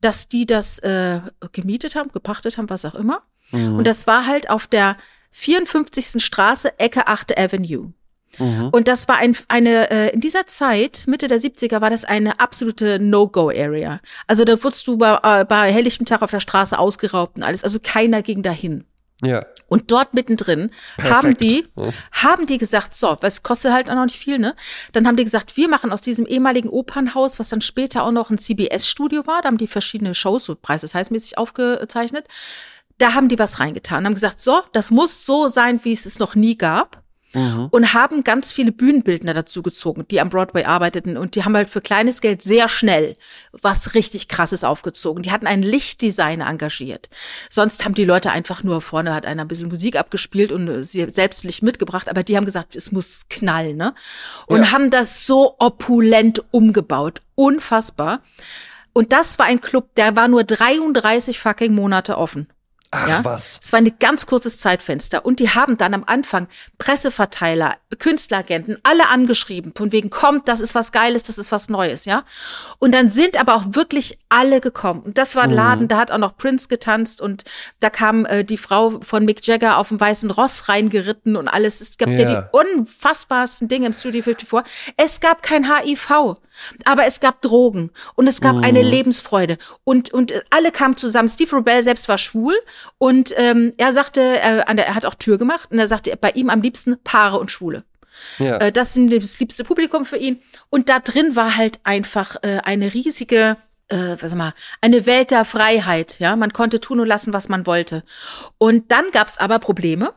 dass 0.00 0.28
die 0.28 0.46
das 0.46 0.78
äh, 0.80 1.20
gemietet 1.52 1.94
haben, 1.96 2.10
gepachtet 2.12 2.58
haben, 2.58 2.70
was 2.70 2.84
auch 2.84 2.94
immer. 2.94 3.22
Mhm. 3.50 3.76
Und 3.76 3.86
das 3.86 4.06
war 4.06 4.26
halt 4.26 4.50
auf 4.50 4.66
der 4.66 4.96
54. 5.30 6.22
Straße, 6.24 6.78
Ecke 6.78 7.06
8. 7.06 7.38
Avenue. 7.38 7.92
Mhm. 8.38 8.68
Und 8.68 8.88
das 8.88 9.08
war 9.08 9.16
ein, 9.16 9.36
eine, 9.48 9.90
äh, 9.90 10.10
in 10.10 10.20
dieser 10.20 10.46
Zeit, 10.46 11.04
Mitte 11.06 11.28
der 11.28 11.40
70er, 11.40 11.80
war 11.80 11.90
das 11.90 12.04
eine 12.04 12.40
absolute 12.40 12.98
No-Go-Area. 12.98 14.00
Also 14.26 14.44
da 14.44 14.62
wurdest 14.62 14.86
du 14.86 14.96
bei, 14.96 15.18
äh, 15.22 15.44
bei 15.44 15.72
helllichtem 15.72 16.06
Tag 16.06 16.22
auf 16.22 16.30
der 16.30 16.40
Straße 16.40 16.78
ausgeraubt 16.78 17.36
und 17.36 17.42
alles. 17.42 17.64
Also 17.64 17.78
keiner 17.82 18.22
ging 18.22 18.42
dahin. 18.42 18.84
Ja. 19.22 19.44
Und 19.66 19.90
dort 19.90 20.14
mittendrin 20.14 20.70
Perfekt. 20.96 21.14
haben 21.14 21.36
die, 21.36 21.66
Ja. 21.78 21.90
haben 22.12 22.46
die 22.46 22.58
gesagt, 22.58 22.94
so, 22.94 23.16
weil 23.20 23.28
es 23.28 23.42
kostet 23.42 23.72
halt 23.72 23.90
auch 23.90 23.94
noch 23.94 24.04
nicht 24.06 24.18
viel, 24.18 24.38
ne? 24.38 24.54
Dann 24.92 25.06
haben 25.06 25.16
die 25.16 25.24
gesagt, 25.24 25.56
wir 25.56 25.68
machen 25.68 25.92
aus 25.92 26.00
diesem 26.00 26.24
ehemaligen 26.26 26.68
Opernhaus, 26.68 27.38
was 27.38 27.48
dann 27.48 27.60
später 27.60 28.04
auch 28.04 28.12
noch 28.12 28.30
ein 28.30 28.38
CBS-Studio 28.38 29.26
war, 29.26 29.42
da 29.42 29.48
haben 29.48 29.58
die 29.58 29.66
verschiedene 29.66 30.14
Shows, 30.14 30.44
so 30.44 30.54
Preis 30.54 30.82
das 30.82 30.94
heißt 30.94 31.10
mäßig 31.10 31.36
aufgezeichnet. 31.36 32.26
Da 32.98 33.14
haben 33.14 33.28
die 33.28 33.38
was 33.38 33.60
reingetan, 33.60 34.04
haben 34.06 34.14
gesagt, 34.14 34.40
so, 34.40 34.60
das 34.72 34.90
muss 34.90 35.26
so 35.26 35.48
sein, 35.48 35.84
wie 35.84 35.92
es 35.92 36.06
es 36.06 36.18
noch 36.18 36.34
nie 36.34 36.56
gab 36.56 37.02
Mhm. 37.34 37.68
und 37.70 37.92
haben 37.92 38.24
ganz 38.24 38.52
viele 38.52 38.72
Bühnenbildner 38.72 39.34
dazu 39.34 39.62
gezogen, 39.62 40.06
die 40.10 40.20
am 40.20 40.30
Broadway 40.30 40.64
arbeiteten 40.64 41.16
und 41.18 41.34
die 41.34 41.44
haben 41.44 41.54
halt 41.54 41.68
für 41.68 41.80
kleines 41.82 42.20
Geld 42.22 42.40
sehr 42.42 42.68
schnell 42.68 43.16
was 43.52 43.94
richtig 43.94 44.28
krasses 44.28 44.64
aufgezogen. 44.64 45.22
Die 45.22 45.30
hatten 45.30 45.46
einen 45.46 45.62
Lichtdesigner 45.62 46.48
engagiert. 46.48 47.10
Sonst 47.50 47.84
haben 47.84 47.94
die 47.94 48.04
Leute 48.04 48.30
einfach 48.30 48.62
nur 48.62 48.80
vorne 48.80 49.14
hat 49.14 49.26
einer 49.26 49.42
ein 49.42 49.48
bisschen 49.48 49.68
Musik 49.68 49.96
abgespielt 49.96 50.52
und 50.52 50.68
äh, 50.68 50.84
sie 50.84 51.06
selbst 51.10 51.44
Licht 51.44 51.62
mitgebracht, 51.62 52.08
aber 52.08 52.22
die 52.22 52.36
haben 52.36 52.46
gesagt, 52.46 52.76
es 52.76 52.92
muss 52.92 53.26
knallen, 53.28 53.76
ne? 53.76 53.94
Und 54.46 54.62
Ja. 54.62 54.72
haben 54.72 54.90
das 54.90 55.26
so 55.26 55.56
opulent 55.58 56.42
umgebaut. 56.50 57.20
Unfassbar. 57.34 58.20
Und 58.92 59.12
das 59.12 59.38
war 59.38 59.46
ein 59.46 59.60
Club, 59.60 59.94
der 59.96 60.16
war 60.16 60.28
nur 60.28 60.44
33 60.44 61.38
fucking 61.38 61.74
Monate 61.74 62.16
offen. 62.18 62.48
Ach 62.90 63.08
Ja? 63.08 63.24
was. 63.24 63.60
Es 63.62 63.72
war 63.72 63.78
ein 63.80 63.92
ganz 63.98 64.26
kurzes 64.26 64.58
Zeitfenster. 64.58 65.24
Und 65.26 65.40
die 65.40 65.50
haben 65.50 65.76
dann 65.76 65.92
am 65.94 66.04
Anfang 66.06 66.48
Presseverteiler, 66.78 67.76
Künstleragenten, 67.98 68.78
alle 68.82 69.08
angeschrieben, 69.08 69.72
von 69.76 69.92
wegen, 69.92 70.10
kommt, 70.10 70.48
das 70.48 70.60
ist 70.60 70.74
was 70.74 70.90
Geiles, 70.90 71.22
das 71.22 71.38
ist 71.38 71.52
was 71.52 71.68
Neues, 71.68 72.06
ja. 72.06 72.24
Und 72.78 72.92
dann 72.94 73.08
sind 73.10 73.38
aber 73.38 73.54
auch 73.56 73.64
wirklich 73.70 74.18
alle 74.30 74.60
gekommen. 74.60 75.00
Und 75.02 75.18
das 75.18 75.36
war 75.36 75.42
ein 75.44 75.50
Laden, 75.50 75.88
da 75.88 75.98
hat 75.98 76.10
auch 76.10 76.18
noch 76.18 76.36
Prince 76.36 76.68
getanzt 76.68 77.20
und 77.20 77.44
da 77.80 77.90
kam 77.90 78.24
äh, 78.24 78.42
die 78.44 78.56
Frau 78.56 79.00
von 79.02 79.24
Mick 79.24 79.46
Jagger 79.46 79.76
auf 79.78 79.88
dem 79.88 80.00
weißen 80.00 80.30
Ross 80.30 80.68
reingeritten 80.68 81.36
und 81.36 81.48
alles. 81.48 81.80
Es 81.80 81.98
gab 81.98 82.08
ja, 82.08 82.18
Ja. 82.28 82.40
die 82.42 82.56
unfassbarsten 82.56 83.68
Dinge 83.68 83.86
im 83.86 83.92
Studio 83.92 84.22
54. 84.22 84.72
Es 84.96 85.20
gab 85.20 85.42
kein 85.42 85.70
HIV. 85.70 86.36
Aber 86.84 87.06
es 87.06 87.20
gab 87.20 87.42
Drogen 87.42 87.90
und 88.14 88.26
es 88.26 88.40
gab 88.40 88.56
eine 88.56 88.82
Lebensfreude 88.82 89.58
und 89.84 90.12
und 90.12 90.32
äh, 90.32 90.42
alle 90.50 90.72
kamen 90.72 90.96
zusammen. 90.96 91.28
Steve 91.28 91.54
Rubell 91.56 91.82
selbst 91.82 92.08
war 92.08 92.18
schwul 92.18 92.54
und 92.98 93.32
ähm, 93.36 93.74
er 93.76 93.92
sagte, 93.92 94.20
er, 94.20 94.68
er 94.68 94.94
hat 94.94 95.06
auch 95.06 95.14
Tür 95.14 95.38
gemacht 95.38 95.70
und 95.70 95.78
er 95.78 95.86
sagte, 95.86 96.16
bei 96.16 96.30
ihm 96.30 96.50
am 96.50 96.62
liebsten 96.62 96.98
Paare 97.02 97.38
und 97.38 97.50
Schwule. 97.50 97.84
Ja. 98.38 98.56
Äh, 98.58 98.72
das 98.72 98.94
sind 98.94 99.12
das 99.12 99.38
liebste 99.38 99.64
Publikum 99.64 100.04
für 100.04 100.16
ihn. 100.16 100.40
Und 100.70 100.88
da 100.88 101.00
drin 101.00 101.36
war 101.36 101.56
halt 101.56 101.80
einfach 101.84 102.36
äh, 102.42 102.58
eine 102.64 102.94
riesige, 102.94 103.56
äh, 103.88 104.16
was 104.20 104.34
mal, 104.34 104.52
eine 104.80 105.06
Welt 105.06 105.30
der 105.30 105.44
Freiheit. 105.44 106.18
Ja, 106.18 106.36
man 106.36 106.52
konnte 106.52 106.80
tun 106.80 107.00
und 107.00 107.08
lassen, 107.08 107.32
was 107.32 107.48
man 107.48 107.66
wollte. 107.66 108.04
Und 108.58 108.90
dann 108.90 109.10
gab's 109.12 109.38
aber 109.38 109.58
Probleme, 109.58 110.12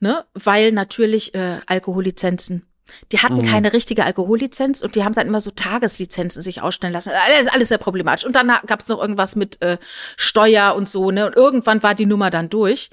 ne, 0.00 0.24
weil 0.34 0.72
natürlich 0.72 1.34
äh, 1.34 1.58
Alkohollizenzen. 1.66 2.66
Die 3.12 3.18
hatten 3.18 3.44
keine 3.44 3.72
richtige 3.72 4.04
Alkohollizenz 4.04 4.82
und 4.82 4.94
die 4.94 5.04
haben 5.04 5.14
dann 5.14 5.26
immer 5.26 5.40
so 5.40 5.50
Tageslizenzen 5.50 6.42
sich 6.42 6.62
ausstellen 6.62 6.92
lassen. 6.92 7.12
Alles, 7.26 7.48
alles 7.48 7.68
sehr 7.68 7.78
problematisch. 7.78 8.24
Und 8.24 8.36
dann 8.36 8.52
gab's 8.66 8.88
noch 8.88 9.00
irgendwas 9.00 9.36
mit 9.36 9.60
äh, 9.62 9.78
Steuer 10.16 10.74
und 10.74 10.88
so, 10.88 11.10
ne? 11.10 11.26
Und 11.26 11.36
irgendwann 11.36 11.82
war 11.82 11.94
die 11.94 12.06
Nummer 12.06 12.30
dann 12.30 12.48
durch. 12.48 12.90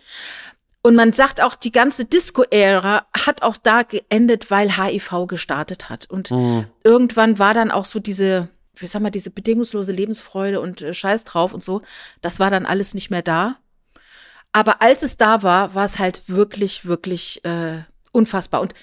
Und 0.87 0.95
man 0.95 1.11
sagt 1.11 1.41
auch, 1.41 1.55
die 1.55 1.71
ganze 1.73 2.05
Disco-Ära 2.05 3.05
hat 3.13 3.41
auch 3.41 3.57
da 3.57 3.83
geendet, 3.83 4.49
weil 4.51 4.77
HIV 4.77 5.27
gestartet 5.27 5.89
hat. 5.89 6.09
Und 6.09 6.31
irgendwann 6.83 7.39
war 7.39 7.53
dann 7.53 7.71
auch 7.71 7.85
so 7.85 7.99
diese, 7.99 8.47
wie 8.75 8.87
sag 8.87 9.01
mal, 9.01 9.09
diese 9.09 9.29
bedingungslose 9.29 9.91
Lebensfreude 9.91 10.61
und 10.61 10.81
äh, 10.81 10.93
Scheiß 10.93 11.25
drauf 11.25 11.53
und 11.53 11.63
so. 11.63 11.81
Das 12.21 12.39
war 12.39 12.49
dann 12.49 12.65
alles 12.65 12.93
nicht 12.93 13.09
mehr 13.09 13.21
da. 13.21 13.57
Aber 14.53 14.81
als 14.81 15.03
es 15.03 15.17
da 15.17 15.43
war, 15.43 15.75
war 15.75 15.85
es 15.85 15.99
halt 15.99 16.29
wirklich, 16.29 16.85
wirklich 16.85 17.43
äh, 17.43 17.83
unfassbar. 18.11 18.61
Und 18.61 18.73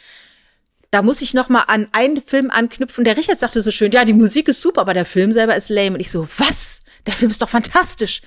da 0.95 1.03
muss 1.03 1.23
ich 1.23 1.35
noch 1.35 1.49
mal 1.49 1.65
an 1.67 1.89
einen 1.91 2.21
Film 2.21 2.53
anknüpfen. 2.53 3.05
Der 3.05 3.17
Richard 3.17 3.41
sagte 3.41 3.61
so 3.61 3.73
schön, 3.73 3.91
ja, 3.91 4.05
die 4.05 4.13
Musik 4.13 4.47
ist 4.47 4.63
super, 4.63 4.83
aber 4.83 4.95
der 4.95 5.05
Film 5.05 5.33
selber 5.33 5.57
ist 5.57 5.69
lame. 5.69 5.95
Und 5.95 6.01
ich 6.01 6.09
so, 6.09 6.29
was? 6.39 6.83
Der 7.07 7.15
Film 7.15 7.33
ist 7.33 7.43
doch 7.43 7.49
fantastisch. 7.49 8.23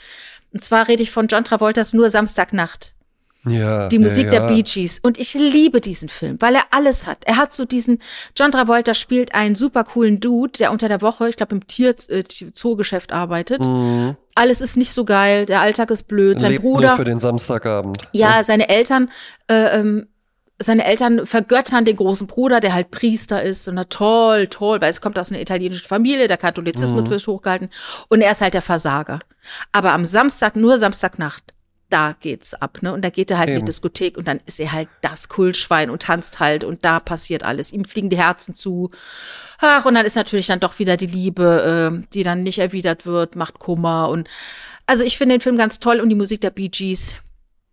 Und 0.52 0.64
zwar 0.64 0.90
rede 0.90 1.02
ich 1.02 1.10
von 1.10 1.28
John 1.28 1.46
Travoltas 1.46 1.94
Nur 1.94 2.10
Samstagnacht. 2.10 2.94
ja. 3.48 3.88
Die 3.88 4.00
Musik 4.00 4.26
ja, 4.26 4.32
der 4.32 4.42
ja. 4.42 4.48
Bee 4.48 4.64
Gees. 4.64 5.00
Und 5.00 5.18
ich 5.18 5.34
liebe 5.34 5.80
diesen 5.80 6.10
Film, 6.10 6.36
weil 6.42 6.56
er 6.56 6.64
alles 6.72 7.08
hat. 7.08 7.20
Er 7.26 7.38
hat 7.38 7.54
so 7.54 7.64
diesen, 7.64 8.00
John 8.36 8.52
Travolta 8.52 8.94
spielt 8.94 9.34
einen 9.34 9.56
super 9.56 9.86
coolen 9.86 10.20
Dude, 10.20 10.52
der 10.60 10.74
unter 10.74 10.90
der 10.90 11.02
Woche, 11.02 11.30
ich 11.30 11.38
glaube, 11.38 11.56
im 11.56 11.66
Tier, 11.68 11.96
äh, 12.10 12.24
Zoogeschäft 12.26 13.14
arbeitet. 13.14 13.62
Alles 14.36 14.60
ist 14.60 14.76
nicht 14.76 14.92
so 14.92 15.06
geil, 15.06 15.46
der 15.46 15.62
Alltag 15.62 15.90
ist 15.90 16.04
blöd. 16.10 16.42
Sein 16.42 16.52
Lebt 16.52 16.64
Bruder. 16.64 16.90
nur 16.90 16.98
für 16.98 17.06
den 17.06 17.22
Samstagabend. 17.22 18.10
Ja, 18.12 18.44
seine 18.44 18.68
Eltern, 18.68 19.10
äh, 19.50 19.80
ähm, 19.80 20.08
seine 20.60 20.86
Eltern 20.86 21.26
vergöttern 21.26 21.86
den 21.86 21.96
großen 21.96 22.28
Bruder, 22.28 22.60
der 22.60 22.74
halt 22.74 22.92
Priester 22.92 23.44
ist 23.44 23.68
und 23.68 23.76
na 23.76 23.84
toll, 23.84 24.48
toll, 24.48 24.82
weil 24.82 24.90
es 24.90 25.02
kommt 25.02 25.20
aus 25.20 25.32
einer 25.32 25.42
italienischen 25.42 25.88
Familie, 25.88 26.28
der 26.28 26.38
Katholizismus 26.38 27.10
wird 27.10 27.28
hochgehalten 27.28 27.70
und 28.08 28.22
er 28.22 28.32
ist 28.32 28.42
halt 28.42 28.54
der 28.54 28.62
Versager. 28.62 29.20
Aber 29.72 29.94
am 29.94 30.06
Samstag, 30.06 30.56
nur 30.56 30.78
Samstagnacht, 30.78 31.44
da 31.90 32.14
geht's 32.20 32.54
ab, 32.54 32.80
ne? 32.82 32.92
Und 32.92 33.04
da 33.04 33.10
geht 33.10 33.32
er 33.32 33.38
halt 33.38 33.50
in 33.50 33.56
die 33.56 33.60
Eben. 33.60 33.66
Diskothek 33.66 34.18
und 34.18 34.28
dann 34.28 34.40
ist 34.46 34.60
er 34.60 34.74
halt 34.74 34.90
das 35.02 35.30
Kultschwein 35.30 35.90
und 35.90 36.02
tanzt 36.02 36.40
halt 36.40 36.64
und 36.64 36.84
da 36.84 37.00
passiert 37.00 37.44
alles. 37.44 37.72
Ihm 37.72 37.86
fliegen 37.86 38.10
die 38.10 38.18
Herzen 38.18 38.54
zu. 38.54 38.90
Ach, 39.60 39.86
und 39.86 39.96
dann 39.96 40.06
ist 40.06 40.16
natürlich 40.16 40.48
dann 40.48 40.60
doch 40.60 40.80
wieder 40.80 40.98
die 40.98 41.08
Liebe, 41.08 42.02
äh, 42.04 42.08
die 42.14 42.24
dann 42.24 42.42
nicht 42.42 42.60
erwidert 42.60 43.06
wird, 43.06 43.36
macht 43.36 43.60
Kummer 43.60 44.10
und 44.10 44.28
also 44.86 45.04
ich 45.04 45.18
finde 45.18 45.36
den 45.36 45.42
Film 45.42 45.58
ganz 45.58 45.80
toll 45.80 46.00
und 46.00 46.10
die 46.10 46.16
Musik 46.16 46.42
der 46.42 46.50
Bee 46.50 46.70
Gees. 46.70 47.16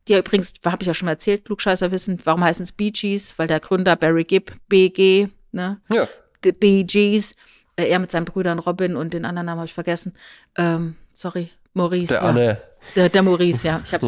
Die 0.06 0.12
ja 0.12 0.18
übrigens, 0.18 0.52
habe 0.64 0.82
ich 0.82 0.86
ja 0.86 0.94
schon 0.94 1.06
mal 1.06 1.12
erzählt, 1.12 1.46
Klugscheißer 1.46 1.90
wissen, 1.90 2.18
warum 2.24 2.44
heißen 2.44 2.62
es 2.62 2.72
Bee 2.72 2.90
Gees? 2.90 3.38
Weil 3.38 3.46
der 3.46 3.60
Gründer 3.60 3.96
Barry 3.96 4.24
Gibb, 4.24 4.52
BG, 4.68 5.28
ne? 5.52 5.80
Ja. 5.90 6.08
The 6.42 6.52
Bee 6.52 6.84
Gees, 6.84 7.34
äh, 7.76 7.88
er 7.88 7.98
mit 7.98 8.10
seinen 8.10 8.26
Brüdern 8.26 8.58
Robin 8.58 8.96
und 8.96 9.14
den 9.14 9.24
anderen 9.24 9.46
Namen 9.46 9.60
habe 9.60 9.66
ich 9.66 9.72
vergessen. 9.72 10.14
Ähm, 10.56 10.96
sorry, 11.10 11.50
Maurice. 11.72 12.14
Der 12.14 12.22
ja. 12.22 12.28
Anne. 12.28 12.62
Der, 12.96 13.08
der 13.08 13.22
Maurice, 13.22 13.66
ja. 13.66 13.80
Ich 13.84 13.92
hab's. 13.92 14.06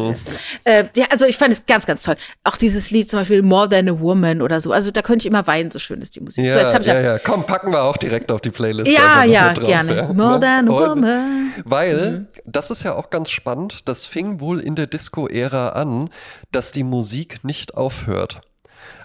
Äh, 0.63 0.85
der, 0.95 1.11
also 1.11 1.25
ich 1.25 1.37
fand 1.37 1.53
es 1.53 1.65
ganz, 1.65 1.85
ganz 1.85 2.03
toll. 2.03 2.15
Auch 2.43 2.57
dieses 2.57 2.91
Lied 2.91 3.09
zum 3.09 3.19
Beispiel 3.19 3.41
More 3.41 3.67
Than 3.69 3.89
a 3.89 3.99
Woman 3.99 4.41
oder 4.41 4.61
so. 4.61 4.71
Also 4.71 4.91
da 4.91 5.01
könnte 5.01 5.23
ich 5.23 5.25
immer 5.27 5.45
weinen, 5.47 5.71
so 5.71 5.79
schön 5.79 6.01
ist 6.01 6.15
die 6.15 6.21
Musik. 6.21 6.45
Ja, 6.45 6.69
so, 6.69 6.77
ich 6.77 6.85
ja, 6.85 6.99
ja. 7.01 7.19
Komm, 7.19 7.45
packen 7.45 7.71
wir 7.71 7.83
auch 7.83 7.97
direkt 7.97 8.31
auf 8.31 8.41
die 8.41 8.49
Playlist. 8.49 8.91
ja, 8.91 9.23
ja, 9.23 9.53
drauf, 9.53 9.65
gerne. 9.67 9.95
ja. 9.95 10.13
More? 10.13 10.39
Than 10.39 10.69
a 10.69 10.71
Woman. 10.71 11.53
Weil, 11.65 12.11
Mhm. 12.11 12.27
das 12.45 12.71
ist 12.71 12.83
ja 12.83 12.93
auch 12.93 13.09
ganz 13.09 13.29
spannend, 13.29 13.87
das 13.87 14.05
fing 14.05 14.39
wohl 14.39 14.59
in 14.59 14.75
der 14.75 14.87
Disco-Ära 14.87 15.69
an, 15.69 16.09
dass 16.51 16.71
die 16.71 16.83
Musik 16.83 17.43
nicht 17.43 17.75
aufhört. 17.75 18.41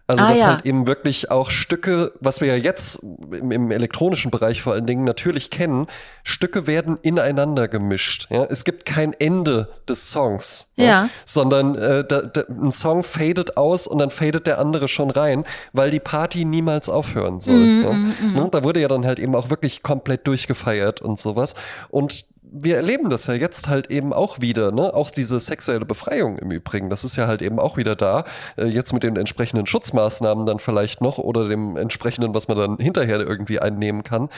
Also, 0.09 0.25
Ah, 0.25 0.29
dass 0.31 0.39
ja. 0.41 0.47
halt 0.49 0.67
eben 0.67 0.87
wirklich 0.87 1.31
auch 1.31 1.51
Stücke, 1.51 2.13
was 2.21 2.41
wir 2.41 2.49
ja 2.49 2.57
jetzt 2.57 2.97
im, 3.03 3.53
im 3.53 3.71
elektronischen 3.71 4.31
Bereich 4.31 4.61
vor 4.61 4.73
allen 4.73 4.87
Dingen 4.87 5.05
natürlich 5.05 5.49
kennen, 5.49 5.87
Stücke 6.25 6.67
werden 6.67 6.99
ineinander 7.03 7.69
gemischt. 7.69 8.27
Ja? 8.29 8.45
Es 8.45 8.65
gibt 8.65 8.85
kein 8.85 9.13
Ende 9.13 9.69
des 9.89 10.11
Songs, 10.11 10.73
Ja. 10.77 11.09
sondern 11.25 11.77
äh, 11.77 12.05
da, 12.05 12.23
da, 12.23 12.43
ein 12.49 12.73
Song 12.73 13.05
fadet 13.05 13.57
aus 13.57 13.87
und 13.87 13.99
dann 14.01 14.11
fadet 14.11 14.47
der 14.47 14.59
andere 14.59 14.89
schon 14.89 15.11
rein, 15.11 15.45
weil 15.73 15.91
die 15.91 16.01
Party 16.01 16.45
niemals 16.45 16.89
aufhören 16.89 17.41
soll. 17.41 17.55
Mhm, 17.55 18.15
ja? 18.35 18.43
Ne? 18.43 18.49
Da 18.51 18.65
wurde 18.65 18.81
ja 18.81 18.89
dann 18.89 19.07
halt 19.07 19.19
eben 19.21 19.35
auch 19.37 19.51
wirklich 19.51 19.83
komplett 19.85 20.27
durchgefeiert 20.27 21.01
und 21.01 21.19
sowas. 21.19 21.55
Und 21.91 22.25
wir 22.53 22.77
erleben 22.77 23.09
das 23.09 23.27
ja 23.27 23.35
jetzt 23.35 23.69
halt 23.69 23.91
eben 23.91 24.13
auch 24.13 24.41
wieder, 24.41 24.73
ne? 24.73 24.93
Auch 24.93 25.11
diese 25.11 25.41
sexuelle 25.41 25.87
Befreiung 25.87 26.39
im 26.39 26.51
Übrigen, 26.51 26.91
das 26.91 27.03
ist 27.03 27.17
ja 27.17 27.27
halt 27.27 27.41
eben 27.41 27.59
auch 27.59 27.77
wieder 27.77 27.97
da. 27.97 28.25
Äh, 28.57 28.67
jetzt 28.67 28.93
mit 28.93 29.03
den 29.03 29.17
entsprechenden 29.17 29.67
Schutzmaßnahmen 29.67 30.45
dann 30.45 30.59
vielleicht 30.59 31.01
noch 31.01 31.19
oder 31.19 31.49
dem 31.49 31.77
entsprechenden, 31.77 32.35
was 32.35 32.49
man 32.49 32.59
dann 32.59 32.77
hinterher 32.79 33.21
irgendwie 33.21 33.59
einnehmen 33.59 34.05
kann. 34.05 34.29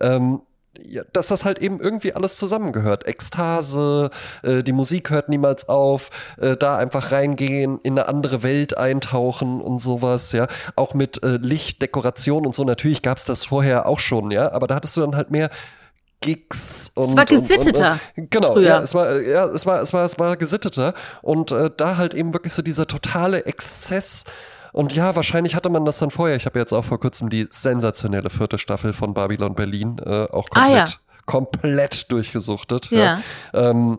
Ähm, 0.00 0.40
ja, 0.82 1.02
dass 1.12 1.28
das 1.28 1.44
halt 1.44 1.58
eben 1.60 1.80
irgendwie 1.80 2.14
alles 2.14 2.36
zusammengehört. 2.36 3.06
Ekstase, 3.06 4.10
äh, 4.42 4.62
die 4.62 4.72
Musik 4.72 5.10
hört 5.10 5.28
niemals 5.28 5.68
auf, 5.68 6.10
äh, 6.40 6.56
da 6.56 6.76
einfach 6.76 7.12
reingehen, 7.12 7.78
in 7.82 7.98
eine 7.98 8.08
andere 8.08 8.42
Welt 8.42 8.76
eintauchen 8.76 9.60
und 9.60 9.78
sowas, 9.78 10.32
ja. 10.32 10.46
Auch 10.76 10.94
mit 10.94 11.22
äh, 11.22 11.38
Licht, 11.40 11.82
Dekoration 11.82 12.46
und 12.46 12.54
so. 12.54 12.64
Natürlich 12.64 13.02
gab 13.02 13.18
es 13.18 13.24
das 13.24 13.44
vorher 13.44 13.86
auch 13.86 14.00
schon, 14.00 14.30
ja, 14.30 14.52
aber 14.52 14.66
da 14.66 14.76
hattest 14.76 14.96
du 14.96 15.00
dann 15.00 15.16
halt 15.16 15.30
mehr 15.30 15.50
Gigs 16.20 16.90
und. 16.94 17.08
Es 17.08 17.16
war 17.16 17.24
gesitteter. 17.24 17.98
Und, 18.16 18.22
und, 18.24 18.30
genau, 18.30 18.52
früher. 18.54 18.62
ja, 18.68 18.80
es 18.80 18.94
war, 18.94 19.20
ja, 19.20 19.44
es 19.46 19.66
war, 19.66 19.80
es 19.80 19.92
war, 19.92 20.04
es 20.04 20.18
war 20.18 20.36
gesitteter. 20.36 20.94
Und 21.22 21.52
äh, 21.52 21.70
da 21.76 21.96
halt 21.96 22.14
eben 22.14 22.32
wirklich 22.32 22.52
so 22.52 22.62
dieser 22.62 22.86
totale 22.86 23.44
Exzess. 23.46 24.24
Und 24.72 24.92
ja, 24.92 25.14
wahrscheinlich 25.14 25.54
hatte 25.54 25.68
man 25.70 25.84
das 25.84 25.98
dann 25.98 26.10
vorher. 26.10 26.36
Ich 26.36 26.46
habe 26.46 26.58
jetzt 26.58 26.72
auch 26.72 26.84
vor 26.84 26.98
kurzem 26.98 27.30
die 27.30 27.46
sensationelle 27.50 28.28
vierte 28.30 28.58
Staffel 28.58 28.92
von 28.92 29.14
Babylon 29.14 29.54
Berlin 29.54 29.98
äh, 30.04 30.24
auch 30.24 30.46
Ah, 30.52 30.60
komplett, 30.64 30.88
ja. 30.88 30.94
komplett 31.26 32.10
durchgesuchtet. 32.10 32.90
Ja. 32.90 33.20
Ähm, 33.52 33.98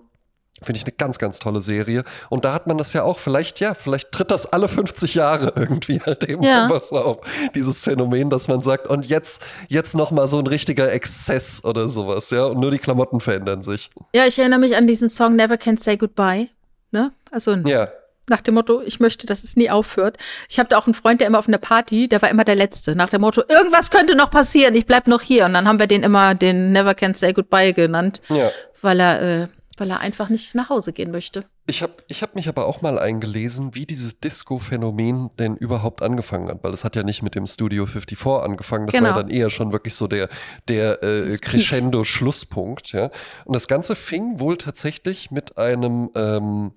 Finde 0.65 0.80
ich 0.80 0.84
eine 0.86 0.93
ganz, 0.97 1.19
ganz 1.19 1.39
tolle 1.39 1.62
Serie. 1.62 2.04
Und 2.30 2.43
da 2.43 2.54
hat 2.54 2.67
man 2.67 2.78
das 2.78 2.91
ja 2.93 3.04
auch, 3.04 3.19
vielleicht, 3.19 3.60
ja, 3.60 3.73
vielleicht 3.75 4.12
tritt 4.12 4.32
das 4.32 4.45
alle 4.51 4.67
50 4.67 5.15
Jahre 5.15 5.54
irgendwie 5.56 6.01
halt 6.01 6.23
eben 6.23 6.43
Ja. 6.43 6.67
so 6.84 6.97
auf. 6.97 7.17
Dieses 7.54 7.84
Phänomen, 7.84 8.30
dass 8.30 8.47
man 8.47 8.62
sagt, 8.62 8.88
und 8.88 9.06
jetzt, 9.06 9.41
jetzt 9.67 9.95
nochmal 9.95 10.28
so 10.28 10.39
ein 10.39 10.47
richtiger 10.47 10.91
Exzess 10.91 11.63
oder 11.63 11.88
sowas, 11.88 12.30
ja. 12.32 12.45
Und 12.45 12.60
nur 12.60 12.71
die 12.71 12.80
Klamotten 12.80 13.19
verändern 13.19 13.62
sich. 13.62 13.89
Ja, 14.13 14.25
ich 14.25 14.38
erinnere 14.39 14.60
mich 14.60 14.75
an 14.75 14.88
diesen 14.88 15.10
Song 15.10 15.36
Never 15.36 15.58
Can 15.58 15.78
Say 15.78 15.97
Goodbye. 15.97 16.47
Ne? 16.91 17.12
Also 17.32 17.51
Ja. 17.54 17.89
nach 18.30 18.41
dem 18.41 18.56
Motto, 18.56 18.82
ich 18.84 18.99
möchte, 18.99 19.28
dass 19.28 19.43
es 19.43 19.56
nie 19.56 19.69
aufhört. 19.69 20.17
Ich 20.49 20.58
habe 20.58 20.69
da 20.69 20.78
auch 20.78 20.88
einen 20.88 20.93
Freund, 20.95 21.19
der 21.21 21.28
immer 21.28 21.38
auf 21.39 21.47
einer 21.47 21.58
Party, 21.60 22.08
der 22.08 22.21
war 22.21 22.30
immer 22.30 22.43
der 22.43 22.56
Letzte. 22.56 22.95
Nach 22.95 23.10
dem 23.10 23.21
Motto, 23.21 23.43
irgendwas 23.47 23.91
könnte 23.91 24.15
noch 24.15 24.32
passieren, 24.32 24.73
ich 24.75 24.86
bleib 24.86 25.08
noch 25.08 25.21
hier. 25.21 25.45
Und 25.45 25.54
dann 25.54 25.67
haben 25.67 25.78
wir 25.80 25.88
den 25.88 26.01
immer 26.04 26.34
den 26.34 26.71
Never 26.71 26.95
Can 26.95 27.13
Say 27.13 27.34
Goodbye 27.34 27.73
genannt, 27.73 28.21
Ja. 28.30 28.49
weil 28.82 28.99
er, 28.99 29.21
äh, 29.43 29.47
weil 29.77 29.89
er 29.91 29.99
einfach 29.99 30.29
nicht 30.29 30.55
nach 30.55 30.69
Hause 30.69 30.93
gehen 30.93 31.11
möchte. 31.11 31.45
Ich 31.67 31.81
habe 31.81 31.93
ich 32.07 32.21
hab 32.21 32.35
mich 32.35 32.47
aber 32.47 32.65
auch 32.67 32.81
mal 32.81 32.99
eingelesen, 32.99 33.73
wie 33.75 33.85
dieses 33.85 34.19
Disco-Phänomen 34.19 35.31
denn 35.39 35.55
überhaupt 35.57 36.01
angefangen 36.01 36.47
hat, 36.49 36.63
weil 36.63 36.73
es 36.73 36.83
hat 36.83 36.95
ja 36.95 37.03
nicht 37.03 37.23
mit 37.23 37.35
dem 37.35 37.47
Studio 37.47 37.85
54 37.85 38.43
angefangen, 38.43 38.85
das 38.88 38.93
war 38.93 38.99
Genau. 39.01 39.15
ja 39.15 39.21
dann 39.23 39.29
eher 39.31 39.49
schon 39.49 39.71
wirklich 39.71 39.95
so 39.95 40.07
der, 40.07 40.29
der 40.67 41.01
äh. 41.03 41.35
Crescendo-Schlusspunkt, 41.41 42.91
ja. 42.91 43.09
Und 43.45 43.53
das 43.53 43.67
Ganze 43.67 43.95
fing 43.95 44.39
wohl 44.39 44.57
tatsächlich 44.57 45.31
mit 45.31 45.57
einem 45.57 46.09
ähm, 46.15 46.73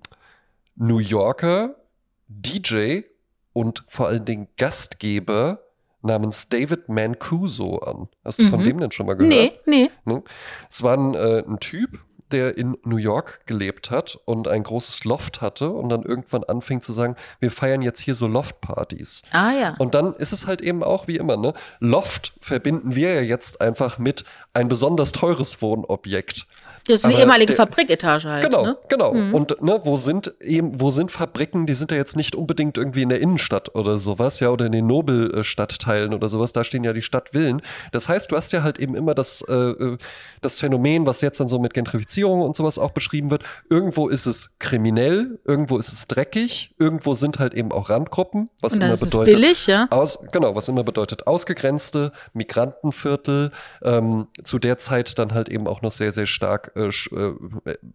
New 0.77 0.99
Yorker 0.99 1.75
DJ 2.29 3.01
und 3.53 3.85
vor 3.89 4.09
allen 4.09 4.25
Dingen 4.25 4.49
Gastgeber 4.57 5.61
namens 6.03 6.49
David 6.49 6.89
Mancuso 6.89 7.79
an. 7.79 8.09
Hast 8.25 8.39
du 8.39 8.47
von 8.49 8.61
Mhm. 8.61 8.65
dem 8.65 8.81
denn 8.81 8.93
schon 8.93 9.07
mal 9.07 9.15
gehört? 9.17 9.33
Nee, 9.35 9.53
nee. 9.67 9.91
Ne? 10.05 10.23
Es 10.71 10.83
war 10.83 10.97
ein, 10.97 11.15
äh, 11.15 11.43
ein 11.47 11.59
Typ, 11.59 11.99
der 12.33 12.57
in 12.57 12.77
New 12.85 12.97
York 12.97 13.47
gelebt 13.47 13.91
hat 13.91 14.19
und 14.25 14.49
ein 14.49 14.63
großes 14.63 15.05
Loft 15.05 15.41
hatte 15.41 15.71
und 15.71 15.89
dann 15.89 16.03
irgendwann 16.03 16.45
anfing 16.45 16.81
zu 16.81 16.93
sagen, 16.93 17.17
wir 17.41 17.51
feiern 17.51 17.83
jetzt 17.83 18.01
hier 18.01 18.15
so 18.15 18.27
Loft-Partys. 18.27 19.23
Ah 19.33 19.53
ja. 19.53 19.75
Und 19.79 19.95
dann 19.95 20.15
ist 20.15 20.33
es 20.33 20.47
halt 20.47 20.61
eben 20.61 20.83
auch 20.83 21.09
wie 21.09 21.17
immer, 21.17 21.37
ne? 21.37 21.55
Loft 21.81 22.33
verbinden 22.41 22.95
wir 22.95 23.15
ja 23.15 23.21
jetzt 23.21 23.61
einfach 23.61 23.99
mit 23.99 24.25
ein 24.55 24.69
besonders 24.69 25.13
teures 25.13 25.61
Wohnobjekt. 25.63 26.47
Das 26.89 26.97
ist 26.97 27.05
eine 27.05 27.15
aber 27.15 27.23
ehemalige 27.23 27.47
der- 27.55 27.57
Fabriketage 27.57 28.29
halt. 28.29 28.45
Genau, 28.45 28.63
Ne? 28.65 28.79
genau. 28.89 29.15
Mhm. 29.15 29.35
Und 29.35 29.63
ne, 29.63 29.81
wo 29.85 29.97
sind 29.97 30.35
eben, 30.41 30.81
wo 30.81 30.91
sind 30.91 31.11
Fabriken, 31.11 31.67
die 31.67 31.75
sind 31.75 31.91
ja 31.91 31.97
jetzt 31.97 32.17
nicht 32.17 32.35
unbedingt 32.35 32.77
irgendwie 32.79 33.03
in 33.03 33.09
der 33.09 33.21
Innenstadt 33.21 33.75
oder 33.75 33.99
sowas, 33.99 34.41
ja, 34.41 34.51
oder 34.51 34.67
in 34.67 34.73
den 34.73 34.87
Nobelstadtteilen 34.87 36.15
oder 36.15 36.29
sowas, 36.29 36.53
da 36.53 36.65
stehen 36.65 36.85
ja 36.85 36.93
die 36.93 37.03
Stadtvillen. 37.03 37.63
Das 37.93 38.09
heißt, 38.09 38.31
du 38.31 38.37
hast 38.37 38.53
ja 38.53 38.63
halt 38.63 38.79
eben 38.79 38.95
immer 38.95 39.15
das, 39.15 39.43
äh, 39.49 39.53
äh, 39.55 39.99
das 40.41 40.61
Phänomen, 40.61 41.07
was 41.07 41.21
jetzt 41.21 41.41
dann 41.41 41.49
so 41.49 41.59
mit 41.59 41.75
Gentrifizierung 41.75 42.43
und 42.43 42.57
sowas 42.57 42.79
auch 42.79 42.91
beschrieben 42.93 43.31
wird. 43.31 43.43
Irgendwo 43.71 44.09
ist 44.09 44.27
es 44.27 44.59
kriminell, 44.59 45.39
irgendwo 45.45 45.79
ist 45.79 45.93
es 45.93 46.07
dreckig, 46.09 46.75
irgendwo 46.79 47.15
sind 47.15 47.39
halt 47.39 47.55
eben 47.55 47.73
auch 47.73 47.91
Randgruppen, 47.91 48.49
was 48.61 48.75
immer 48.75 48.97
bedeutet. 48.97 49.35
billig, 49.35 49.67
ja. 49.67 49.87
Aus, 49.91 50.19
genau, 50.33 50.55
was 50.55 50.69
immer 50.69 50.85
bedeutet 50.85 51.27
ausgegrenzte 51.27 52.13
Migrantenviertel, 52.33 53.51
ähm, 53.83 54.27
zu 54.43 54.59
der 54.59 54.79
Zeit 54.79 55.19
dann 55.19 55.35
halt 55.35 55.49
eben 55.49 55.67
auch 55.67 55.83
noch 55.83 55.93
sehr, 55.93 56.13
sehr 56.13 56.27
stark 56.27 56.73
äh, 56.79 56.93
sch, 56.93 57.11
äh, 57.13 57.33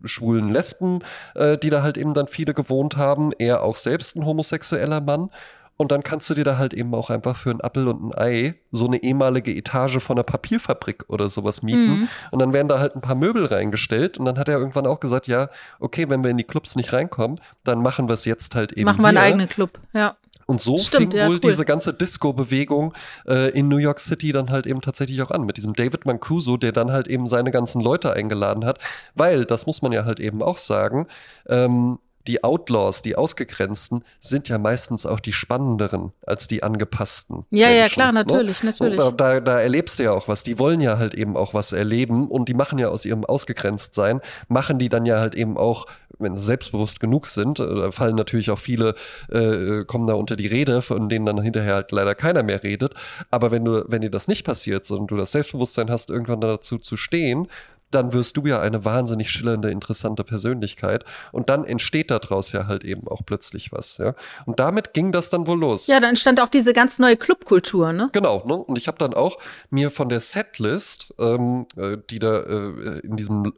schwulen 0.04 0.50
Lesben, 0.50 1.00
äh, 1.36 1.58
die 1.58 1.70
da 1.70 1.84
halt 1.84 1.98
eben 1.98 2.14
dann 2.14 2.28
viele 2.28 2.54
gewohnt 2.54 2.98
haben, 2.98 3.32
er 3.38 3.64
auch 3.64 3.76
selbst 3.76 4.16
ein 4.16 4.26
homosexueller 4.26 5.02
Mann. 5.02 5.30
Und 5.76 5.92
dann 5.92 6.04
kannst 6.04 6.30
du 6.30 6.36
dir 6.36 6.44
da 6.44 6.58
halt 6.58 6.74
eben 6.74 6.94
auch 6.94 7.10
einfach 7.10 7.36
für 7.36 7.50
einen 7.50 7.60
Appel 7.60 7.88
und 7.88 8.04
ein 8.04 8.14
Ei 8.16 8.56
so 8.72 8.86
eine 8.86 9.02
ehemalige 9.02 9.54
Etage 9.54 9.98
von 9.98 10.18
einer 10.18 10.24
Papierfabrik 10.24 11.06
oder 11.08 11.30
sowas 11.30 11.64
mieten. 11.64 12.02
Mhm. 12.02 12.10
Und 12.32 12.40
dann 12.40 12.54
werden 12.54 12.68
da 12.68 12.80
halt 12.80 12.96
ein 12.96 13.02
paar 13.02 13.16
Möbel 13.16 13.46
reingestellt. 13.46 14.18
Und 14.18 14.26
dann 14.26 14.38
hat 14.38 14.50
er 14.50 14.60
irgendwann 14.60 14.86
auch 14.86 15.00
gesagt, 15.00 15.28
ja, 15.28 15.50
okay, 15.80 16.10
wenn 16.10 16.24
wir 16.24 16.30
in 16.30 16.38
die 16.38 16.44
Clubs 16.44 16.76
nicht 16.76 16.94
reinkommen, 16.94 17.40
dann 17.64 17.82
machen 17.82 18.08
wir 18.08 18.14
es 18.14 18.26
jetzt 18.26 18.54
halt 18.54 18.72
eben 18.74 18.86
Machen 18.86 19.02
wir 19.02 19.08
einen 19.08 19.18
eigenen 19.18 19.50
Club, 19.50 19.80
ja. 19.94 20.16
Und 20.46 20.62
so 20.62 20.78
Stimmt, 20.78 21.12
fing 21.14 21.20
ja, 21.20 21.28
wohl 21.28 21.36
cool. 21.36 21.52
diese 21.52 21.66
ganze 21.66 21.94
Disco-Bewegung 21.94 22.94
äh, 23.28 23.50
in 23.52 23.68
New 23.68 23.78
York 23.78 24.00
City 24.00 24.32
dann 24.32 24.50
halt 24.50 24.66
eben 24.66 24.82
tatsächlich 24.82 25.22
auch 25.22 25.32
an. 25.32 25.46
Mit 25.46 25.58
diesem 25.58 25.74
David 25.74 26.06
Mancuso, 26.06 26.58
der 26.58 26.72
dann 26.72 26.92
halt 26.92 27.08
eben 27.08 27.28
seine 27.28 27.52
ganzen 27.52 27.82
Leute 27.82 28.14
eingeladen 28.14 28.66
hat. 28.66 28.80
Weil, 29.16 29.46
das 29.46 29.66
muss 29.66 29.82
man 29.82 29.92
ja 29.92 30.06
halt 30.06 30.20
eben 30.20 30.42
auch 30.42 30.58
sagen, 30.58 31.08
ähm, 31.48 32.00
die 32.28 32.44
Outlaws, 32.44 33.02
die 33.02 33.16
Ausgegrenzten, 33.16 34.04
sind 34.20 34.48
ja 34.50 34.58
meistens 34.58 35.06
auch 35.06 35.20
die 35.20 35.34
spannenderen 35.34 36.14
als 36.26 36.48
die 36.48 36.64
angepassten. 36.64 37.46
Ja, 37.50 37.70
ja, 37.70 37.82
Menschen, 37.82 37.94
klar, 37.94 38.12
ne? 38.12 38.20
natürlich, 38.20 38.64
natürlich. 38.64 39.00
Und 39.00 39.20
Da, 39.20 39.34
da, 39.36 39.40
da 39.42 39.60
erlebst 39.60 40.00
du 40.00 40.04
ja 40.04 40.12
auch 40.12 40.28
was. 40.28 40.44
Die 40.44 40.58
wollen 40.60 40.80
ja 40.80 40.98
halt 40.98 41.14
eben 41.16 41.36
auch 41.36 41.54
was 41.54 41.74
erleben 41.74 42.30
und 42.30 42.48
die 42.50 42.54
machen 42.54 42.80
ja 42.80 42.90
aus 42.90 43.06
ihrem 43.06 43.26
Ausgegrenztsein, 43.26 44.22
machen 44.48 44.80
die 44.80 44.90
dann 44.90 45.06
ja 45.06 45.20
halt 45.20 45.36
eben 45.36 45.58
auch, 45.58 45.86
wenn 46.24 46.36
sie 46.36 46.44
selbstbewusst 46.44 47.00
genug 47.00 47.28
sind, 47.28 47.60
äh, 47.60 47.92
fallen 47.92 48.16
natürlich 48.16 48.52
auch 48.52 48.60
viele, 48.60 48.96
äh, 49.30 49.84
kommen 49.86 50.08
da 50.08 50.14
unter 50.14 50.36
die 50.36 50.48
Rede, 50.48 50.82
von 50.82 51.10
denen 51.10 51.26
dann 51.26 51.42
hinterher 51.42 51.76
halt 51.76 51.92
leider 51.92 52.16
keiner 52.16 52.44
mehr 52.44 52.64
redet. 52.64 52.94
Aber 53.32 53.52
wenn 53.52 53.66
du, 53.66 53.84
wenn 53.88 54.02
dir 54.02 54.12
das 54.12 54.28
nicht 54.28 54.46
passiert, 54.46 54.86
sondern 54.86 55.08
du 55.08 55.18
das 55.18 55.32
Selbstbewusstsein 55.32 55.90
hast, 55.90 56.10
irgendwann 56.10 56.42
dazu 56.42 56.78
zu 56.78 56.98
stehen, 56.98 57.48
dann 57.94 58.14
wirst 58.14 58.38
du 58.38 58.46
ja 58.46 58.60
eine 58.60 58.86
wahnsinnig 58.86 59.30
schillernde, 59.30 59.72
interessante 59.72 60.24
Persönlichkeit. 60.24 61.06
Und 61.32 61.50
dann 61.50 61.66
entsteht 61.66 62.12
daraus 62.12 62.52
ja 62.52 62.68
halt 62.68 62.84
eben 62.84 63.08
auch 63.08 63.22
plötzlich 63.26 63.72
was, 63.72 63.98
ja. 63.98 64.14
Und 64.46 64.60
damit 64.60 64.94
ging 64.94 65.12
das 65.12 65.30
dann 65.30 65.48
wohl 65.48 65.60
los. 65.60 65.88
Ja, 65.88 66.00
dann 66.00 66.10
entstand 66.10 66.40
auch 66.40 66.50
diese 66.50 66.74
ganz 66.74 67.00
neue 67.00 67.18
Clubkultur, 67.18 67.94
ne? 67.94 68.10
Genau, 68.12 68.44
ne? 68.46 68.56
Und 68.56 68.78
ich 68.78 68.88
habe 68.88 68.98
dann 68.98 69.14
auch 69.14 69.38
mir 69.70 69.92
von 69.92 70.10
der 70.10 70.20
Setlist, 70.20 71.14
ähm, 71.20 71.68
äh, 71.78 71.98
die 72.10 72.20
da 72.20 72.40
äh, 72.40 73.00
in 73.00 73.16
diesem, 73.16 73.54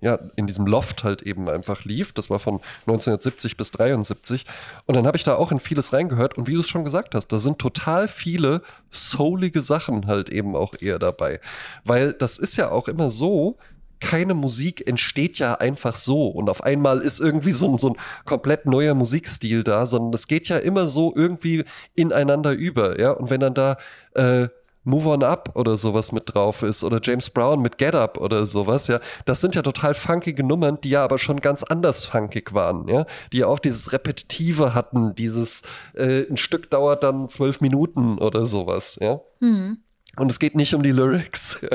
ja, 0.00 0.18
in 0.36 0.46
diesem 0.46 0.66
Loft 0.66 1.04
halt 1.04 1.22
eben 1.22 1.48
einfach 1.48 1.84
lief, 1.84 2.12
das 2.12 2.30
war 2.30 2.38
von 2.38 2.60
1970 2.86 3.56
bis 3.56 3.70
73, 3.72 4.44
und 4.86 4.94
dann 4.94 5.06
habe 5.06 5.16
ich 5.16 5.24
da 5.24 5.34
auch 5.34 5.52
in 5.52 5.60
vieles 5.60 5.92
reingehört. 5.92 6.36
Und 6.36 6.46
wie 6.46 6.54
du 6.54 6.60
es 6.60 6.68
schon 6.68 6.84
gesagt 6.84 7.14
hast, 7.14 7.28
da 7.28 7.38
sind 7.38 7.58
total 7.58 8.08
viele 8.08 8.62
soulige 8.90 9.62
Sachen 9.62 10.06
halt 10.06 10.30
eben 10.30 10.56
auch 10.56 10.74
eher 10.80 10.98
dabei. 10.98 11.40
Weil 11.84 12.12
das 12.12 12.38
ist 12.38 12.56
ja 12.56 12.70
auch 12.70 12.88
immer 12.88 13.10
so, 13.10 13.58
keine 14.00 14.34
Musik 14.34 14.86
entsteht 14.86 15.38
ja 15.38 15.54
einfach 15.54 15.94
so 15.94 16.28
und 16.28 16.48
auf 16.48 16.62
einmal 16.62 17.00
ist 17.00 17.20
irgendwie 17.20 17.52
so 17.52 17.68
ein, 17.68 17.78
so 17.78 17.90
ein 17.90 17.96
komplett 18.24 18.66
neuer 18.66 18.94
Musikstil 18.94 19.62
da, 19.62 19.86
sondern 19.86 20.14
es 20.14 20.26
geht 20.26 20.48
ja 20.48 20.58
immer 20.58 20.86
so 20.86 21.12
irgendwie 21.14 21.64
ineinander 21.94 22.52
über, 22.52 22.98
ja. 23.00 23.10
Und 23.10 23.30
wenn 23.30 23.40
dann 23.40 23.54
da 23.54 23.76
äh, 24.14 24.48
Move 24.84 25.10
On 25.10 25.22
Up 25.22 25.50
oder 25.54 25.76
sowas 25.76 26.12
mit 26.12 26.34
drauf 26.34 26.62
ist 26.62 26.82
oder 26.82 26.98
James 27.02 27.30
Brown 27.30 27.60
mit 27.60 27.78
Get 27.78 27.94
Up 27.94 28.18
oder 28.18 28.46
sowas, 28.46 28.88
ja, 28.88 29.00
das 29.26 29.40
sind 29.40 29.54
ja 29.54 29.62
total 29.62 29.94
funkige 29.94 30.42
Nummern, 30.42 30.78
die 30.82 30.90
ja 30.90 31.04
aber 31.04 31.18
schon 31.18 31.40
ganz 31.40 31.62
anders 31.62 32.04
funkig 32.06 32.54
waren, 32.54 32.88
ja, 32.88 33.04
die 33.32 33.38
ja 33.38 33.46
auch 33.46 33.58
dieses 33.58 33.92
Repetitive 33.92 34.74
hatten, 34.74 35.14
dieses 35.14 35.62
äh, 35.94 36.24
ein 36.28 36.36
Stück 36.38 36.70
dauert 36.70 37.02
dann 37.02 37.28
zwölf 37.28 37.60
Minuten 37.60 38.18
oder 38.18 38.46
sowas, 38.46 38.98
ja. 39.00 39.20
Hm. 39.40 39.78
Und 40.16 40.30
es 40.32 40.38
geht 40.38 40.56
nicht 40.56 40.74
um 40.74 40.82
die 40.82 40.90
Lyrics. 40.90 41.60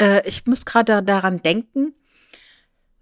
Äh, 0.00 0.26
ich 0.26 0.46
muss 0.46 0.64
gerade 0.64 1.02
daran 1.02 1.42
denken, 1.42 1.94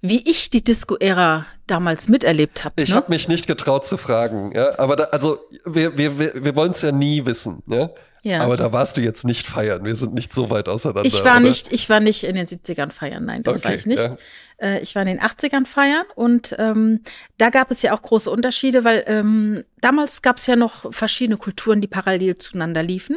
wie 0.01 0.29
ich 0.29 0.51
die 0.51 0.63
Disco-Ära 0.63 1.47
damals 1.67 2.09
miterlebt 2.09 2.65
habe. 2.65 2.83
Ich 2.83 2.91
ne? 2.91 2.97
habe 2.97 3.11
mich 3.11 3.29
nicht 3.29 3.47
getraut 3.47 3.87
zu 3.87 3.97
fragen, 3.97 4.53
ja. 4.55 4.79
Aber 4.79 4.97
da, 4.97 5.05
also 5.05 5.39
wir, 5.65 5.97
wir, 5.97 6.19
wir, 6.19 6.45
wir 6.45 6.57
wollen 6.57 6.73
es 6.73 6.83
ja 6.83 6.93
nie 6.93 7.27
wissen, 7.27 7.63
ja. 7.67 7.91
Ja. 8.23 8.41
Aber 8.41 8.57
da 8.57 8.73
warst 8.73 8.97
du 8.97 9.03
jetzt 9.03 9.25
nicht 9.25 9.47
feiern. 9.47 9.85
Wir 9.85 9.95
sind 9.95 10.13
nicht 10.13 10.35
so 10.35 10.51
weit 10.51 10.69
auseinander. 10.69 11.07
Ich 11.07 11.25
war 11.25 11.37
oder? 11.37 11.49
nicht, 11.49 11.73
ich 11.73 11.89
war 11.89 12.01
nicht 12.01 12.25
in 12.25 12.35
den 12.35 12.47
70ern 12.47 12.91
feiern, 12.91 13.25
nein, 13.25 13.45
das 13.45 13.63
war 13.63 13.71
Okay, 13.71 13.79
ich 13.79 13.87
nicht. 13.87 14.03
ja. 14.03 14.17
Äh, 14.59 14.81
ich 14.81 14.95
war 14.95 15.03
in 15.03 15.09
den 15.09 15.21
80ern 15.21 15.67
feiern 15.67 16.05
und 16.15 16.55
ähm, 16.59 17.01
da 17.39 17.51
gab 17.51 17.71
es 17.71 17.83
ja 17.83 17.93
auch 17.93 18.03
große 18.03 18.31
Unterschiede, 18.31 18.85
weil 18.85 19.05
ähm, 19.07 19.65
damals 19.81 20.23
gab 20.23 20.37
es 20.37 20.47
ja 20.47 20.57
noch 20.57 20.93
verschiedene 20.93 21.37
Kulturen, 21.37 21.81
die 21.81 21.87
parallel 21.89 22.37
zueinander 22.37 22.83
liefen. 22.83 23.17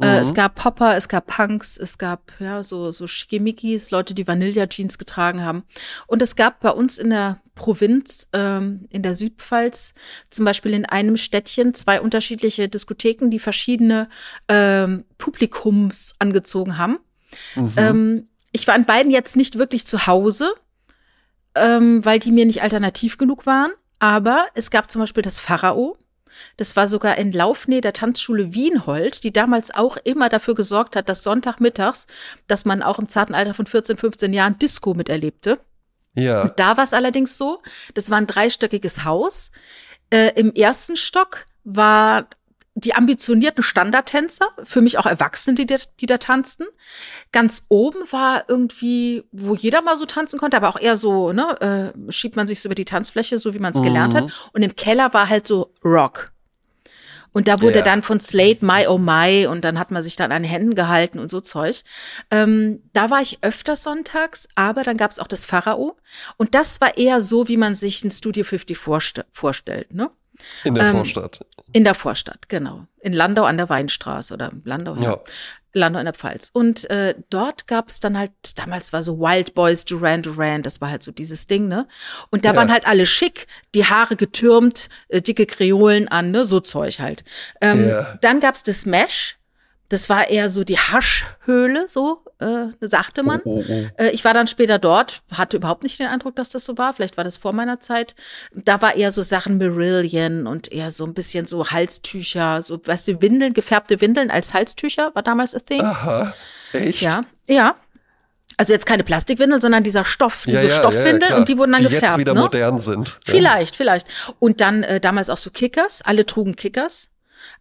Äh, 0.00 0.16
Mhm. 0.16 0.20
es 0.20 0.34
gab 0.34 0.54
Popper, 0.54 0.96
es 0.96 1.08
gab 1.08 1.26
Punks, 1.26 1.76
es 1.76 1.98
gab 1.98 2.32
ja 2.38 2.62
so, 2.62 2.90
so 2.92 3.06
Schickimickis, 3.06 3.90
Leute, 3.90 4.14
die 4.14 4.26
Vanilla-Jeans 4.26 4.98
getragen 4.98 5.42
haben. 5.44 5.64
Und 6.06 6.22
es 6.22 6.36
gab 6.36 6.60
bei 6.60 6.70
uns 6.70 6.98
in 6.98 7.10
der 7.10 7.40
Provinz, 7.54 8.28
ähm, 8.34 8.86
in 8.90 9.02
der 9.02 9.14
Südpfalz, 9.14 9.94
zum 10.28 10.44
Beispiel 10.44 10.74
in 10.74 10.84
einem 10.84 11.16
Städtchen 11.16 11.72
zwei 11.72 12.00
unterschiedliche 12.02 12.68
Diskotheken, 12.68 13.30
die 13.30 13.38
verschiedene 13.38 14.08
ähm, 14.48 15.04
Publikums 15.16 16.14
angezogen 16.18 16.76
haben. 16.76 16.98
Mhm. 17.54 17.72
Ähm, 17.76 18.28
ich 18.52 18.68
war 18.68 18.76
in 18.76 18.84
beiden 18.84 19.10
jetzt 19.10 19.36
nicht 19.36 19.58
wirklich 19.58 19.86
zu 19.86 20.06
Hause, 20.06 20.52
ähm, 21.56 22.04
weil 22.04 22.18
die 22.18 22.30
mir 22.30 22.46
nicht 22.46 22.62
alternativ 22.62 23.18
genug 23.18 23.46
waren. 23.46 23.72
Aber 23.98 24.46
es 24.54 24.70
gab 24.70 24.90
zum 24.90 25.00
Beispiel 25.00 25.22
das 25.22 25.38
Pharao. 25.38 25.96
Das 26.56 26.76
war 26.76 26.86
sogar 26.86 27.16
in 27.16 27.32
Laufnähe 27.32 27.80
der 27.80 27.94
Tanzschule 27.94 28.52
Wienhold, 28.52 29.24
die 29.24 29.32
damals 29.32 29.74
auch 29.74 29.96
immer 30.04 30.28
dafür 30.28 30.54
gesorgt 30.54 30.94
hat, 30.94 31.08
dass 31.08 31.22
Sonntagmittags, 31.22 32.06
dass 32.46 32.66
man 32.66 32.82
auch 32.82 32.98
im 32.98 33.08
zarten 33.08 33.34
Alter 33.34 33.54
von 33.54 33.66
14, 33.66 33.96
15 33.96 34.32
Jahren 34.34 34.58
Disco 34.58 34.92
miterlebte. 34.94 35.58
Ja. 36.14 36.42
Und 36.42 36.58
da 36.58 36.76
war 36.76 36.84
es 36.84 36.92
allerdings 36.92 37.36
so, 37.38 37.62
das 37.94 38.10
war 38.10 38.18
ein 38.18 38.26
dreistöckiges 38.26 39.04
Haus. 39.04 39.50
Äh, 40.10 40.32
Im 40.38 40.52
ersten 40.54 40.96
Stock 40.96 41.46
war 41.64 42.28
die 42.78 42.94
ambitionierten 42.94 43.62
Standardtänzer, 43.62 44.48
für 44.62 44.82
mich 44.82 44.98
auch 44.98 45.06
Erwachsene, 45.06 45.54
die, 45.56 45.64
da- 45.66 45.76
die 45.98 46.04
da 46.06 46.18
tanzten. 46.18 46.64
Ganz 47.32 47.64
oben 47.68 48.00
war 48.12 48.44
irgendwie, 48.48 49.24
wo 49.32 49.54
jeder 49.54 49.80
mal 49.80 49.96
so 49.96 50.04
tanzen 50.04 50.38
konnte, 50.38 50.58
aber 50.58 50.68
auch 50.68 50.78
eher 50.78 50.96
so, 50.98 51.32
ne, 51.32 51.92
äh, 52.06 52.12
schiebt 52.12 52.36
man 52.36 52.46
sich 52.46 52.60
so 52.60 52.68
über 52.68 52.74
die 52.74 52.84
Tanzfläche, 52.84 53.38
so 53.38 53.54
wie 53.54 53.58
man 53.58 53.72
es 53.72 53.80
gelernt 53.82 54.12
Mhm. 54.12 54.18
hat. 54.18 54.50
Und 54.52 54.62
im 54.62 54.76
Keller 54.76 55.14
war 55.14 55.30
halt 55.30 55.46
so 55.46 55.72
Rock. 55.82 56.32
Und 57.32 57.48
da 57.48 57.60
wurde 57.62 57.78
Ja. 57.78 57.84
dann 57.84 58.02
von 58.02 58.20
Slate 58.20 58.64
My 58.64 58.86
Oh 58.88 58.98
My 58.98 59.46
und 59.46 59.62
dann 59.64 59.78
hat 59.78 59.90
man 59.90 60.02
sich 60.02 60.16
dann 60.16 60.30
an 60.32 60.42
den 60.42 60.50
Händen 60.50 60.74
gehalten 60.74 61.18
und 61.18 61.30
so 61.30 61.40
Zeug. 61.40 61.82
Ähm, 62.30 62.82
da 62.92 63.08
war 63.10 63.20
ich 63.22 63.38
öfters 63.42 63.82
sonntags, 63.82 64.48
aber 64.54 64.82
dann 64.84 64.96
gab 64.96 65.10
es 65.10 65.18
auch 65.18 65.26
das 65.26 65.44
Pharao. 65.46 65.96
Und 66.36 66.54
das 66.54 66.80
war 66.80 66.96
eher 66.98 67.20
so, 67.20 67.48
wie 67.48 67.56
man 67.58 67.74
sich 67.74 68.04
ein 68.04 68.10
Studio 68.10 68.44
50 68.44 68.76
vorste 68.78 69.24
vorstellt, 69.32 69.92
ne? 69.94 70.10
In 70.64 70.74
der 70.74 70.84
Ähm, 70.86 70.96
Vorstadt. 70.96 71.40
In 71.72 71.84
der 71.84 71.94
Vorstadt, 71.94 72.48
genau. 72.48 72.86
In 73.00 73.12
Landau 73.12 73.44
an 73.44 73.56
der 73.56 73.68
Weinstraße 73.68 74.32
oder 74.34 74.52
Landau, 74.64 74.94
ja. 74.96 75.02
Ja. 75.02 75.20
Landau 75.72 75.98
in 75.98 76.06
der 76.06 76.14
Pfalz. 76.14 76.50
Und 76.52 76.88
äh, 76.90 77.14
dort 77.28 77.66
gab 77.66 77.88
es 77.88 78.00
dann 78.00 78.16
halt, 78.16 78.32
damals 78.56 78.92
war 78.94 79.02
so 79.02 79.18
Wild 79.18 79.54
Boys, 79.54 79.84
Duran 79.84 80.22
Duran, 80.22 80.62
das 80.62 80.80
war 80.80 80.88
halt 80.90 81.02
so 81.02 81.12
dieses 81.12 81.46
Ding, 81.46 81.68
ne? 81.68 81.86
Und 82.30 82.44
da 82.44 82.50
Ja. 82.50 82.56
waren 82.56 82.72
halt 82.72 82.86
alle 82.86 83.04
schick, 83.06 83.46
die 83.74 83.84
Haare 83.84 84.16
getürmt, 84.16 84.88
äh, 85.08 85.20
dicke 85.20 85.44
Kreolen 85.46 86.08
an, 86.08 86.30
ne? 86.30 86.44
So 86.46 86.60
Zeug 86.60 86.98
halt. 87.00 87.24
Ähm, 87.60 87.88
Ja. 87.88 88.16
Dann 88.22 88.40
gab's 88.40 88.62
das 88.62 88.86
Mesh. 88.86 89.36
Das 89.88 90.08
war 90.08 90.28
eher 90.28 90.48
so 90.50 90.64
die 90.64 90.78
Haschhöhle, 90.78 91.84
so 91.88 92.22
äh, 92.40 92.66
sagte 92.80 93.22
man. 93.22 93.40
Oh, 93.44 93.62
oh, 93.66 93.72
oh. 93.98 94.02
Äh, 94.02 94.10
Ich 94.10 94.24
war 94.24 94.34
dann 94.34 94.46
später 94.46 94.78
dort, 94.78 95.22
hatte 95.32 95.56
überhaupt 95.56 95.82
nicht 95.84 95.98
den 95.98 96.08
Eindruck, 96.08 96.36
dass 96.36 96.48
das 96.48 96.64
so 96.64 96.76
war. 96.76 96.92
Vielleicht 96.92 97.16
war 97.16 97.24
das 97.24 97.36
vor 97.36 97.52
meiner 97.52 97.80
Zeit. 97.80 98.14
Da 98.52 98.82
war 98.82 98.94
eher 98.96 99.10
so 99.10 99.22
Sachen 99.22 99.58
Marillion 99.58 100.46
und 100.46 100.70
eher 100.72 100.90
so 100.90 101.04
ein 101.04 101.14
bisschen 101.14 101.46
so 101.46 101.70
Halstücher, 101.70 102.62
so, 102.62 102.80
weißt 102.84 103.08
du, 103.08 103.22
Windeln, 103.22 103.54
gefärbte 103.54 104.00
Windeln 104.00 104.30
als 104.30 104.52
Halstücher 104.54 105.12
war 105.14 105.22
damals 105.22 105.54
a 105.54 105.60
thing. 105.60 105.82
Aha. 105.82 106.34
Echt? 106.72 107.02
Ja, 107.02 107.24
ja. 107.46 107.76
Also 108.58 108.72
jetzt 108.72 108.86
keine 108.86 109.04
Plastikwindel, 109.04 109.60
sondern 109.60 109.84
dieser 109.84 110.04
Stoff, 110.04 110.46
Ja, 110.46 110.52
diese 110.52 110.68
ja, 110.68 110.68
ja, 110.72 110.78
Stoffwindel 110.78 111.28
klar. 111.28 111.38
und 111.38 111.48
die 111.48 111.58
wurden 111.58 111.72
dann 111.72 111.80
die 111.82 111.84
gefärbt. 111.88 112.06
jetzt 112.06 112.18
wieder 112.18 112.32
ne? 112.34 112.40
modern 112.40 112.80
sind. 112.80 113.08
Ja. 113.08 113.14
Vielleicht, 113.24 113.76
vielleicht. 113.76 114.06
Und 114.38 114.60
dann 114.62 114.82
äh, 114.82 114.98
damals 114.98 115.28
auch 115.30 115.36
so 115.36 115.50
Kickers, 115.50 116.00
alle 116.02 116.24
trugen 116.24 116.56
Kickers, 116.56 117.10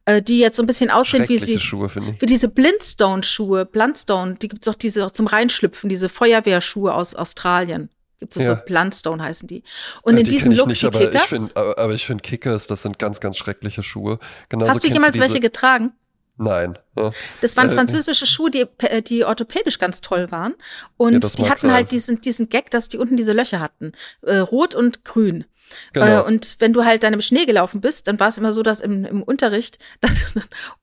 äh, 0.05 0.21
die 0.21 0.39
jetzt 0.39 0.57
so 0.57 0.63
ein 0.63 0.67
bisschen 0.67 0.89
aussehen 0.89 1.27
wie 1.27 1.38
sie. 1.38 1.59
Schuhe, 1.59 1.88
ich. 1.88 2.21
Wie 2.21 2.25
diese 2.25 2.47
Blindstone-Schuhe, 2.49 3.65
Blundstone, 3.65 4.36
die 4.36 4.47
gibt's 4.47 4.67
auch 4.67 4.75
diese 4.75 5.11
zum 5.11 5.27
Reinschlüpfen, 5.27 5.89
diese 5.89 6.09
Feuerwehrschuhe 6.09 6.93
aus 6.93 7.15
Australien. 7.15 7.89
Gibt's 8.19 8.38
auch 8.38 8.41
Ja. 8.41 8.55
so 8.55 8.61
Blundstone 8.65 9.21
heißen 9.23 9.47
die. 9.47 9.63
Und 10.01 10.13
Ja, 10.13 10.19
in 10.19 10.25
die 10.25 10.31
diesem 10.31 10.51
ich 10.53 10.57
Look 10.59 10.67
nicht, 10.67 10.81
die 10.81 10.88
aber 10.88 11.01
ich 11.01 11.11
Kickers. 11.11 11.25
finde, 11.25 11.51
aber, 11.55 11.77
aber 11.77 11.93
ich 11.93 12.05
finde 12.05 12.21
Kickers, 12.21 12.67
das 12.67 12.81
sind 12.81 12.97
ganz, 12.99 13.19
ganz 13.19 13.38
schreckliche 13.38 13.83
Schuhe. 13.83 14.19
Genauso 14.49 14.71
Hast 14.71 14.83
du 14.83 14.88
jemals 14.88 15.19
welche 15.19 15.39
getragen? 15.39 15.91
Nein. 16.38 16.77
Ja. 16.97 17.11
Das 17.39 17.55
waren 17.55 17.69
Äh, 17.69 17.73
französische 17.75 18.25
Schuhe, 18.25 18.51
die, 18.51 18.65
äh, 18.79 19.01
die 19.01 19.23
orthopädisch 19.23 19.79
ganz 19.79 20.01
toll 20.01 20.31
waren. 20.31 20.53
Und 20.97 21.23
das 21.23 21.33
die 21.33 21.43
hatten 21.49 21.61
sein. 21.61 21.71
halt 21.73 21.91
diesen, 21.91 22.19
diesen 22.19 22.49
Gag, 22.49 22.71
dass 22.71 22.89
die 22.89 22.97
unten 22.97 23.15
diese 23.15 23.31
Löcher 23.31 23.61
hatten. 23.61 23.93
Äh, 24.21 24.38
rot 24.38 24.75
und 24.75 25.05
grün. 25.05 25.45
Genau. 25.93 26.22
Äh, 26.22 26.24
und 26.24 26.55
wenn 26.59 26.74
du 26.74 26.86
halt 26.86 27.03
dann 27.03 27.13
im 27.13 27.22
Schnee 27.22 27.45
gelaufen 27.45 27.82
bist, 27.82 28.07
dann 28.07 28.20
war 28.20 28.28
es 28.28 28.38
immer 28.38 28.51
so, 28.51 28.63
dass 28.63 28.80
im, 28.80 29.05
im 29.05 29.24
Unterricht, 29.24 29.80
dass 30.01 30.26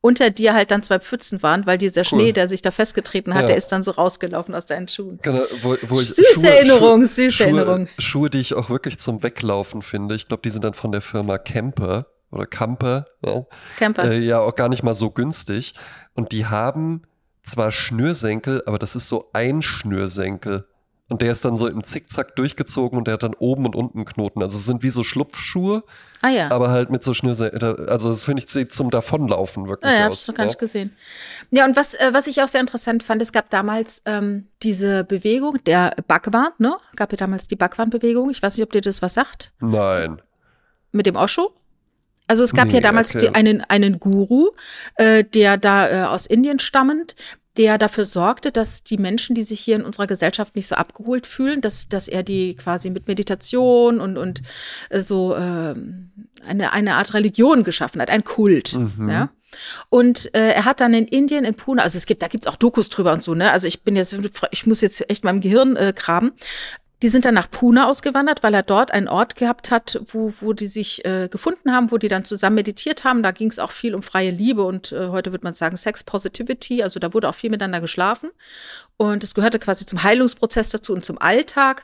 unter 0.01 0.31
dir 0.31 0.55
halt 0.55 0.71
dann 0.71 0.83
zwei 0.83 0.99
Pfützen 0.99 1.43
waren, 1.43 1.67
weil 1.67 1.79
dieser 1.79 2.05
Schnee, 2.05 2.33
der 2.33 2.49
sich 2.49 2.63
da 2.63 2.71
festgetreten 2.71 3.35
hat, 3.35 3.43
Ja. 3.43 3.47
der 3.49 3.57
ist 3.57 3.69
dann 3.69 3.83
so 3.83 3.93
rausgelaufen 3.93 4.55
aus 4.55 4.67
deinen 4.67 4.89
Schuhen. 4.89 5.19
Genau, 5.23 5.43
wo, 5.63 5.77
wo 5.83 5.95
Süße 5.95 6.49
Erinnerung, 6.49 7.05
süße 7.05 7.31
Schuhe, 7.31 7.47
Erinnerung. 7.47 7.89
Schuhe, 7.99 8.31
die 8.31 8.41
ich 8.41 8.55
auch 8.55 8.71
wirklich 8.71 8.99
zum 8.99 9.23
Weglaufen 9.23 9.83
finde. 9.83 10.15
Ich 10.15 10.29
glaube, 10.29 10.43
die 10.43 10.51
sind 10.51 10.65
dann 10.65 10.75
von 10.75 10.93
der 10.93 11.01
Firma 11.01 11.39
Camper 11.39 12.07
oder 12.31 12.47
Camper. 12.47 13.07
Ja, 13.25 13.45
Camper. 13.79 14.11
äh, 14.11 14.19
ja 14.19 14.39
auch 14.39 14.55
gar 14.55 14.69
nicht 14.69 14.83
mal 14.83 14.95
so 14.95 15.11
günstig. 15.11 15.75
Und 16.15 16.33
die 16.33 16.47
haben 16.47 17.03
zwar 17.45 17.73
Schnürsenkel, 17.73 18.63
aber 18.67 18.79
das 18.79 18.97
ist 18.97 19.09
so 19.09 19.31
ein 19.33 19.63
Schnürsenkel. 19.63 20.67
Und 21.13 21.21
der 21.21 21.31
ist 21.31 21.45
dann 21.45 21.59
so 21.59 21.67
im 21.67 21.85
Zickzack 21.85 22.37
durchgezogen 22.37 22.97
und 22.97 23.07
der 23.07 23.13
hat 23.15 23.23
dann 23.23 23.35
oben 23.35 23.67
und 23.67 23.77
unten 23.77 24.07
Knoten. 24.07 24.43
Also 24.43 24.57
es 24.57 24.65
sind 24.65 24.83
wie 24.83 24.89
so 24.89 25.05
Schlupfschuhe, 25.05 25.85
ah 26.23 26.31
ja. 26.31 26.51
aber 26.51 26.71
halt 26.71 26.89
mit 26.89 27.05
so 27.05 27.13
Schnürsenkel. 27.13 27.87
Also 27.87 28.09
das 28.09 28.25
finde 28.25 28.43
ich 28.43 28.71
zum 28.71 28.91
Davonlaufen 28.91 29.69
wirklich 29.69 29.93
Ah, 29.93 29.95
ja, 29.95 30.07
aus. 30.07 30.13
hab's 30.13 30.29
noch 30.29 30.35
gar 30.37 30.47
ja. 30.47 30.49
nicht 30.49 30.59
gesehen. 30.59 30.97
Ja, 31.51 31.67
und 31.67 31.77
was, 31.77 31.93
äh, 31.93 32.09
was 32.15 32.27
ich 32.29 32.41
auch 32.41 32.49
sehr 32.49 32.63
interessant 32.63 33.03
fand, 33.03 33.21
es 33.21 33.31
gab 33.31 33.51
damals 33.51 34.01
ähm, 34.07 34.49
diese 34.63 35.05
Bewegung, 35.05 35.59
der 35.67 35.95
Bhagwan, 36.09 36.49
ne? 36.57 36.75
Gab 36.97 37.13
ja 37.13 37.19
damals 37.19 37.47
die 37.47 37.57
Bhagwan-Bewegung. 37.57 38.31
Ich 38.31 38.43
weiß 38.43 38.57
nicht, 38.57 38.65
ob 38.65 38.73
dir 38.73 38.81
das 38.81 39.03
was 39.03 39.13
sagt. 39.13 39.53
Nein. 39.61 40.23
Mit 40.93 41.05
dem 41.05 41.17
Osho. 41.17 41.53
Also 42.27 42.43
es 42.43 42.55
gab 42.55 42.69
Nee, 42.69 42.75
ja 42.77 42.81
damals 42.81 43.11
die, 43.11 43.35
einen, 43.35 43.61
einen 43.69 44.01
Guru, 44.01 44.49
äh, 44.95 45.25
der 45.25 45.59
da 45.59 45.91
äh, 45.91 46.05
aus 46.05 46.25
Indien 46.25 46.59
stammend, 46.59 47.17
der 47.57 47.77
dafür 47.79 48.05
sorgte, 48.05 48.51
dass 48.51 48.83
die 48.83 48.97
Menschen, 48.97 49.35
die 49.35 49.43
sich 49.43 49.61
hier 49.61 49.77
in 49.77 49.85
unserer 49.85 50.07
Gesellschaft 50.07 50.57
nicht 50.57 50.69
so 50.69 50.75
abgeholt 50.75 51.27
fühlen, 51.27 51.61
dass, 51.61 51.89
dass 51.89 52.09
er 52.09 52.23
die 52.23 52.55
quasi 52.55 52.89
mit 52.91 53.09
Meditation 53.09 54.01
und, 54.01 54.17
und 54.17 54.43
äh, 54.91 55.01
so 55.01 55.37
ähm, 55.37 56.11
eine, 56.47 56.73
eine 56.73 56.95
Art 56.95 57.13
Religion 57.15 57.63
geschaffen 57.63 58.01
hat, 58.01 58.11
ein 58.11 58.25
Kult. 58.25 58.75
Mhm. 58.75 59.09
Ja. 59.09 59.31
Und 59.91 60.35
äh, 60.35 60.53
er 60.53 60.65
hat 60.65 60.81
dann 60.81 60.95
in 60.95 61.07
Indien, 61.07 61.45
in 61.45 61.55
Pune, 61.55 61.83
also 61.83 61.99
es 61.99 62.07
gibt, 62.07 62.23
da 62.23 62.29
gibt's 62.29 62.47
auch 62.47 62.57
Dokus 62.57 62.89
drüber 62.89 63.13
und 63.13 63.23
so, 63.23 63.35
ne? 63.35 63.51
Also 63.51 63.69
ich 63.69 63.83
bin 63.83 63.97
jetzt, 63.97 64.17
ich 64.51 64.67
muss 64.67 64.81
jetzt 64.81 65.11
echt 65.11 65.25
meinem 65.25 65.43
Gehirn 65.43 65.77
äh, 65.77 65.93
graben. 65.95 66.33
Die 67.03 67.09
sind 67.09 67.25
dann 67.25 67.35
nach 67.35 67.51
Pune 67.51 67.87
ausgewandert, 67.87 68.45
weil 68.45 68.55
er 68.55 68.63
dort 68.63 68.93
einen 68.93 69.09
Ort 69.09 69.35
gehabt 69.35 69.73
hat, 69.73 70.01
wo, 70.07 70.33
wo 70.41 70.53
die 70.53 70.69
sich 70.69 71.05
äh, 71.05 71.29
gefunden 71.29 71.73
haben, 71.73 71.91
wo 71.91 71.99
die 71.99 72.07
dann 72.07 72.25
zusammen 72.25 72.55
meditiert 72.55 73.03
haben. 73.03 73.25
Da 73.25 73.33
ging 73.33 73.49
es 73.49 73.59
auch 73.59 73.73
viel 73.73 73.97
um 73.97 74.05
freie 74.05 74.31
Liebe 74.31 74.63
und 74.63 74.93
äh, 74.93 75.09
heute 75.09 75.33
würde 75.33 75.45
man 75.45 75.53
sagen 75.53 75.77
Sex 75.77 76.05
Positivity. 76.05 76.83
Also 76.83 77.01
da 77.01 77.13
wurde 77.13 77.29
auch 77.29 77.35
viel 77.35 77.51
miteinander 77.51 77.81
geschlafen. 77.81 78.31
Und 78.97 79.25
es 79.25 79.35
gehörte 79.35 79.59
quasi 79.59 79.85
zum 79.85 80.05
Heilungsprozess 80.05 80.69
dazu 80.69 80.93
und 80.93 81.05
zum 81.05 81.19
Alltag. 81.19 81.83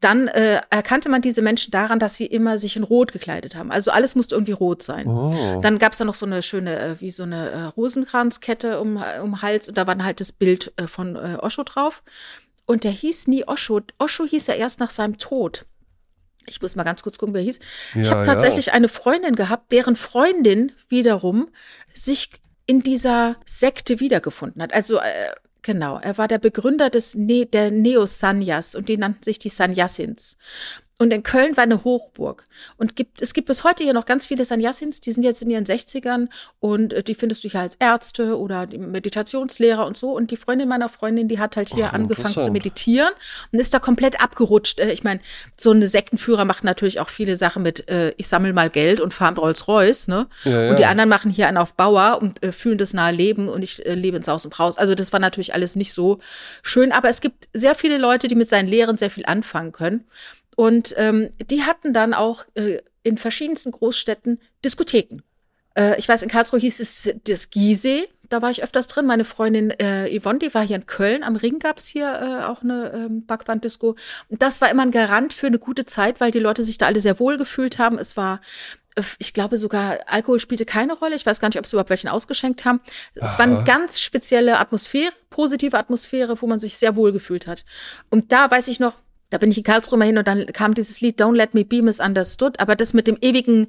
Dann 0.00 0.28
äh, 0.28 0.60
erkannte 0.68 1.08
man 1.08 1.22
diese 1.22 1.40
Menschen 1.40 1.70
daran, 1.70 1.98
dass 1.98 2.16
sie 2.16 2.26
immer 2.26 2.58
sich 2.58 2.76
in 2.76 2.82
Rot 2.82 3.12
gekleidet 3.12 3.54
haben. 3.54 3.70
Also 3.70 3.92
alles 3.92 4.14
musste 4.14 4.34
irgendwie 4.34 4.52
rot 4.52 4.82
sein. 4.82 5.06
Oh. 5.06 5.60
Dann 5.62 5.78
gab 5.78 5.92
es 5.92 5.98
da 5.98 6.04
noch 6.04 6.14
so 6.14 6.26
eine 6.26 6.42
schöne, 6.42 6.78
äh, 6.78 7.00
wie 7.00 7.10
so 7.10 7.22
eine 7.22 7.50
äh, 7.50 7.62
Rosenkranzkette 7.62 8.80
um, 8.80 9.02
um 9.22 9.42
Hals 9.42 9.68
und 9.68 9.78
da 9.78 9.86
war 9.86 9.94
dann 9.94 10.04
halt 10.04 10.20
das 10.20 10.32
Bild 10.32 10.72
äh, 10.76 10.86
von 10.86 11.16
äh, 11.16 11.38
Osho 11.40 11.62
drauf. 11.62 12.02
Und 12.66 12.84
der 12.84 12.90
hieß 12.90 13.28
nie 13.28 13.46
Osho. 13.46 13.80
Osho 13.98 14.24
hieß 14.24 14.48
er 14.48 14.56
erst 14.56 14.80
nach 14.80 14.90
seinem 14.90 15.18
Tod. 15.18 15.64
Ich 16.48 16.60
muss 16.62 16.76
mal 16.76 16.84
ganz 16.84 17.02
kurz 17.02 17.18
gucken, 17.18 17.34
wer 17.34 17.40
er 17.40 17.46
hieß. 17.46 17.58
ich 17.94 18.06
Ja, 18.06 18.10
habe 18.10 18.20
ja. 18.20 18.26
tatsächlich 18.26 18.72
eine 18.72 18.88
Freundin 18.88 19.34
gehabt, 19.34 19.72
deren 19.72 19.96
Freundin 19.96 20.72
wiederum 20.88 21.48
sich 21.94 22.30
in 22.66 22.82
dieser 22.82 23.36
Sekte 23.46 24.00
wiedergefunden 24.00 24.62
hat. 24.62 24.72
Also 24.72 24.98
äh, 24.98 25.30
genau, 25.62 25.98
er 25.98 26.18
war 26.18 26.28
der 26.28 26.38
Begründer 26.38 26.90
des 26.90 27.14
ne 27.14 27.46
der 27.46 27.70
Neo-Sanyas 27.70 28.74
und 28.74 28.88
die 28.88 28.96
nannten 28.96 29.22
sich 29.22 29.38
die 29.38 29.48
Sanyasins. 29.48 30.36
Und 30.98 31.12
in 31.12 31.22
Köln 31.22 31.58
war 31.58 31.64
eine 31.64 31.84
Hochburg. 31.84 32.44
Und 32.78 32.96
gibt, 32.96 33.20
es 33.20 33.34
gibt 33.34 33.48
bis 33.48 33.64
heute 33.64 33.84
hier 33.84 33.92
noch 33.92 34.06
ganz 34.06 34.24
viele 34.24 34.46
Sanyasins, 34.46 35.02
die 35.02 35.12
sind 35.12 35.24
jetzt 35.24 35.42
in 35.42 35.50
ihren 35.50 35.64
60ern 35.64 36.28
und 36.58 36.94
äh, 36.94 37.02
die 37.02 37.14
findest 37.14 37.44
du 37.44 37.48
hier 37.48 37.60
als 37.60 37.74
Ärzte 37.74 38.38
oder 38.38 38.66
Meditationslehrer 38.66 39.84
und 39.84 39.98
so. 39.98 40.12
Und 40.12 40.30
die 40.30 40.38
Freundin 40.38 40.68
meiner 40.68 40.88
Freundin, 40.88 41.28
die 41.28 41.38
hat 41.38 41.58
halt 41.58 41.68
hier 41.68 41.88
Ach, 41.88 41.92
angefangen 41.92 42.40
zu 42.40 42.50
meditieren 42.50 43.10
und 43.52 43.58
ist 43.58 43.74
da 43.74 43.78
komplett 43.78 44.22
abgerutscht. 44.22 44.80
Äh, 44.80 44.92
Ich 44.92 45.04
meine, 45.04 45.20
so 45.58 45.70
eine 45.70 45.86
Sektenführer 45.86 46.46
macht 46.46 46.64
natürlich 46.64 46.98
auch 46.98 47.10
viele 47.10 47.36
Sachen 47.36 47.62
mit, 47.62 47.90
äh, 47.90 48.14
ich 48.16 48.28
sammle 48.28 48.54
mal 48.54 48.70
Geld 48.70 49.02
und 49.02 49.12
fahre 49.12 49.32
mit 49.32 49.38
Rolls-Royce, 49.40 50.08
ne? 50.08 50.28
Ja, 50.44 50.70
Und 50.70 50.76
die 50.76 50.82
ja. 50.82 50.88
anderen 50.88 51.10
machen 51.10 51.30
hier 51.30 51.46
einen 51.46 51.58
auf 51.58 51.74
Bauer 51.74 52.20
und 52.22 52.42
äh, 52.42 52.52
fühlen 52.52 52.78
das 52.78 52.94
nahe 52.94 53.12
Leben 53.12 53.48
und 53.50 53.62
ich 53.62 53.84
äh, 53.84 53.92
lebe 53.92 54.16
ins 54.16 54.28
Haus 54.28 54.46
und 54.46 54.58
Haus. 54.58 54.78
Also 54.78 54.94
das 54.94 55.12
war 55.12 55.20
natürlich 55.20 55.52
alles 55.52 55.76
nicht 55.76 55.92
so 55.92 56.20
schön, 56.62 56.90
aber 56.90 57.10
es 57.10 57.20
gibt 57.20 57.48
sehr 57.52 57.74
viele 57.74 57.98
Leute, 57.98 58.28
die 58.28 58.34
mit 58.34 58.48
seinen 58.48 58.68
Lehren 58.68 58.96
sehr 58.96 59.10
viel 59.10 59.26
anfangen 59.26 59.72
können. 59.72 60.06
Und 60.56 60.94
ähm, 60.96 61.30
die 61.50 61.62
hatten 61.62 61.92
dann 61.92 62.14
auch 62.14 62.44
äh, 62.54 62.80
in 63.02 63.16
verschiedensten 63.16 63.70
Großstädten 63.70 64.40
Diskotheken. 64.64 65.22
Äh, 65.76 65.98
ich 65.98 66.08
weiß, 66.08 66.22
in 66.22 66.28
Karlsruhe 66.28 66.58
hieß 66.58 66.80
es 66.80 67.10
das 67.24 67.50
Gizeh. 67.50 68.08
Da 68.28 68.42
war 68.42 68.50
ich 68.50 68.64
öfters 68.64 68.88
drin. 68.88 69.06
Meine 69.06 69.24
Freundin 69.24 69.70
äh, 69.70 70.08
Yvonne, 70.18 70.40
die 70.40 70.52
war 70.52 70.66
hier 70.66 70.76
in 70.76 70.86
Köln. 70.86 71.22
Am 71.22 71.36
Ring 71.36 71.60
gab's 71.60 71.86
hier 71.86 72.06
äh, 72.06 72.44
auch 72.46 72.62
eine 72.62 72.92
ähm, 72.92 73.26
Backwand-Disco. 73.26 73.94
Und 74.28 74.42
das 74.42 74.60
war 74.60 74.70
immer 74.70 74.82
ein 74.82 74.90
Garant 74.90 75.32
für 75.32 75.46
eine 75.46 75.60
gute 75.60 75.84
Zeit, 75.84 76.20
weil 76.20 76.32
die 76.32 76.40
Leute 76.40 76.64
sich 76.64 76.78
da 76.78 76.86
alle 76.86 77.00
sehr 77.00 77.20
wohl 77.20 77.36
gefühlt 77.36 77.78
haben. 77.78 77.98
Es 77.98 78.16
war 78.16 78.40
äh, 78.96 79.02
ich 79.18 79.32
glaube 79.32 79.58
sogar, 79.58 79.98
Alkohol 80.06 80.40
spielte 80.40 80.64
keine 80.64 80.94
Rolle. 80.94 81.14
Ich 81.14 81.26
weiß 81.26 81.38
gar 81.38 81.48
nicht, 81.48 81.58
ob 81.58 81.66
sie 81.66 81.76
überhaupt 81.76 81.90
welchen 81.90 82.08
ausgeschenkt 82.08 82.64
haben. 82.64 82.80
Es 83.14 83.38
war 83.38 83.44
eine 83.44 83.58
Aha. 83.58 83.64
ganz 83.64 84.00
spezielle 84.00 84.58
Atmosphäre, 84.58 85.12
positive 85.30 85.78
Atmosphäre, 85.78 86.40
wo 86.40 86.46
man 86.46 86.58
sich 86.58 86.78
sehr 86.78 86.96
wohl 86.96 87.12
gefühlt 87.12 87.46
hat. 87.46 87.64
Und 88.10 88.32
da 88.32 88.50
weiß 88.50 88.66
ich 88.68 88.80
noch, 88.80 88.96
Da 89.30 89.38
bin 89.38 89.50
ich 89.50 89.58
in 89.58 89.64
Karlsruhe 89.64 89.98
mal 89.98 90.04
hin 90.04 90.18
und 90.18 90.28
dann 90.28 90.46
kam 90.46 90.74
dieses 90.74 91.00
Lied 91.00 91.20
Don't 91.20 91.34
Let 91.34 91.52
Me 91.54 91.64
Be 91.64 91.82
Misunderstood, 91.82 92.60
aber 92.60 92.76
das 92.76 92.94
mit 92.94 93.06
dem 93.06 93.18
ewigen 93.20 93.66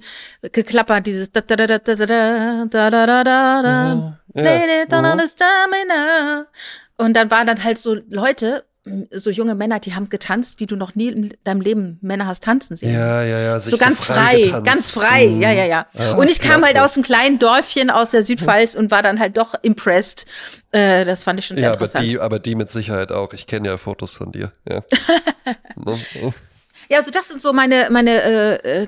Geklapper, 0.51 1.01
dieses 1.01 1.32
da 1.32 1.41
da 1.41 1.55
da 1.55 1.66
da 1.66 1.78
da 1.80 1.95
da 1.95 2.66
da 2.66 2.89
da 2.89 3.05
da 3.05 3.24
da 3.24 3.62
da 3.64 4.20
Lady, 4.36 4.88
don't 4.88 5.12
understand 5.12 5.72
me 5.72 5.86
now. 5.88 6.45
Und 6.97 7.14
dann 7.16 7.32
waren 7.32 7.47
dann 7.47 7.64
halt 7.64 7.80
so 7.80 7.95
Leute, 8.08 8.66
so 9.11 9.29
junge 9.29 9.55
Männer, 9.55 9.79
die 9.79 9.95
haben 9.95 10.09
getanzt, 10.09 10.59
wie 10.59 10.65
du 10.65 10.75
noch 10.75 10.95
nie 10.95 11.09
in 11.09 11.33
deinem 11.43 11.61
Leben 11.61 11.97
Männer 12.01 12.27
hast 12.27 12.43
tanzen 12.43 12.75
sehen. 12.75 12.93
Ja, 12.93 13.23
ja, 13.23 13.39
ja. 13.39 13.59
So 13.59 13.77
ganz 13.77 14.03
frei, 14.03 14.43
frei 14.43 14.61
ganz 14.61 14.91
frei. 14.91 15.27
Mhm. 15.27 15.41
Ja, 15.41 15.51
ja, 15.51 15.65
ja. 15.65 15.88
Ah, 15.97 16.13
und 16.13 16.29
ich 16.29 16.39
kam 16.39 16.63
halt 16.63 16.77
aus 16.77 16.95
einem 16.95 17.03
kleinen 17.03 17.39
Dörfchen 17.39 17.89
aus 17.89 18.11
der 18.11 18.23
Südpfalz 18.23 18.75
und 18.75 18.91
war 18.91 19.01
dann 19.01 19.19
halt 19.19 19.38
doch 19.38 19.55
impressed. 19.61 20.25
Äh, 20.71 21.05
das 21.05 21.23
fand 21.23 21.39
ich 21.39 21.45
schon 21.45 21.57
sehr 21.57 21.69
ja, 21.69 21.73
interessant. 21.73 22.03
Aber 22.03 22.09
die, 22.09 22.19
aber 22.19 22.39
die 22.39 22.55
mit 22.55 22.71
Sicherheit 22.71 23.11
auch. 23.11 23.33
Ich 23.33 23.47
kenne 23.47 23.69
ja 23.69 23.77
Fotos 23.77 24.15
von 24.15 24.31
dir. 24.31 24.51
Ja. 24.69 24.83
Ne? 25.77 25.97
ja, 26.89 26.97
also 26.97 27.09
das 27.09 27.29
sind 27.29 27.41
so 27.41 27.53
meine, 27.53 27.88
meine 27.89 28.21
äh, 28.21 28.81
äh, 28.81 28.88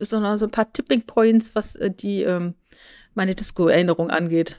so, 0.00 0.36
so 0.36 0.46
ein 0.46 0.50
paar 0.50 0.72
Tipping 0.72 1.02
Points, 1.02 1.54
was 1.54 1.76
äh, 1.76 1.90
die 1.90 2.22
ähm, 2.22 2.54
meine 3.14 3.34
Disco-Erinnerung 3.34 4.08
angeht 4.08 4.58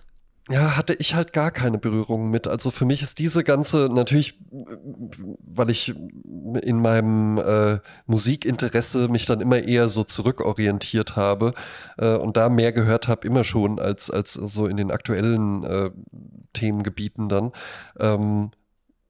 ja, 0.51 0.75
hatte 0.75 0.95
ich 0.95 1.13
halt 1.13 1.31
gar 1.31 1.51
keine 1.51 1.77
Berührung 1.77 2.31
mit. 2.31 2.47
Also 2.47 2.71
für 2.71 2.85
mich 2.85 3.03
ist 3.03 3.19
diese 3.19 3.43
ganze, 3.43 3.87
natürlich, 3.91 4.39
weil 4.51 5.69
ich 5.69 5.93
in 6.63 6.81
meinem 6.81 7.37
äh, 7.37 7.79
Musikinteresse 8.07 9.09
mich 9.09 9.27
dann 9.27 9.41
immer 9.41 9.59
eher 9.59 9.89
so 9.89 10.03
zurückorientiert 10.03 11.15
habe 11.15 11.53
äh, 11.97 12.15
und 12.15 12.35
da 12.35 12.49
mehr 12.49 12.71
gehört 12.71 13.07
habe, 13.07 13.27
immer 13.27 13.43
schon 13.43 13.79
als, 13.79 14.09
als 14.09 14.33
so 14.33 14.65
in 14.65 14.77
den 14.77 14.91
aktuellen 14.91 15.63
äh, 15.63 15.91
Themengebieten 16.53 17.29
dann. 17.29 17.51
Ähm, 17.99 18.49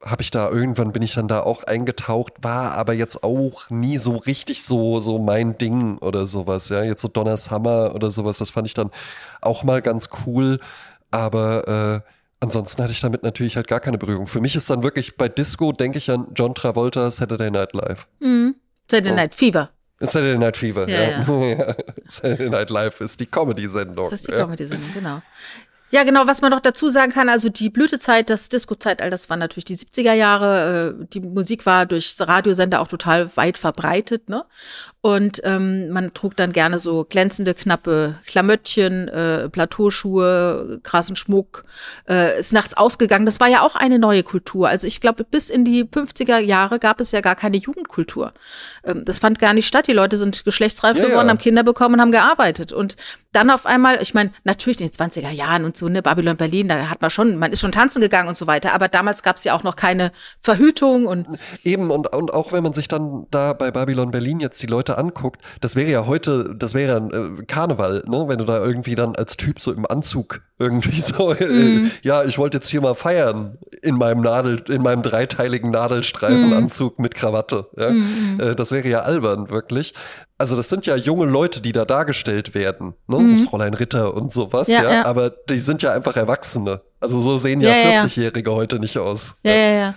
habe 0.04 0.22
ich 0.22 0.32
da 0.32 0.50
irgendwann 0.50 0.94
bin 0.94 1.02
ich 1.02 1.14
dann 1.14 1.28
da 1.28 1.42
auch 1.42 1.64
eingetaucht, 1.64 2.36
war 2.42 2.72
aber 2.74 2.94
jetzt 2.94 3.24
auch 3.24 3.70
nie 3.70 3.98
so 3.98 4.16
richtig 4.16 4.64
so 4.64 5.02
so 5.02 5.20
mein 5.20 5.58
Ding 5.58 5.98
oder 5.98 6.26
sowas, 6.26 6.70
ja, 6.70 6.84
jetzt 6.84 7.02
so 7.02 7.10
Donner 7.10 7.36
Summer 7.36 7.94
oder 7.94 8.10
sowas, 8.10 8.38
das 8.38 8.50
fand 8.50 8.68
ich 8.68 8.74
dann 8.74 8.92
auch 9.42 9.64
mal 9.64 9.82
ganz 9.82 10.10
cool. 10.26 10.60
Aber 11.12 12.04
äh, 12.06 12.12
ansonsten 12.40 12.84
hatte 12.84 12.92
ich 12.92 13.02
damit 13.02 13.24
natürlich 13.24 13.56
halt 13.56 13.68
gar 13.68 13.80
keine 13.80 13.98
Berührung. 13.98 14.28
Für 14.28 14.42
mich 14.42 14.56
ist 14.56 14.70
dann 14.70 14.84
wirklich 14.84 15.18
bei 15.18 15.30
Disco, 15.30 15.72
denke 15.72 15.98
ich 15.98 16.10
an 16.12 16.28
John 16.36 16.56
Travolta, 16.56 17.10
Saturday 17.12 17.52
Night 17.52 17.74
Live. 17.74 18.08
Mhm. 18.20 18.56
Saturday 18.90 19.14
oh. 19.14 19.16
Night 19.16 19.36
Fever. 19.36 19.70
Saturday 20.00 20.38
Night 20.38 20.58
Fever, 20.58 20.88
ja. 20.88 21.02
ja. 21.02 21.46
ja. 21.46 21.76
Saturday 22.08 22.50
Night 22.50 22.70
Live 22.70 23.02
ist 23.02 23.20
die 23.20 23.26
Comedy-Sendung. 23.26 24.10
Das 24.10 24.22
ist 24.22 24.28
die 24.28 24.32
ja. 24.32 24.44
Comedy-Sendung, 24.44 24.94
genau. 24.94 25.22
Ja, 25.92 26.04
genau, 26.04 26.28
was 26.28 26.42
man 26.42 26.52
noch 26.52 26.60
dazu 26.60 26.88
sagen 26.88 27.12
kann, 27.12 27.30
also 27.30 27.50
die 27.50 27.70
Blütezeit, 27.70 28.30
das 28.30 28.48
Disco-Zeitalter, 28.50 29.10
das 29.10 29.30
waren 29.30 29.40
natürlich 29.40 29.66
die 29.66 29.76
70er 29.76 30.14
Jahre. 30.14 30.96
Äh, 31.02 31.06
die 31.08 31.20
Musik 31.20 31.66
war 31.66 31.88
durchs 31.88 32.22
Radiosender 32.22 32.80
auch 32.80 32.88
total 32.88 33.36
weit 33.36 33.58
verbreitet, 33.58 34.30
ne? 34.30 34.46
Und 35.02 35.40
ähm, 35.46 35.92
man 35.92 36.14
trug 36.14 36.36
dann 36.36 36.52
gerne 36.52 36.78
so 36.78 37.06
glänzende, 37.06 37.54
knappe 37.54 38.16
Klamöttchen, 38.28 39.08
äh, 39.08 39.48
Plateauschuhe, 39.48 40.82
krassen 40.84 41.16
Schmuck, 41.16 41.64
äh, 42.10 42.38
ist 42.38 42.52
nachts 42.52 42.76
ausgegangen. 42.76 43.26
Das 43.26 43.40
war 43.40 43.48
ja 43.48 43.62
auch 43.62 43.76
eine 43.76 43.98
neue 43.98 44.24
Kultur. 44.24 44.68
Also 44.68 44.88
ich 44.88 45.00
glaube, 45.00 45.24
bis 45.24 45.50
in 45.50 45.64
die 45.64 45.86
50er 45.86 46.40
Jahre 46.40 46.80
gab 46.80 47.00
es 47.00 47.14
ja 47.14 47.22
gar 47.22 47.36
keine 47.36 47.56
Jugendkultur. 47.56 48.34
Ähm, 48.84 49.06
das 49.06 49.20
fand 49.20 49.40
gar 49.40 49.54
nicht 49.54 49.68
statt. 49.68 49.88
Die 49.88 49.94
Leute 49.94 50.18
sind 50.18 50.44
geschlechtsreif 50.44 50.98
ja, 50.98 51.06
geworden, 51.06 51.28
ja. 51.28 51.30
haben 51.30 51.38
Kinder 51.38 51.64
bekommen 51.64 51.96
und 51.96 52.02
haben 52.02 52.12
gearbeitet. 52.12 52.74
Und 52.74 52.98
dann 53.32 53.52
auf 53.52 53.66
einmal, 53.66 54.02
ich 54.02 54.14
meine, 54.14 54.32
natürlich 54.44 54.82
in 54.82 54.88
den 54.88 54.94
20er 54.94 55.30
Jahren 55.30 55.64
und 55.64 55.78
so, 55.78 55.88
ne, 55.88 56.02
Babylon 56.02 56.36
Berlin, 56.36 56.68
da 56.68 56.90
hat 56.90 57.02
man 57.02 57.10
schon, 57.10 57.38
man 57.38 57.54
ist 57.54 57.62
schon 57.62 57.72
tanzen 57.72 58.02
gegangen 58.02 58.28
und 58.28 58.38
so 58.38 58.48
weiter, 58.48 58.74
aber 58.74 58.88
damals 58.88 59.24
gab 59.24 59.38
es 59.38 59.44
ja 59.44 59.54
auch 59.54 59.64
noch 59.64 59.76
keine 59.76 60.12
Verhütung 60.42 61.06
und. 61.06 61.28
Eben, 61.64 61.90
und, 61.92 62.12
und 62.12 62.34
auch 62.34 62.52
wenn 62.52 62.64
man 62.64 62.74
sich 62.74 62.90
dann 62.90 63.28
da 63.32 63.54
bei 63.54 63.72
Babylon 63.72 64.12
Berlin 64.12 64.40
jetzt 64.40 64.62
die 64.62 64.68
Leute 64.68 64.89
anguckt, 64.98 65.42
das 65.62 65.76
wäre 65.76 65.90
ja 65.90 66.06
heute, 66.06 66.56
das 66.58 66.74
wäre 66.74 66.98
ein 66.98 67.40
äh, 67.40 67.44
Karneval, 67.46 68.04
ne, 68.08 68.26
wenn 68.28 68.38
du 68.38 68.46
da 68.46 68.64
irgendwie 68.64 68.96
dann 68.96 69.16
als 69.16 69.38
Typ 69.38 69.60
so 69.60 69.72
im 69.72 69.86
Anzug 69.86 70.42
irgendwie 70.58 71.00
so, 71.02 71.34
äh, 71.34 71.46
mm. 71.46 71.92
ja, 72.02 72.24
ich 72.24 72.38
wollte 72.38 72.58
jetzt 72.58 72.70
hier 72.70 72.82
mal 72.82 72.96
feiern 72.96 73.58
in 73.82 73.96
meinem 73.96 74.22
Nadel, 74.22 74.64
in 74.70 74.82
meinem 74.82 75.02
dreiteiligen 75.02 75.72
Nadelstreifenanzug 75.72 77.00
mm. 77.00 77.02
mit 77.02 77.16
Krawatte. 77.16 77.68
Ja? 77.78 77.92
Mm. 77.92 78.40
Äh, 78.40 78.56
das 78.56 78.72
wäre 78.72 78.88
ja 78.88 79.02
albern, 79.02 79.50
wirklich 79.50 79.94
also 80.40 80.56
das 80.56 80.70
sind 80.70 80.86
ja 80.86 80.96
junge 80.96 81.26
Leute, 81.26 81.62
die 81.62 81.74
da 81.74 81.86
dargestellt 81.86 82.56
werden, 82.56 82.96
ne? 83.08 83.20
Mhm. 83.20 83.38
Fräulein 83.38 83.74
Ritter 83.74 84.14
und 84.14 84.32
sowas, 84.32 84.70
ja, 84.70 84.84
ja, 84.84 84.94
ja, 84.94 85.06
aber 85.06 85.30
die 85.30 85.60
sind 85.60 85.82
ja 85.82 85.92
einfach 85.92 86.16
Erwachsene. 86.16 86.82
Also 87.02 87.22
so 87.22 87.38
sehen 87.38 87.62
ja, 87.62 87.76
ja 87.76 88.04
40-Jährige 88.04 88.52
heute 88.54 88.80
nicht 88.80 88.98
aus. 88.98 89.36
Ja, 89.44 89.52
ja, 89.52 89.72
ja. 89.72 89.96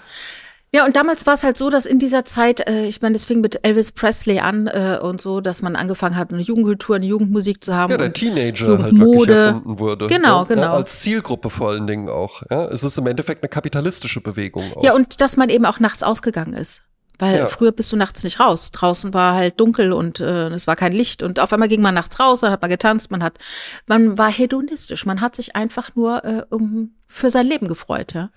Ja, 0.74 0.86
und 0.86 0.96
damals 0.96 1.26
war 1.26 1.34
es 1.34 1.44
halt 1.44 1.58
so, 1.58 1.68
dass 1.68 1.84
in 1.84 1.98
dieser 1.98 2.24
Zeit, 2.24 2.66
äh, 2.66 2.86
ich 2.86 3.02
meine, 3.02 3.14
es 3.14 3.26
fing 3.26 3.42
mit 3.42 3.60
Elvis 3.62 3.92
Presley 3.92 4.40
an 4.40 4.68
äh, 4.68 4.98
und 5.02 5.20
so, 5.20 5.42
dass 5.42 5.60
man 5.60 5.76
angefangen 5.76 6.16
hat, 6.16 6.32
eine 6.32 6.40
Jugendkultur, 6.40 6.96
eine 6.96 7.04
Jugendmusik 7.04 7.62
zu 7.62 7.74
haben. 7.74 7.90
Ja, 7.90 7.98
der 7.98 8.14
Teenager 8.14 8.82
halt 8.82 8.98
wirklich 8.98 9.28
erfunden 9.28 9.78
wurde. 9.78 10.06
Genau, 10.06 10.40
ja, 10.40 10.44
genau. 10.44 10.62
Ja, 10.62 10.72
als 10.72 11.00
Zielgruppe 11.00 11.50
vor 11.50 11.70
allen 11.70 11.86
Dingen 11.86 12.08
auch. 12.08 12.42
Ja, 12.50 12.64
es 12.68 12.82
ist 12.84 12.96
im 12.96 13.06
Endeffekt 13.06 13.42
eine 13.42 13.50
kapitalistische 13.50 14.22
Bewegung. 14.22 14.64
Auch. 14.74 14.82
Ja, 14.82 14.94
und 14.94 15.20
dass 15.20 15.36
man 15.36 15.50
eben 15.50 15.66
auch 15.66 15.78
nachts 15.78 16.02
ausgegangen 16.02 16.54
ist. 16.54 16.80
Weil 17.18 17.36
ja. 17.36 17.46
früher 17.48 17.72
bist 17.72 17.92
du 17.92 17.96
nachts 17.96 18.24
nicht 18.24 18.40
raus. 18.40 18.70
Draußen 18.70 19.12
war 19.12 19.34
halt 19.34 19.60
dunkel 19.60 19.92
und 19.92 20.20
äh, 20.20 20.48
es 20.48 20.66
war 20.66 20.74
kein 20.74 20.92
Licht. 20.92 21.22
Und 21.22 21.38
auf 21.38 21.52
einmal 21.52 21.68
ging 21.68 21.82
man 21.82 21.94
nachts 21.94 22.18
raus, 22.18 22.40
dann 22.40 22.50
hat 22.50 22.62
man 22.62 22.70
getanzt, 22.70 23.10
man 23.10 23.22
hat, 23.22 23.38
man 23.86 24.16
war 24.16 24.32
hedonistisch. 24.32 25.04
Man 25.04 25.20
hat 25.20 25.36
sich 25.36 25.54
einfach 25.54 25.94
nur 25.94 26.24
äh, 26.24 26.44
um, 26.48 26.94
für 27.06 27.28
sein 27.28 27.46
Leben 27.46 27.68
gefreut, 27.68 28.14
ja. 28.14 28.30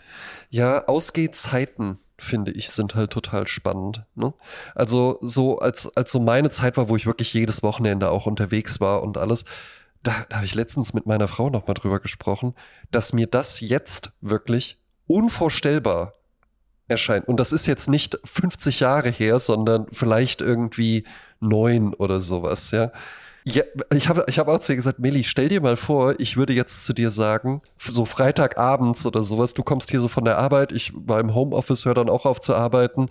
Ja, 0.50 0.86
Ausgehzeiten 0.86 2.00
finde 2.18 2.52
ich, 2.52 2.70
sind 2.70 2.96
halt 2.96 3.12
total 3.12 3.48
spannend. 3.48 4.06
Ne? 4.16 4.34
Also 4.74 5.18
so, 5.22 5.60
als, 5.60 5.96
als 5.96 6.12
so 6.12 6.20
meine 6.20 6.50
Zeit 6.50 6.78
war, 6.78 6.90
wo 6.90 6.96
ich 6.96 7.06
wirklich 7.06 7.34
jedes 7.34 7.64
Wochenende 7.64 8.10
auch 8.10 8.26
unterwegs 8.26 8.80
war 8.80 9.04
und 9.04 9.18
alles, 9.18 9.46
da, 10.04 10.14
da 10.30 10.38
habe 10.38 10.46
ich 10.46 10.56
letztens 10.56 10.94
mit 10.94 11.06
meiner 11.06 11.28
Frau 11.28 11.50
nochmal 11.50 11.74
drüber 11.74 12.00
gesprochen, 12.00 12.54
dass 12.92 13.14
mir 13.14 13.28
das 13.28 13.60
jetzt 13.60 14.12
wirklich 14.22 14.78
unvorstellbar 15.08 16.14
erscheint. 16.88 17.28
Und 17.28 17.40
das 17.40 17.52
ist 17.52 17.66
jetzt 17.66 17.90
nicht 17.90 18.20
50 18.24 18.80
Jahre 18.80 19.10
her, 19.10 19.40
sondern 19.40 19.88
vielleicht 19.92 20.42
irgendwie 20.42 21.06
neun 21.40 21.94
oder 21.94 22.20
sowas, 22.20 22.72
ja. 22.72 22.92
Ja, 23.48 23.62
ich 23.94 24.10
habe 24.10 24.26
ich 24.28 24.40
hab 24.40 24.48
auch 24.48 24.58
zu 24.58 24.72
ihr 24.72 24.76
gesagt, 24.76 24.98
Milli, 24.98 25.24
stell 25.24 25.50
dir 25.50 25.62
mal 25.62 25.78
vor, 25.78 26.20
ich 26.20 26.36
würde 26.36 26.54
jetzt 26.54 26.84
zu 26.84 26.94
dir 26.94 27.12
sagen, 27.12 27.62
so 27.78 28.04
Freitagabends 28.04 29.06
oder 29.06 29.22
sowas, 29.22 29.54
du 29.54 29.62
kommst 29.62 29.92
hier 29.92 30.00
so 30.00 30.08
von 30.08 30.26
der 30.26 30.40
Arbeit, 30.40 30.72
ich 30.72 30.92
war 30.96 31.20
im 31.20 31.36
Homeoffice, 31.36 31.86
höre 31.86 31.94
dann 31.94 32.10
auch 32.10 32.26
auf 32.26 32.42
zu 32.42 32.56
arbeiten. 32.56 33.08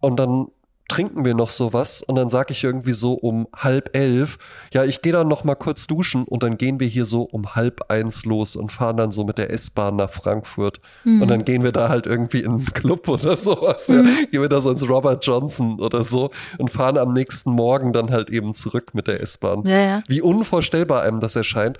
Und 0.00 0.16
dann 0.16 0.48
trinken 0.88 1.24
wir 1.24 1.34
noch 1.34 1.50
sowas 1.50 2.02
und 2.02 2.16
dann 2.16 2.28
sage 2.28 2.52
ich 2.52 2.62
irgendwie 2.62 2.92
so 2.92 3.14
um 3.14 3.48
halb 3.54 3.96
elf, 3.96 4.38
ja, 4.72 4.84
ich 4.84 5.02
gehe 5.02 5.12
dann 5.12 5.28
noch 5.28 5.44
mal 5.44 5.56
kurz 5.56 5.86
duschen 5.86 6.24
und 6.24 6.42
dann 6.42 6.58
gehen 6.58 6.78
wir 6.78 6.86
hier 6.86 7.04
so 7.04 7.22
um 7.22 7.54
halb 7.54 7.90
eins 7.90 8.24
los 8.24 8.56
und 8.56 8.70
fahren 8.70 8.96
dann 8.96 9.10
so 9.10 9.24
mit 9.24 9.38
der 9.38 9.50
S-Bahn 9.50 9.96
nach 9.96 10.10
Frankfurt 10.10 10.78
mhm. 11.04 11.22
und 11.22 11.28
dann 11.28 11.44
gehen 11.44 11.64
wir 11.64 11.72
da 11.72 11.88
halt 11.88 12.06
irgendwie 12.06 12.40
in 12.40 12.52
einen 12.52 12.66
Club 12.66 13.08
oder 13.08 13.36
sowas, 13.36 13.88
ja. 13.88 14.02
Mhm. 14.02 14.30
gehen 14.30 14.42
wir 14.42 14.48
da 14.48 14.60
so 14.60 14.70
ins 14.70 14.88
Robert 14.88 15.24
Johnson 15.26 15.80
oder 15.80 16.02
so 16.02 16.30
und 16.58 16.70
fahren 16.70 16.98
am 16.98 17.12
nächsten 17.12 17.50
Morgen 17.50 17.92
dann 17.92 18.10
halt 18.10 18.30
eben 18.30 18.54
zurück 18.54 18.94
mit 18.94 19.08
der 19.08 19.20
S-Bahn. 19.20 19.66
Ja, 19.66 19.78
ja. 19.78 20.02
Wie 20.06 20.20
unvorstellbar 20.20 21.02
einem 21.02 21.20
das 21.20 21.36
erscheint 21.36 21.78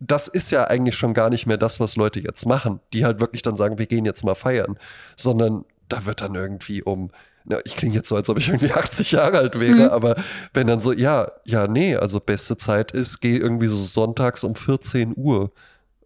das 0.00 0.28
ist 0.28 0.50
ja 0.50 0.64
eigentlich 0.64 0.96
schon 0.96 1.14
gar 1.14 1.30
nicht 1.30 1.46
mehr 1.46 1.56
das, 1.56 1.80
was 1.80 1.96
Leute 1.96 2.20
jetzt 2.20 2.44
machen, 2.46 2.80
die 2.92 3.04
halt 3.04 3.20
wirklich 3.20 3.42
dann 3.42 3.56
sagen, 3.56 3.78
wir 3.78 3.86
gehen 3.86 4.04
jetzt 4.04 4.24
mal 4.24 4.34
feiern, 4.34 4.76
sondern 5.16 5.64
da 5.88 6.04
wird 6.04 6.20
dann 6.20 6.34
irgendwie 6.34 6.82
um 6.82 7.10
na, 7.44 7.58
ich 7.64 7.76
klinge 7.76 7.94
jetzt 7.94 8.08
so, 8.08 8.16
als 8.16 8.28
ob 8.28 8.38
ich 8.38 8.48
irgendwie 8.48 8.72
80 8.72 9.12
Jahre 9.12 9.38
alt 9.38 9.60
wäre, 9.60 9.74
mhm. 9.74 9.88
aber 9.88 10.16
wenn 10.52 10.66
dann 10.66 10.80
so, 10.80 10.92
ja, 10.92 11.30
ja, 11.44 11.66
nee, 11.66 11.96
also 11.96 12.20
beste 12.20 12.56
Zeit 12.56 12.92
ist, 12.92 13.20
geh 13.20 13.36
irgendwie 13.36 13.66
so 13.66 13.76
sonntags 13.76 14.44
um 14.44 14.54
14 14.54 15.14
Uhr 15.16 15.52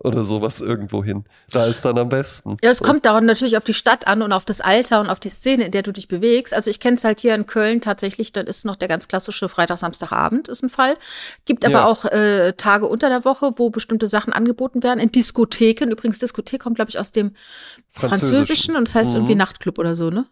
oder 0.00 0.24
sowas 0.24 0.60
irgendwo 0.60 1.02
hin. 1.02 1.24
Da 1.50 1.66
ist 1.66 1.84
dann 1.84 1.98
am 1.98 2.08
besten. 2.08 2.56
Ja, 2.62 2.70
es 2.70 2.80
kommt 2.80 3.04
daran 3.04 3.26
natürlich 3.26 3.56
auf 3.56 3.64
die 3.64 3.74
Stadt 3.74 4.06
an 4.06 4.22
und 4.22 4.32
auf 4.32 4.44
das 4.44 4.60
Alter 4.60 5.00
und 5.00 5.10
auf 5.10 5.18
die 5.18 5.28
Szene, 5.28 5.64
in 5.64 5.72
der 5.72 5.82
du 5.82 5.92
dich 5.92 6.06
bewegst. 6.06 6.54
Also 6.54 6.70
ich 6.70 6.78
kenne 6.78 6.96
es 6.96 7.04
halt 7.04 7.20
hier 7.20 7.34
in 7.34 7.46
Köln 7.46 7.80
tatsächlich, 7.80 8.32
dann 8.32 8.46
ist 8.46 8.64
noch 8.64 8.76
der 8.76 8.86
ganz 8.86 9.08
klassische 9.08 9.48
Freitag, 9.48 9.78
Samstagabend 9.78 10.48
ist 10.48 10.62
ein 10.62 10.70
Fall. 10.70 10.94
Gibt 11.46 11.64
aber 11.64 11.74
ja. 11.74 11.86
auch 11.86 12.04
äh, 12.04 12.52
Tage 12.52 12.86
unter 12.86 13.08
der 13.08 13.24
Woche, 13.24 13.52
wo 13.56 13.70
bestimmte 13.70 14.06
Sachen 14.06 14.32
angeboten 14.32 14.82
werden. 14.84 15.00
In 15.00 15.10
Diskotheken. 15.10 15.90
Übrigens, 15.90 16.18
Diskothek 16.18 16.60
kommt, 16.60 16.76
glaube 16.76 16.90
ich, 16.90 16.98
aus 16.98 17.10
dem 17.10 17.32
Französischen, 17.90 18.36
Französischen 18.36 18.76
und 18.76 18.88
das 18.88 18.94
heißt 18.94 19.10
mhm. 19.10 19.16
irgendwie 19.16 19.34
Nachtclub 19.34 19.78
oder 19.78 19.96
so, 19.96 20.10
ne? 20.10 20.24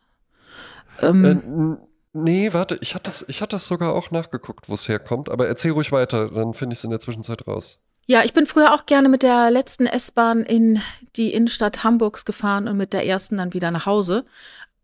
Ähm, 1.03 1.79
äh, 1.83 1.87
nee, 2.13 2.53
warte, 2.53 2.79
ich 2.81 2.95
hatte 2.95 3.05
das, 3.05 3.25
ich 3.29 3.41
hatte 3.41 3.57
das 3.57 3.67
sogar 3.67 3.95
auch 3.95 4.11
nachgeguckt, 4.11 4.69
wo 4.69 4.75
es 4.75 4.89
herkommt, 4.89 5.31
aber 5.31 5.47
erzähl 5.47 5.73
ruhig 5.73 5.93
weiter, 5.93 6.31
dann 6.31 6.55
finde 6.55 6.75
ich 6.75 6.81
es 6.81 6.85
in 6.85 6.91
der 6.91 7.01
Zwischenzeit 7.01 7.47
raus. 7.47 7.79
Ja, 8.09 8.23
ich 8.25 8.33
bin 8.33 8.47
früher 8.47 8.73
auch 8.73 8.87
gerne 8.87 9.09
mit 9.09 9.23
der 9.23 9.51
letzten 9.51 9.87
S-Bahn 9.87 10.45
in 10.45 10.81
die 11.17 11.33
Innenstadt 11.33 11.83
Hamburgs 11.83 12.25
gefahren 12.25 12.69
und 12.69 12.77
mit 12.77 12.93
der 12.93 13.05
ersten 13.05 13.39
dann 13.39 13.53
wieder 13.53 13.73
nach 13.73 13.87
Hause. 13.87 14.25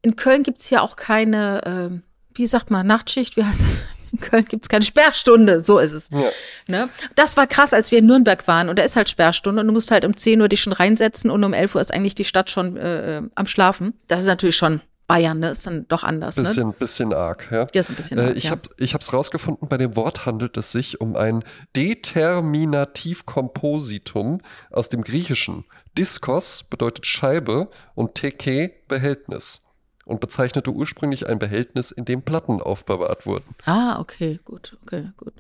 In 0.03 0.17
Köln 0.17 0.43
gibt 0.43 0.59
es 0.59 0.71
ja 0.71 0.81
auch 0.81 0.97
keine, 0.97 1.65
äh, 1.65 2.01
wie 2.35 2.47
sagt 2.47 2.73
man, 2.73 2.87
Nachtschicht, 2.87 3.37
wie 3.37 3.45
heißt 3.45 3.63
das? 3.63 3.79
In 4.13 4.21
Köln 4.21 4.45
gibt 4.45 4.65
es 4.65 4.69
keine 4.69 4.85
Sperrstunde, 4.85 5.61
so 5.61 5.79
ist 5.79 5.93
es. 5.93 6.11
Ja. 6.11 6.31
Ne? 6.69 6.89
Das 7.15 7.37
war 7.37 7.47
krass, 7.47 7.73
als 7.73 7.93
wir 7.93 8.01
in 8.01 8.07
Nürnberg 8.07 8.47
waren 8.47 8.69
und 8.69 8.79
da 8.79 8.83
ist 8.83 8.97
halt 8.97 9.09
Sperrstunde 9.09 9.61
und 9.61 9.69
du 9.69 9.73
musst 9.73 9.91
halt 9.91 10.05
um 10.05 10.17
10 10.17 10.41
Uhr 10.41 10.49
dich 10.49 10.61
schon 10.61 10.75
reinsetzen 10.75 11.31
und 11.31 11.43
um 11.45 11.55
11 11.55 11.77
Uhr 11.77 11.81
ist 11.81 11.95
eigentlich 11.95 12.15
die 12.15 12.25
Stadt 12.25 12.51
schon 12.51 12.77
äh, 12.77 13.23
am 13.35 13.47
Schlafen. 13.47 13.95
Das 14.09 14.21
ist 14.21 14.27
natürlich 14.27 14.57
schon 14.57 14.83
Bayern, 15.13 15.41
ne? 15.41 15.51
Ist 15.51 15.67
dann 15.67 15.87
doch 15.89 16.05
anders, 16.05 16.37
bisschen, 16.37 16.69
ne? 16.69 16.75
Bisschen 16.79 17.13
arg, 17.13 17.49
ja. 17.51 17.67
Ja, 17.75 17.81
ist 17.81 17.91
ein 17.91 17.97
bisschen 17.97 18.19
Äh, 18.19 18.23
arg, 18.23 18.37
ich 18.37 18.45
ja. 18.45 18.53
habe 18.53 18.63
ich 18.79 18.95
hab's 18.95 19.13
rausgefunden, 19.13 19.69
bei 19.69 19.77
dem 19.77 19.95
Wort 19.97 20.25
handelt 20.27 20.57
es 20.57 20.73
sich 20.73 21.01
um 21.01 21.17
ein 21.17 21.45
Determinativkompositum 21.77 24.41
aus 24.71 24.89
dem 24.89 25.03
Griechischen. 25.03 25.65
Diskos 25.99 26.63
bedeutet 26.65 27.07
Scheibe 27.07 27.69
und 27.95 28.15
Teke 28.15 28.73
Behältnis 28.89 29.63
und 30.05 30.21
bezeichnete 30.21 30.71
ursprünglich 30.71 31.29
ein 31.29 31.39
Behältnis, 31.39 31.91
in 31.91 32.05
dem 32.05 32.23
Platten 32.23 32.61
aufbewahrt 32.61 33.27
wurden. 33.27 33.55
Ah, 33.65 33.99
okay, 34.01 34.41
gut, 34.45 34.77
okay, 34.83 35.11
gut. 35.17 35.35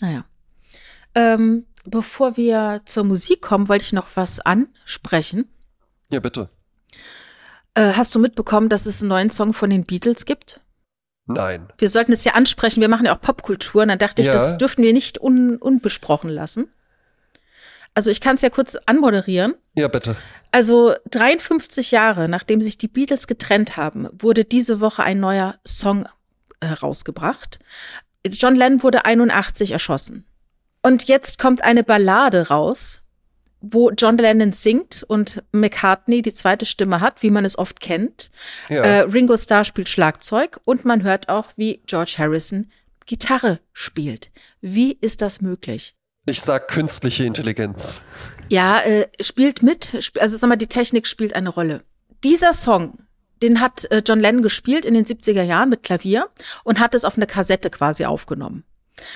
Naja. 0.00 0.24
Ähm, 1.14 1.66
bevor 1.84 2.36
wir 2.36 2.82
zur 2.84 3.04
Musik 3.04 3.42
kommen, 3.42 3.68
wollte 3.68 3.84
ich 3.84 3.92
noch 3.92 4.08
was 4.14 4.40
ansprechen. 4.40 5.48
Ja, 6.10 6.20
bitte. 6.20 6.50
Äh, 7.78 7.92
hast 7.96 8.14
du 8.14 8.18
mitbekommen, 8.18 8.68
dass 8.68 8.86
es 8.86 9.02
einen 9.02 9.10
neuen 9.10 9.30
Song 9.30 9.52
von 9.52 9.70
den 9.70 9.84
Beatles 9.84 10.24
gibt? 10.24 10.60
Nein. 11.26 11.68
Wir 11.78 11.88
sollten 11.90 12.12
es 12.12 12.24
ja 12.24 12.32
ansprechen, 12.32 12.80
wir 12.80 12.88
machen 12.88 13.06
ja 13.06 13.14
auch 13.14 13.20
Popkultur. 13.20 13.82
Und 13.82 13.88
dann 13.88 13.98
dachte 13.98 14.20
ich, 14.22 14.26
Ja. 14.26 14.32
das 14.32 14.58
dürften 14.58 14.82
wir 14.82 14.92
nicht 14.92 15.20
un 15.20 15.56
unbesprochen 15.58 16.30
lassen. 16.30 16.72
Also 17.94 18.10
ich 18.10 18.20
kann 18.20 18.34
es 18.36 18.42
ja 18.42 18.50
kurz 18.50 18.76
anmoderieren. 18.86 19.54
Ja, 19.74 19.88
bitte. 19.88 20.16
Also 20.50 20.94
53 21.10 21.90
Jahre 21.90 22.28
nachdem 22.28 22.60
sich 22.62 22.78
die 22.78 22.88
Beatles 22.88 23.26
getrennt 23.26 23.76
haben, 23.76 24.08
wurde 24.12 24.44
diese 24.44 24.80
Woche 24.80 25.02
ein 25.04 25.20
neuer 25.20 25.56
Song 25.66 26.08
herausgebracht. 26.62 27.58
John 28.26 28.56
Lennon 28.56 28.82
wurde 28.82 29.04
81 29.04 29.70
erschossen. 29.72 30.24
Und 30.82 31.08
jetzt 31.08 31.38
kommt 31.38 31.62
eine 31.62 31.84
Ballade 31.84 32.48
raus, 32.48 33.02
wo 33.60 33.90
John 33.90 34.16
Lennon 34.18 34.52
singt 34.52 35.04
und 35.08 35.42
McCartney 35.52 36.22
die 36.22 36.34
zweite 36.34 36.64
Stimme 36.66 37.00
hat, 37.00 37.22
wie 37.22 37.30
man 37.30 37.44
es 37.44 37.58
oft 37.58 37.80
kennt. 37.80 38.30
Ja. 38.68 38.82
Äh, 38.82 39.00
Ringo 39.00 39.36
Starr 39.36 39.64
spielt 39.64 39.88
Schlagzeug 39.88 40.60
und 40.64 40.84
man 40.84 41.02
hört 41.02 41.28
auch, 41.28 41.50
wie 41.56 41.82
George 41.86 42.14
Harrison 42.18 42.70
Gitarre 43.06 43.58
spielt. 43.72 44.30
Wie 44.60 44.92
ist 45.00 45.22
das 45.22 45.40
möglich? 45.40 45.94
Ich 46.26 46.40
sag 46.42 46.68
künstliche 46.68 47.24
Intelligenz. 47.24 48.02
Ja, 48.50 48.80
äh, 48.82 49.08
spielt 49.20 49.62
mit. 49.62 49.94
Sp- 49.98 50.20
Also 50.20 50.36
sag 50.36 50.48
mal, 50.48 50.56
die 50.56 50.66
Technik 50.66 51.06
spielt 51.06 51.34
eine 51.34 51.48
Rolle. 51.48 51.82
Dieser 52.22 52.52
Song, 52.52 52.98
den 53.42 53.60
hat 53.60 53.90
äh, 53.90 54.02
John 54.06 54.20
Lennon 54.20 54.42
gespielt 54.42 54.84
in 54.84 54.94
den 54.94 55.04
70er 55.06 55.42
Jahren 55.42 55.70
mit 55.70 55.82
Klavier 55.82 56.28
und 56.64 56.80
hat 56.80 56.94
es 56.94 57.04
auf 57.04 57.16
eine 57.16 57.26
Kassette 57.26 57.70
quasi 57.70 58.04
aufgenommen. 58.04 58.64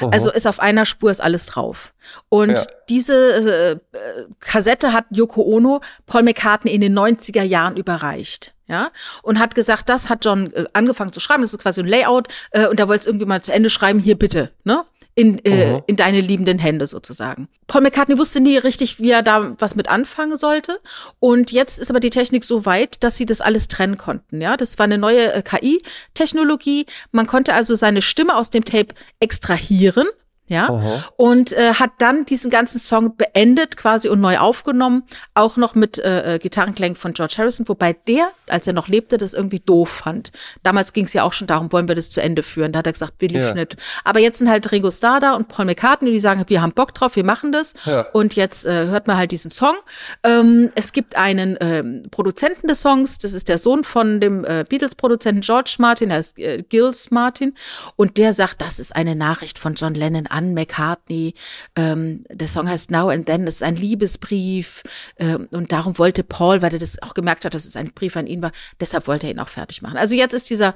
Aha. 0.00 0.10
Also 0.12 0.30
ist 0.32 0.46
auf 0.46 0.60
einer 0.60 0.86
Spur 0.86 1.10
ist 1.10 1.20
alles 1.20 1.46
drauf. 1.46 1.92
Und 2.28 2.58
Ja. 2.58 2.64
diese 2.88 3.80
äh, 3.94 4.24
Kassette 4.40 4.92
hat 4.92 5.06
Yoko 5.10 5.42
Ono 5.42 5.80
Paul 6.06 6.22
McCartney 6.22 6.72
in 6.72 6.80
den 6.80 6.98
90er 6.98 7.42
Jahren 7.42 7.76
überreicht. 7.76 8.54
Ja, 8.68 8.90
und 9.22 9.38
hat 9.38 9.54
gesagt, 9.54 9.88
das 9.90 10.08
hat 10.08 10.24
John 10.24 10.50
äh, 10.54 10.64
angefangen 10.72 11.12
zu 11.12 11.20
schreiben, 11.20 11.42
das 11.42 11.52
ist 11.52 11.58
quasi 11.60 11.80
ein 11.80 11.86
Layout, 11.86 12.28
äh, 12.52 12.66
und 12.68 12.80
er 12.80 12.88
wollte 12.88 13.00
es 13.00 13.06
irgendwie 13.06 13.26
mal 13.26 13.42
zu 13.42 13.52
Ende 13.52 13.68
schreiben, 13.68 13.98
hier 13.98 14.16
bitte, 14.18 14.50
ne? 14.64 14.84
In, 15.14 15.44
äh, 15.44 15.74
Mhm. 15.74 15.82
in 15.88 15.96
deine 15.96 16.22
liebenden 16.22 16.58
Hände 16.58 16.86
sozusagen. 16.86 17.48
Paul 17.66 17.82
McCartney 17.82 18.16
wusste 18.16 18.40
nie 18.40 18.56
richtig, 18.56 18.98
wie 18.98 19.10
er 19.10 19.22
da 19.22 19.54
was 19.58 19.74
mit 19.74 19.88
anfangen 19.88 20.38
sollte. 20.38 20.80
Und 21.20 21.52
jetzt 21.52 21.78
ist 21.78 21.90
aber 21.90 22.00
die 22.00 22.08
Technik 22.08 22.44
so 22.44 22.64
weit, 22.64 23.04
dass 23.04 23.16
sie 23.18 23.26
das 23.26 23.42
alles 23.42 23.68
trennen 23.68 23.98
konnten. 23.98 24.40
Ja, 24.40 24.56
das 24.56 24.78
war 24.78 24.84
eine 24.84 24.96
neue 24.96 25.34
äh, 25.34 25.42
KI-Technologie. 25.42 26.86
Man 27.10 27.26
konnte 27.26 27.52
also 27.54 27.74
seine 27.74 28.00
Stimme 28.02 28.36
aus 28.36 28.48
dem 28.50 28.64
Tape 28.64 28.94
extrahieren. 29.20 30.06
Ja, 30.48 30.68
Aha. 30.68 31.04
und 31.16 31.52
äh, 31.54 31.74
hat 31.74 31.92
dann 31.98 32.26
diesen 32.26 32.50
ganzen 32.50 32.78
Song 32.78 33.16
beendet 33.16 33.76
quasi 33.76 34.08
und 34.08 34.20
neu 34.20 34.38
aufgenommen, 34.38 35.04
auch 35.34 35.56
noch 35.56 35.74
mit 35.74 35.98
äh, 35.98 36.34
äh, 36.34 36.38
Gitarrenklängen 36.38 36.96
von 36.96 37.14
George 37.14 37.36
Harrison, 37.38 37.68
wobei 37.68 37.94
der, 38.06 38.28
als 38.48 38.66
er 38.66 38.72
noch 38.72 38.88
lebte, 38.88 39.16
das 39.18 39.32
irgendwie 39.34 39.60
doof 39.60 39.88
fand. 39.88 40.30
Damals 40.62 40.92
ging 40.92 41.04
es 41.06 41.12
ja 41.14 41.22
auch 41.22 41.32
schon 41.32 41.46
darum, 41.46 41.72
wollen 41.72 41.88
wir 41.88 41.94
das 41.94 42.10
zu 42.10 42.20
Ende 42.20 42.42
führen. 42.42 42.72
Da 42.72 42.80
hat 42.80 42.86
er 42.86 42.92
gesagt, 42.92 43.14
will 43.20 43.34
ich 43.34 43.40
Ja. 43.40 43.54
nicht. 43.54 43.76
Aber 44.04 44.18
jetzt 44.20 44.38
sind 44.38 44.50
halt 44.50 44.70
Ringo 44.72 44.90
Starr 44.90 45.20
da 45.20 45.32
und 45.34 45.48
Paul 45.48 45.64
McCartney, 45.64 46.10
die 46.12 46.20
sagen, 46.20 46.44
wir 46.48 46.60
haben 46.60 46.72
Bock 46.72 46.92
drauf, 46.92 47.16
wir 47.16 47.24
machen 47.24 47.52
das. 47.52 47.72
Ja. 47.86 48.02
Und 48.12 48.34
jetzt 48.34 48.66
äh, 48.66 48.86
hört 48.88 49.06
man 49.06 49.16
halt 49.16 49.30
diesen 49.30 49.52
Song. 49.52 49.76
Ähm, 50.24 50.70
es 50.74 50.92
gibt 50.92 51.16
einen 51.16 51.56
ähm, 51.60 52.02
Produzenten 52.10 52.66
des 52.68 52.80
Songs, 52.80 53.16
das 53.18 53.32
ist 53.32 53.48
der 53.48 53.58
Sohn 53.58 53.84
von 53.84 54.20
dem 54.20 54.44
äh, 54.44 54.64
Beatles-Produzenten 54.68 55.40
George 55.40 55.76
Martin, 55.78 56.10
er 56.10 56.18
ist 56.18 56.38
äh, 56.38 56.62
Gilles 56.68 57.10
Martin. 57.10 57.54
Und 57.96 58.18
der 58.18 58.32
sagt, 58.32 58.60
das 58.60 58.78
ist 58.80 58.94
eine 58.94 59.14
Nachricht 59.14 59.58
von 59.58 59.74
John 59.74 59.94
Lennon 59.94 60.26
an 60.32 60.54
McCartney. 60.54 61.34
Ähm, 61.76 62.24
der 62.30 62.48
Song 62.48 62.68
heißt 62.68 62.90
Now 62.90 63.08
and 63.10 63.26
Then, 63.26 63.46
das 63.46 63.56
ist 63.56 63.62
ein 63.62 63.76
Liebesbrief. 63.76 64.82
Ähm, 65.18 65.48
und 65.50 65.72
darum 65.72 65.98
wollte 65.98 66.24
Paul, 66.24 66.62
weil 66.62 66.72
er 66.72 66.78
das 66.78 67.00
auch 67.02 67.14
gemerkt 67.14 67.44
hat, 67.44 67.54
dass 67.54 67.64
es 67.64 67.76
ein 67.76 67.92
Brief 67.92 68.16
an 68.16 68.26
ihn 68.26 68.42
war, 68.42 68.52
deshalb 68.80 69.06
wollte 69.06 69.26
er 69.26 69.32
ihn 69.32 69.40
auch 69.40 69.48
fertig 69.48 69.82
machen. 69.82 69.96
Also 69.96 70.14
jetzt 70.14 70.34
ist 70.34 70.50
dieser, 70.50 70.74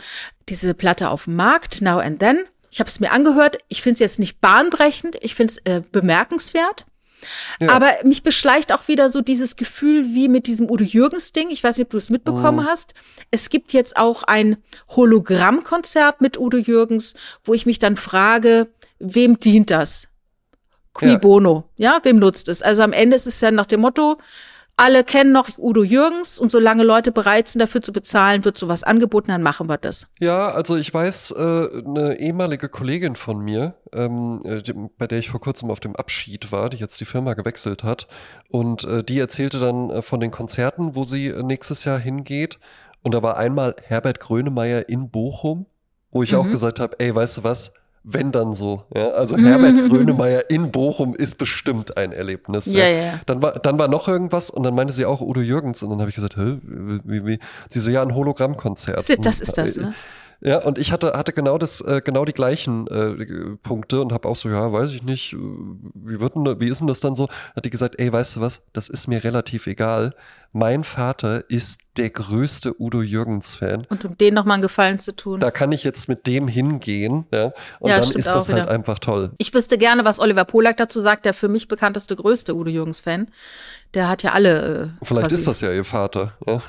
diese 0.49 0.75
Platte 0.75 1.11
auf 1.11 1.25
dem 1.25 1.37
Markt, 1.37 1.81
Now 1.83 1.99
and 1.99 2.21
Then. 2.21 2.41
Ich 2.71 2.81
habe 2.81 2.89
es 2.89 3.01
mir 3.01 3.11
angehört. 3.13 3.59
Ich 3.69 3.81
finde 3.83 3.95
es 3.95 4.01
jetzt 4.01 4.19
nicht 4.19 4.41
bahnbrechend. 4.41 5.17
Ich 5.23 5.35
finde 5.35 5.53
es 5.53 5.59
äh, 5.65 5.83
bemerkenswert. 5.93 6.85
Ja. 7.59 7.71
Aber 7.71 7.91
mich 8.05 8.23
beschleicht 8.23 8.73
auch 8.73 8.87
wieder 8.89 9.09
so 9.09 9.23
dieses 9.23 9.57
Gefühl 9.57 10.05
wie 10.15 10.29
mit 10.29 10.47
diesem 10.47 10.71
Udo 10.71 10.85
Jürgens 10.85 11.33
Ding. 11.33 11.49
Ich 11.51 11.65
weiß 11.65 11.79
nicht, 11.79 11.87
ob 11.87 11.91
du 11.91 11.97
es 11.97 12.11
mitbekommen 12.11 12.65
Mhm. 12.65 12.69
hast. 12.69 12.95
Es 13.31 13.49
gibt 13.49 13.73
jetzt 13.73 13.97
auch 13.97 14.23
ein 14.25 14.59
Hologrammkonzert 14.91 16.21
mit 16.21 16.39
Udo 16.39 16.59
Jürgens, 16.59 17.15
wo 17.45 17.55
ich 17.55 17.67
mich 17.67 17.79
dann 17.79 17.97
frage, 17.97 18.69
wem 18.99 19.39
dient 19.41 19.71
das? 19.71 20.09
Qui 20.95 21.07
Ja. 21.11 21.19
bono? 21.19 21.65
Ja, 21.77 21.99
wem 22.03 22.19
nutzt 22.19 22.49
es? 22.49 22.63
Also 22.63 22.83
am 22.83 22.93
Ende 22.93 23.17
ist 23.17 23.27
es 23.27 23.41
ja 23.41 23.51
nach 23.51 23.67
dem 23.67 23.81
Motto, 23.81 24.17
alle 24.79 25.05
kennen 25.05 25.33
noch 25.33 25.49
Udo 25.57 25.83
Jürgens 25.85 26.39
und 26.39 26.51
solange 26.51 26.83
Leute 26.83 27.11
bereit 27.11 27.49
sind, 27.49 27.61
dafür 27.61 27.81
zu 27.81 27.93
bezahlen, 27.93 28.45
wird 28.45 28.59
sowas 28.59 28.83
angeboten, 28.83 29.29
dann 29.31 29.43
machen 29.43 29.69
wir 29.71 29.79
das. 29.79 30.07
Ja, 30.21 30.49
also 30.53 30.77
ich 30.77 30.93
weiß, 30.93 31.31
äh, 31.31 31.35
eine 31.87 32.17
ehemalige 32.19 32.69
Kollegin 32.69 33.17
von 33.17 33.39
mir, 33.39 33.75
ähm, 33.95 34.41
äh, 34.45 34.61
die, 34.61 34.75
bei 34.99 35.07
der 35.07 35.19
ich 35.19 35.31
vor 35.31 35.41
kurzem 35.41 35.71
auf 35.71 35.81
dem 35.81 35.97
Abschied 35.97 36.53
war, 36.53 36.69
die 36.69 36.77
jetzt 36.77 37.01
die 37.01 37.07
Firma 37.07 37.33
gewechselt 37.33 37.85
hat, 37.85 38.07
und 38.51 38.85
äh, 38.85 39.03
die 39.03 39.19
erzählte 39.19 39.61
dann 39.61 39.89
äh, 39.89 40.03
von 40.03 40.21
den 40.21 40.31
Konzerten, 40.31 40.95
wo 40.95 41.05
sie 41.05 41.29
äh, 41.29 41.43
nächstes 41.43 41.85
Jahr 41.85 41.99
hingeht. 41.99 42.59
Und 43.03 43.13
da 43.15 43.23
war 43.23 43.39
einmal 43.39 43.77
Herbert 43.83 44.21
Grönemeyer 44.21 44.89
in 44.91 45.11
Bochum, 45.11 45.65
wo 46.11 46.23
ich 46.23 46.35
auch 46.35 46.45
Mhm. 46.45 46.51
gesagt 46.51 46.81
habe, 46.81 46.99
ey, 47.01 47.15
weißt 47.15 47.39
du 47.39 47.45
was? 47.45 47.73
Wenn 48.09 48.31
dann 48.31 48.55
so. 48.55 48.85
Ja? 48.95 49.09
Also 49.09 49.37
Mhm. 49.37 49.47
Herbert 49.47 49.89
Grönemeyer 49.91 50.49
in 50.49 50.71
Bochum 50.71 51.15
ist 51.17 51.39
bestimmt 51.39 51.97
ein 51.97 52.13
Erlebnis. 52.13 52.73
Ja, 52.73 52.87
ja, 52.87 53.03
ja. 53.03 53.21
Dann 53.27 53.43
war, 53.43 53.59
dann 53.59 53.81
war 53.81 53.89
noch 53.89 54.07
irgendwas 54.07 54.49
und 54.49 54.63
dann 54.63 54.77
meinte 54.77 54.95
sie 54.95 55.05
auch 55.05 55.21
Udo 55.21 55.41
Jürgens 55.41 55.83
und 55.83 55.91
dann 55.91 55.99
habe 55.99 56.09
ich 56.11 56.15
gesagt, 56.15 56.37
Hä, 56.37 56.59
wie, 56.63 57.27
wie? 57.27 57.39
Sie 57.69 57.81
so, 57.81 57.91
ja, 57.91 58.03
ein 58.03 58.15
Hologrammkonzert. 58.15 58.97
Das 59.25 59.41
ist 59.41 59.59
das, 59.59 59.77
ne? 59.77 59.93
Ja, 60.43 60.63
und 60.63 60.77
ich 60.79 60.93
hatte, 60.93 61.15
hatte 61.15 61.33
genau 61.33 61.57
das, 61.57 61.81
äh, 61.81 62.03
genau 62.05 62.25
die 62.27 62.35
gleichen 62.35 62.87
äh, 62.89 63.57
Punkte 63.63 64.03
und 64.03 64.13
habe 64.13 64.29
auch 64.29 64.37
so, 64.37 64.51
ja, 64.51 64.71
weiß 64.71 64.93
ich 64.93 65.03
nicht, 65.03 65.33
äh, 65.33 65.37
wie 65.95 66.21
wird 66.21 66.35
denn, 66.35 66.61
wie 66.61 66.69
ist 66.69 66.81
denn 66.81 66.87
das 66.87 67.01
dann 67.01 67.15
so? 67.15 67.29
Hat 67.57 67.65
die 67.65 67.71
gesagt, 67.71 67.95
ey, 67.99 68.13
weißt 68.13 68.37
du 68.37 68.41
was, 68.41 68.63
das 68.75 68.89
ist 68.91 69.09
mir 69.09 69.25
relativ 69.25 69.67
egal. 69.67 70.13
Mein 70.59 70.85
Vater 70.85 71.45
ist 71.51 71.81
der 71.99 72.09
größte 72.09 72.81
Udo 72.81 73.03
Jürgens-Fan. 73.03 73.87
Und 73.91 74.05
um 74.07 74.17
denen 74.17 74.35
nochmal 74.35 74.55
einen 74.55 74.63
Gefallen 74.63 74.99
zu 74.99 75.15
tun. 75.15 75.39
Da 75.39 75.51
kann 75.51 75.71
ich 75.71 75.85
jetzt 75.85 76.09
mit 76.09 76.27
dem 76.27 76.49
hingehen, 76.49 77.27
ja, 77.31 77.53
und 77.79 77.91
Ja, 77.91 78.01
dann 78.01 78.11
ist 78.13 78.27
das 78.27 78.49
halt 78.49 78.63
wieder. 78.63 78.71
einfach 78.71 78.99
toll. 78.99 79.33
Ich 79.37 79.53
wüsste 79.53 79.77
gerne, 79.77 80.05
was 80.07 80.19
Oliver 80.19 80.45
Polak 80.47 80.79
dazu 80.79 80.99
sagt, 80.99 81.27
der 81.27 81.35
für 81.35 81.49
mich 81.49 81.69
bekannteste, 81.69 82.17
größte 82.17 82.55
Udo 82.55 82.71
Jürgens-Fan. 82.71 83.29
Der 83.93 84.09
hat 84.09 84.23
ja 84.23 84.33
alle. 84.33 84.93
Äh, 85.03 85.05
Vielleicht 85.05 85.33
ist 85.33 85.47
das 85.47 85.61
ja 85.61 85.71
ihr 85.73 85.85
Vater. 85.85 86.33
Ja? 86.47 86.61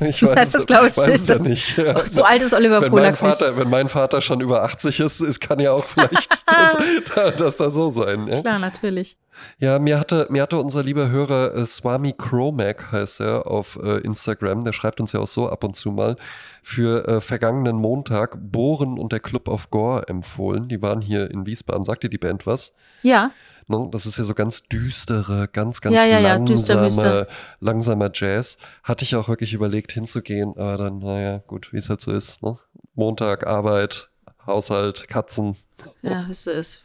Ich 0.06 0.22
Ja, 0.22 0.34
weiß, 0.34 0.50
das 0.52 0.66
glaube 0.66 0.88
ich 0.88 0.96
weiß 0.96 1.08
es 1.08 1.20
ist 1.22 1.28
ja 1.28 1.34
das- 1.38 1.46
nicht. 1.48 1.76
Ja. 1.78 2.06
So 2.06 2.22
alt 2.24 2.40
ist 2.42 2.54
Oliver 2.54 2.76
wenn 2.80 2.90
mein, 2.92 3.14
Polak 3.14 3.16
Vater, 3.18 3.56
wenn 3.58 3.68
mein 3.68 3.88
Vater 3.90 4.22
schon 4.22 4.40
über 4.40 4.62
80 4.64 5.00
ist, 5.00 5.20
es 5.20 5.38
kann 5.38 5.60
ja 5.60 5.72
auch 5.72 5.84
vielleicht 5.84 6.30
das, 7.14 7.36
das 7.36 7.56
da 7.58 7.70
so 7.70 7.90
sein. 7.90 8.20
Ja? 8.20 8.24
nicht. 8.26 8.40
Klar, 8.42 8.58
natürlich. 8.58 9.16
Ja, 9.58 9.78
mir 9.78 9.98
hatte, 9.98 10.26
mir 10.30 10.42
hatte 10.42 10.58
unser 10.58 10.82
lieber 10.82 11.08
Hörer 11.08 11.54
äh, 11.54 11.66
Swami 11.66 12.12
Chromac, 12.12 12.92
heißt 12.92 13.20
er, 13.20 13.46
auf 13.46 13.78
äh, 13.82 13.98
Instagram, 13.98 14.64
der 14.64 14.72
schreibt 14.72 15.00
uns 15.00 15.12
ja 15.12 15.20
auch 15.20 15.26
so 15.26 15.48
ab 15.48 15.64
und 15.64 15.74
zu 15.76 15.90
mal, 15.90 16.16
für 16.62 17.06
äh, 17.08 17.20
vergangenen 17.20 17.76
Montag 17.76 18.36
Bohren 18.40 18.98
und 18.98 19.12
der 19.12 19.20
Club 19.20 19.48
of 19.48 19.70
Gore 19.70 20.08
empfohlen. 20.08 20.68
Die 20.68 20.82
waren 20.82 21.00
hier 21.00 21.30
in 21.30 21.46
Wiesbaden. 21.46 21.84
Sagt 21.84 22.02
dir 22.02 22.10
die 22.10 22.18
Band 22.18 22.46
was? 22.46 22.74
Ja, 23.02 23.30
Ne? 23.68 23.88
Das 23.92 24.06
ist 24.06 24.16
ja 24.16 24.24
so 24.24 24.34
ganz 24.34 24.66
düstere, 24.68 25.46
ganz, 25.52 25.80
ganz 25.80 25.94
Ja, 25.94 26.04
ja, 26.04 26.18
ja, 26.18 26.38
düster, 26.38 26.74
langsame, 26.74 27.08
düster. 27.08 27.28
langsamer 27.60 28.10
Jazz. 28.12 28.58
Hatte 28.82 29.04
ich 29.04 29.14
auch 29.14 29.28
wirklich 29.28 29.52
überlegt 29.52 29.92
hinzugehen, 29.92 30.56
aber 30.56 30.78
dann, 30.78 30.98
naja, 30.98 31.38
gut, 31.46 31.72
wie 31.72 31.76
es 31.76 31.90
halt 31.90 32.00
so 32.00 32.10
ist. 32.10 32.42
Ne? 32.42 32.56
Montag, 32.94 33.46
Arbeit, 33.46 34.08
Haushalt, 34.46 35.08
Katzen. 35.08 35.56
Ja, 36.02 36.26
es 36.30 36.46
ist 36.46 36.82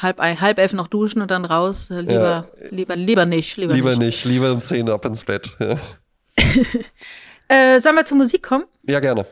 halb, 0.00 0.20
ein- 0.20 0.40
halb 0.40 0.58
elf 0.58 0.72
noch 0.72 0.88
duschen 0.88 1.22
und 1.22 1.30
dann 1.30 1.44
raus. 1.44 1.90
Äh, 1.90 2.00
Lieber, 2.00 2.48
lieber, 2.70 2.96
lieber 2.96 3.26
nicht. 3.26 3.56
Lieber, 3.56 3.74
Lieber 3.74 3.90
nicht. 3.90 3.98
nicht, 3.98 4.24
lieber 4.24 4.52
um 4.52 4.62
10 4.62 4.88
ab 4.90 5.04
ins 5.04 5.24
Bett. 5.24 5.50
Ja, 5.58 5.76
Äh, 7.48 7.78
sollen 7.78 7.94
wir 7.94 8.04
zur 8.04 8.16
Musik 8.18 8.42
kommen? 8.42 8.64
ja 8.82 8.98
gerne. 9.00 9.24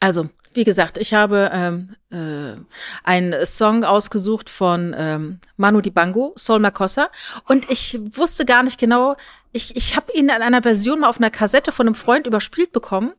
Also, 0.00 0.30
wie 0.54 0.64
gesagt, 0.64 0.96
ich 0.96 1.12
habe 1.12 1.50
ähm, 1.52 1.94
äh, 2.10 2.56
einen 3.04 3.44
Song 3.44 3.84
ausgesucht 3.84 4.48
von 4.48 4.94
ähm, 4.96 5.38
Manu 5.58 5.82
Dibango, 5.82 6.32
Sol 6.36 6.60
Makossa. 6.60 7.10
Und 7.46 7.70
ich 7.70 7.98
wusste 8.12 8.46
gar 8.46 8.62
nicht 8.62 8.78
genau, 8.80 9.16
ich, 9.54 9.76
ich 9.76 9.94
habe 9.94 10.12
ihn 10.12 10.24
in 10.24 10.30
einer 10.42 10.62
Version 10.62 11.00
mal 11.00 11.08
auf 11.08 11.18
einer 11.18 11.30
Kassette 11.30 11.70
von 11.70 11.86
einem 11.86 11.94
Freund 11.94 12.26
überspielt 12.26 12.72
bekommen. 12.72 13.12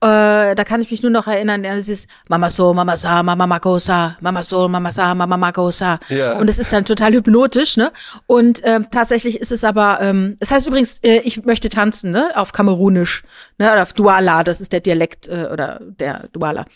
Äh, 0.00 0.56
da 0.56 0.64
kann 0.64 0.80
ich 0.80 0.90
mich 0.90 1.00
nur 1.00 1.12
noch 1.12 1.28
erinnern, 1.28 1.64
es 1.64 1.88
ist 1.88 2.08
Mama 2.28 2.50
so, 2.50 2.74
Mama 2.74 2.96
sa, 2.96 3.22
Mama 3.22 3.46
magosa, 3.46 4.16
Mama 4.20 4.42
so, 4.42 4.68
Mama 4.68 4.90
sa, 4.90 5.14
Mama 5.14 5.36
magosa. 5.36 6.00
Ja. 6.08 6.38
Und 6.38 6.50
es 6.50 6.58
ist 6.58 6.72
dann 6.72 6.84
total 6.84 7.12
hypnotisch, 7.12 7.76
ne? 7.76 7.92
Und 8.26 8.62
ähm, 8.64 8.88
tatsächlich 8.90 9.40
ist 9.40 9.52
es 9.52 9.62
aber, 9.62 10.00
ähm, 10.00 10.36
es 10.40 10.50
heißt 10.50 10.66
übrigens, 10.66 10.98
äh, 11.04 11.20
ich 11.20 11.44
möchte 11.44 11.68
tanzen, 11.68 12.10
ne? 12.10 12.30
Auf 12.34 12.50
Kamerunisch, 12.50 13.22
ne? 13.58 13.72
Oder 13.72 13.82
auf 13.84 13.92
Duala, 13.92 14.42
das 14.42 14.60
ist 14.60 14.72
der 14.72 14.80
Dialekt 14.80 15.28
äh, 15.28 15.48
oder 15.52 15.80
der 15.80 16.28
Duala. 16.32 16.66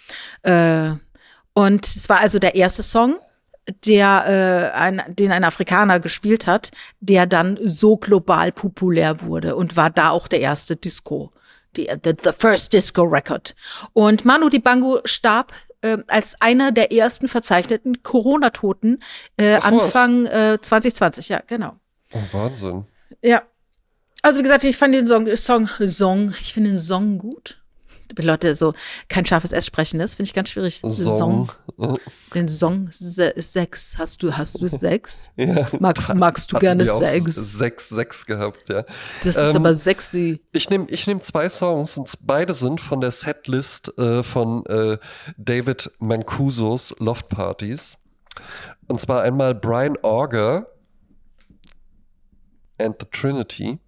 Äh, 0.43 0.91
und 1.53 1.85
es 1.85 2.09
war 2.09 2.21
also 2.21 2.39
der 2.39 2.55
erste 2.55 2.85
Song 2.85 3.17
der 3.85 4.73
äh, 4.75 4.77
ein, 4.77 5.03
den 5.09 5.33
ein 5.33 5.45
Afrikaner 5.45 6.01
gespielt 6.01 6.47
hat, 6.47 6.71
der 7.01 7.27
dann 7.27 7.59
so 7.63 7.97
global 7.97 8.53
populär 8.53 9.23
wurde 9.23 9.57
und 9.57 9.77
war 9.77 9.91
da 9.91 10.11
auch 10.11 10.29
der 10.29 10.41
erste 10.41 10.77
Disco, 10.77 11.31
die, 11.77 11.91
the, 12.05 12.13
the 12.23 12.31
first 12.37 12.73
Disco 12.73 13.03
Record. 13.03 13.55
Und 13.93 14.25
Manu 14.25 14.49
Dibango 14.49 15.01
starb 15.05 15.53
äh, 15.83 15.99
als 16.09 16.37
einer 16.41 16.73
der 16.73 16.93
ersten 16.93 17.29
verzeichneten 17.29 18.03
Corona-Toten 18.03 19.03
äh, 19.37 19.57
Ach? 19.57 19.65
Anfang 19.65 20.27
äh, 20.27 20.59
2020, 20.61 21.29
ja, 21.29 21.43
genau. 21.47 21.77
Oh, 22.13 22.19
Wahnsinn. 22.33 22.87
Ja. 23.23 23.43
Also 24.23 24.41
wie 24.41 24.43
gesagt, 24.43 24.65
ich 24.65 24.77
fand 24.77 24.95
den 24.95 25.07
Song, 25.07 25.35
Song, 25.37 25.69
Song, 25.87 26.35
ich 26.41 26.53
finde 26.53 26.71
den 26.71 26.79
Song 26.79 27.17
gut. 27.19 27.60
Leute 28.19 28.55
so 28.55 28.73
kein 29.09 29.25
scharfes 29.27 29.53
S 29.53 29.67
sprechen, 29.67 29.99
das 29.99 30.15
finde 30.15 30.29
ich 30.29 30.35
ganz 30.35 30.51
schwierig. 30.51 30.81
Song. 30.87 31.51
Den 32.35 32.49
Song 32.49 32.89
se 32.91 33.33
Sex. 33.37 33.97
Hast 33.99 34.23
du, 34.23 34.37
hast 34.37 34.63
du 34.63 34.69
Sex? 34.69 35.31
Ja, 35.37 35.67
Magst, 35.79 36.15
magst 36.15 36.53
du 36.53 36.59
gerne 36.59 36.85
Sex? 36.87 37.35
Sechs, 37.35 37.89
sechs 37.89 38.27
gehabt, 38.27 38.69
ja. 38.69 38.85
Das 39.25 39.37
ist 39.37 39.51
Ähm, 39.51 39.57
aber 39.57 39.75
sexy. 39.75 40.41
Ich 40.53 40.71
nehme 40.71 40.87
ich 40.89 41.07
nehm 41.07 41.23
zwei 41.23 41.49
Songs 41.49 41.97
und 41.97 42.13
beide 42.23 42.55
sind 42.55 42.81
von 42.81 43.01
der 43.01 43.11
Setlist 43.11 43.97
äh, 43.99 44.23
von 44.23 44.65
äh, 44.67 44.99
David 45.37 45.91
Mancusos 45.99 46.95
Loft 46.99 47.29
Parties. 47.29 47.97
Und 48.89 49.01
zwar 49.01 49.23
einmal 49.23 49.55
Brian 49.55 49.97
Auger 50.03 50.67
and 52.79 52.97
the 53.01 53.07
Trinity 53.11 53.79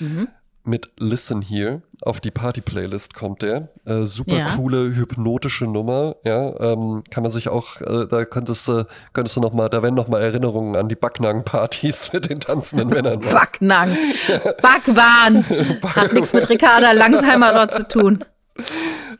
Mhm. 0.00 0.28
Mit 0.64 0.90
Listen 0.98 1.42
Here. 1.42 1.82
Auf 2.02 2.20
die 2.20 2.30
Party-Playlist 2.30 3.14
kommt 3.14 3.42
der. 3.42 3.68
Äh, 3.86 4.04
super 4.04 4.36
Ja. 4.36 4.56
coole, 4.56 4.94
hypnotische 4.96 5.64
Nummer. 5.66 6.16
Ja, 6.24 6.58
ähm, 6.60 7.02
kann 7.10 7.22
man 7.22 7.30
sich 7.30 7.48
auch, 7.48 7.80
äh, 7.80 8.06
da 8.08 8.24
könntest 8.24 8.66
du, 8.68 8.86
könntest 9.12 9.36
du 9.36 9.40
noch 9.40 9.52
mal, 9.52 9.68
da 9.68 9.82
werden 9.82 9.94
noch 9.94 10.08
mal 10.08 10.22
Erinnerungen 10.22 10.76
an 10.76 10.88
die 10.88 10.96
Backnagen-Partys 10.96 12.12
mit 12.12 12.28
den 12.30 12.40
tanzenden 12.40 12.88
Männern. 12.88 13.20
Backnang. 13.20 13.96
Backwahn. 14.62 15.44
Hat 15.94 16.12
nichts 16.12 16.32
mit 16.32 16.48
Ricarda 16.48 16.92
Langsheimer 16.92 17.52
dort 17.52 17.74
zu 17.74 17.86
tun. 17.88 18.24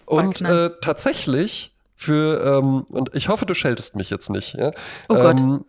Und 0.07 0.41
äh, 0.43 0.71
tatsächlich 0.81 1.75
für, 1.95 2.59
ähm, 2.59 2.83
und 2.91 3.15
ich 3.15 3.29
hoffe, 3.29 3.47
du 3.47 3.55
scheltest 3.55 3.97
mich 3.97 4.11
jetzt 4.11 4.29
nicht, 4.31 4.55
ja. 4.55 4.73
Oh 5.09 5.15
Gott. 5.15 5.41
Ähm, 5.41 5.65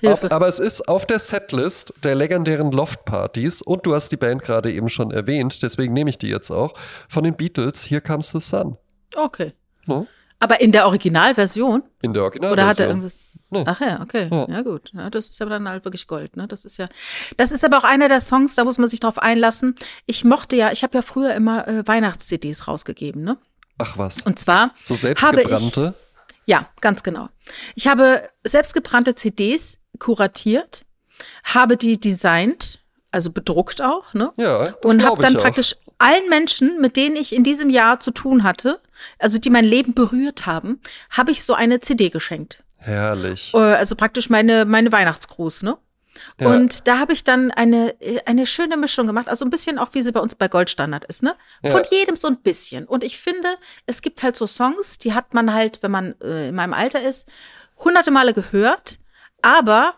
Hilfe. 0.00 0.30
Aber 0.30 0.48
es 0.48 0.58
ist 0.58 0.88
auf 0.88 1.06
der 1.06 1.18
Setlist 1.18 1.94
der 2.02 2.14
legendären 2.14 2.72
Loft-Partys 2.72 3.62
und 3.62 3.86
du 3.86 3.94
hast 3.94 4.10
die 4.10 4.16
Band 4.16 4.42
gerade 4.42 4.72
eben 4.72 4.88
schon 4.88 5.10
erwähnt, 5.10 5.62
deswegen 5.62 5.92
nehme 5.92 6.10
ich 6.10 6.18
die 6.18 6.28
jetzt 6.28 6.50
auch, 6.50 6.74
von 7.08 7.24
den 7.24 7.36
Beatles, 7.36 7.88
Here 7.88 8.00
Comes 8.00 8.30
the 8.30 8.40
Sun. 8.40 8.76
Okay. 9.14 9.52
Ne? 9.86 10.06
Aber 10.38 10.60
in 10.60 10.72
der 10.72 10.86
Originalversion? 10.86 11.82
In 12.02 12.14
der 12.14 12.22
Originalversion. 12.22 12.52
Oder 12.52 12.66
hat 12.66 12.80
er 12.80 12.88
irgendwas? 12.88 13.16
Nee. 13.50 13.64
Ach 13.66 13.80
ja, 13.80 14.00
okay. 14.00 14.28
Ja. 14.30 14.46
Ja, 14.48 14.62
gut. 14.62 14.92
Ja, 14.94 15.10
das 15.10 15.26
ist 15.26 15.42
aber 15.42 15.50
dann 15.50 15.68
halt 15.68 15.84
wirklich 15.84 16.06
Gold, 16.06 16.36
ne? 16.36 16.46
Das 16.46 16.64
ist 16.64 16.78
ja. 16.78 16.88
Das 17.36 17.50
ist 17.50 17.64
aber 17.64 17.78
auch 17.78 17.84
einer 17.84 18.08
der 18.08 18.20
Songs, 18.20 18.54
da 18.54 18.64
muss 18.64 18.78
man 18.78 18.88
sich 18.88 19.00
drauf 19.00 19.18
einlassen. 19.18 19.74
Ich 20.06 20.24
mochte 20.24 20.54
ja, 20.54 20.70
ich 20.70 20.84
habe 20.84 20.96
ja 20.96 21.02
früher 21.02 21.34
immer 21.34 21.66
äh, 21.66 21.86
Weihnachts-CDs 21.86 22.68
rausgegeben, 22.68 23.22
ne? 23.22 23.38
Ach 23.78 23.98
was. 23.98 24.22
Und 24.22 24.38
zwar 24.38 24.72
so 24.82 24.94
habe 24.94 24.94
ich 24.94 25.00
selbstgebrannte. 25.00 25.94
Ja, 26.50 26.66
ganz 26.80 27.04
genau. 27.04 27.28
Ich 27.76 27.86
habe 27.86 28.28
selbstgebrannte 28.42 29.14
CDs 29.14 29.78
kuratiert, 30.00 30.84
habe 31.44 31.76
die 31.76 32.00
designt, 32.00 32.80
also 33.12 33.30
bedruckt 33.30 33.80
auch, 33.80 34.14
ne? 34.14 34.32
Ja, 34.36 34.66
das 34.82 34.90
und 34.90 35.04
habe 35.04 35.22
dann 35.22 35.34
ich 35.34 35.38
auch. 35.38 35.42
praktisch 35.42 35.76
allen 35.98 36.28
Menschen, 36.28 36.80
mit 36.80 36.96
denen 36.96 37.14
ich 37.14 37.32
in 37.36 37.44
diesem 37.44 37.70
Jahr 37.70 38.00
zu 38.00 38.10
tun 38.10 38.42
hatte, 38.42 38.80
also 39.20 39.38
die 39.38 39.48
mein 39.50 39.64
Leben 39.64 39.94
berührt 39.94 40.46
haben, 40.46 40.80
habe 41.10 41.30
ich 41.30 41.44
so 41.44 41.54
eine 41.54 41.78
CD 41.78 42.10
geschenkt. 42.10 42.64
Herrlich. 42.78 43.52
Äh, 43.54 43.58
Also 43.58 43.94
praktisch 43.94 44.28
meine, 44.28 44.64
meine 44.64 44.90
Weihnachtsgruß, 44.90 45.62
ne? 45.62 45.78
Ja. 46.40 46.48
Und 46.48 46.86
da 46.88 46.98
habe 46.98 47.12
ich 47.12 47.24
dann 47.24 47.50
eine, 47.50 47.94
eine 48.26 48.46
schöne 48.46 48.76
Mischung 48.76 49.06
gemacht, 49.06 49.28
also 49.28 49.44
ein 49.44 49.50
bisschen 49.50 49.78
auch, 49.78 49.88
wie 49.92 50.02
sie 50.02 50.12
bei 50.12 50.20
uns 50.20 50.34
bei 50.34 50.48
Goldstandard 50.48 51.04
ist, 51.04 51.22
ne? 51.22 51.34
Von 51.62 51.82
Ja. 51.82 51.88
jedem 51.90 52.16
so 52.16 52.28
ein 52.28 52.40
bisschen. 52.40 52.86
Und 52.86 53.04
ich 53.04 53.18
finde, 53.18 53.48
es 53.86 54.02
gibt 54.02 54.22
halt 54.22 54.36
so 54.36 54.46
Songs, 54.46 54.98
die 54.98 55.14
hat 55.14 55.34
man 55.34 55.52
halt, 55.52 55.82
wenn 55.82 55.90
man 55.90 56.14
äh, 56.20 56.48
in 56.48 56.54
meinem 56.54 56.74
Alter 56.74 57.00
ist, 57.02 57.28
hunderte 57.78 58.10
Male 58.10 58.34
gehört, 58.34 58.98
aber 59.42 59.94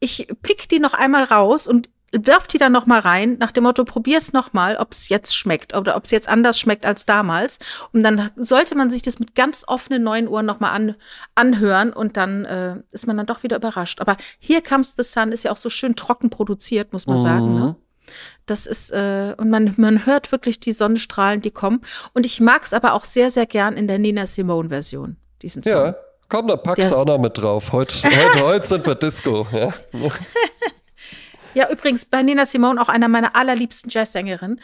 ich 0.00 0.28
pick 0.42 0.68
die 0.68 0.80
noch 0.80 0.92
einmal 0.94 1.24
raus 1.24 1.66
und 1.66 1.88
wirf 2.14 2.46
die 2.46 2.58
dann 2.58 2.72
noch 2.72 2.86
mal 2.86 3.00
rein, 3.00 3.36
nach 3.38 3.52
dem 3.52 3.64
Motto, 3.64 3.84
probier's 3.84 4.32
noch 4.32 4.52
mal, 4.52 4.76
ob 4.76 4.92
es 4.92 5.08
jetzt 5.08 5.36
schmeckt 5.36 5.76
oder 5.76 5.96
ob 5.96 6.04
es 6.04 6.10
jetzt 6.10 6.28
anders 6.28 6.58
schmeckt 6.58 6.86
als 6.86 7.06
damals. 7.06 7.58
Und 7.92 8.02
dann 8.02 8.30
sollte 8.36 8.74
man 8.76 8.90
sich 8.90 9.02
das 9.02 9.18
mit 9.18 9.34
ganz 9.34 9.64
offenen 9.66 10.02
neuen 10.02 10.28
Ohren 10.28 10.46
noch 10.46 10.60
mal 10.60 10.70
an, 10.70 10.94
anhören 11.34 11.92
und 11.92 12.16
dann 12.16 12.44
äh, 12.44 12.76
ist 12.92 13.06
man 13.06 13.16
dann 13.16 13.26
doch 13.26 13.42
wieder 13.42 13.56
überrascht. 13.56 14.00
Aber 14.00 14.16
Here 14.38 14.62
Comes 14.62 14.94
the 14.96 15.02
Sun 15.02 15.32
ist 15.32 15.44
ja 15.44 15.52
auch 15.52 15.56
so 15.56 15.68
schön 15.70 15.96
trocken 15.96 16.30
produziert, 16.30 16.92
muss 16.92 17.06
man 17.06 17.18
sagen. 17.18 17.54
Mhm. 17.54 17.60
Ne? 17.60 17.76
Das 18.46 18.66
ist, 18.66 18.90
äh, 18.92 19.34
und 19.38 19.50
man, 19.50 19.74
man 19.78 20.04
hört 20.06 20.30
wirklich 20.30 20.60
die 20.60 20.72
Sonnenstrahlen, 20.72 21.40
die 21.40 21.50
kommen. 21.50 21.80
Und 22.12 22.26
ich 22.26 22.40
mag 22.40 22.62
es 22.64 22.72
aber 22.72 22.92
auch 22.92 23.04
sehr, 23.04 23.30
sehr 23.30 23.46
gern 23.46 23.76
in 23.76 23.88
der 23.88 23.98
Nina 23.98 24.26
Simone-Version, 24.26 25.16
diesen 25.42 25.62
Song. 25.62 25.72
Ja, 25.72 25.96
komm, 26.28 26.46
dann 26.48 26.62
pack's 26.62 26.76
Der 26.76 26.84
ist- 26.86 26.92
auch 26.94 27.06
noch 27.06 27.18
mit 27.18 27.36
drauf. 27.38 27.72
Heute, 27.72 27.94
heute, 28.04 28.42
heute 28.44 28.66
sind 28.66 28.86
wir 28.86 28.94
Disco. 28.94 29.46
Ja. 29.52 29.72
Ja, 31.54 31.70
übrigens, 31.70 32.04
bei 32.04 32.22
Nina 32.22 32.44
Simone 32.46 32.80
auch 32.80 32.88
einer 32.88 33.08
meiner 33.08 33.34
allerliebsten 33.36 33.90
Jazzsängerinnen. 33.90 34.60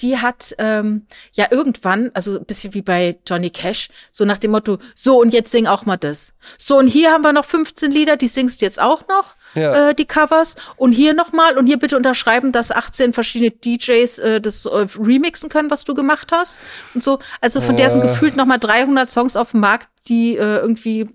Die 0.00 0.18
hat 0.18 0.54
ähm, 0.58 1.06
ja 1.32 1.46
irgendwann, 1.50 2.10
also 2.14 2.38
ein 2.38 2.44
bisschen 2.44 2.74
wie 2.74 2.82
bei 2.82 3.18
Johnny 3.26 3.50
Cash, 3.50 3.88
so 4.10 4.24
nach 4.24 4.38
dem 4.38 4.50
Motto, 4.52 4.78
so 4.94 5.20
und 5.20 5.32
jetzt 5.32 5.50
sing 5.52 5.66
auch 5.66 5.84
mal 5.86 5.96
das. 5.96 6.34
So 6.58 6.78
und 6.78 6.88
hier 6.88 7.12
haben 7.12 7.22
wir 7.22 7.32
noch 7.32 7.44
15 7.44 7.90
Lieder, 7.90 8.16
die 8.16 8.26
singst 8.28 8.62
jetzt 8.62 8.80
auch 8.80 9.06
noch, 9.08 9.34
Ja. 9.54 9.90
äh, 9.90 9.94
die 9.94 10.06
Covers. 10.06 10.56
Und 10.76 10.92
hier 10.92 11.14
nochmal 11.14 11.58
und 11.58 11.66
hier 11.66 11.78
bitte 11.78 11.96
unterschreiben, 11.96 12.52
dass 12.52 12.70
18 12.72 13.12
verschiedene 13.12 13.50
DJs 13.50 14.18
äh, 14.18 14.40
das 14.40 14.64
äh, 14.66 14.86
remixen 14.98 15.48
können, 15.50 15.70
was 15.70 15.84
du 15.84 15.94
gemacht 15.94 16.30
hast. 16.32 16.58
Und 16.94 17.02
so, 17.04 17.18
also 17.40 17.60
von 17.60 17.76
der 17.76 17.90
sind 17.90 18.02
gefühlt 18.02 18.36
nochmal 18.36 18.58
300 18.58 19.10
Songs 19.10 19.36
auf 19.36 19.50
dem 19.52 19.60
Markt, 19.60 19.88
die 20.08 20.36
äh, 20.36 20.58
irgendwie 20.58 21.08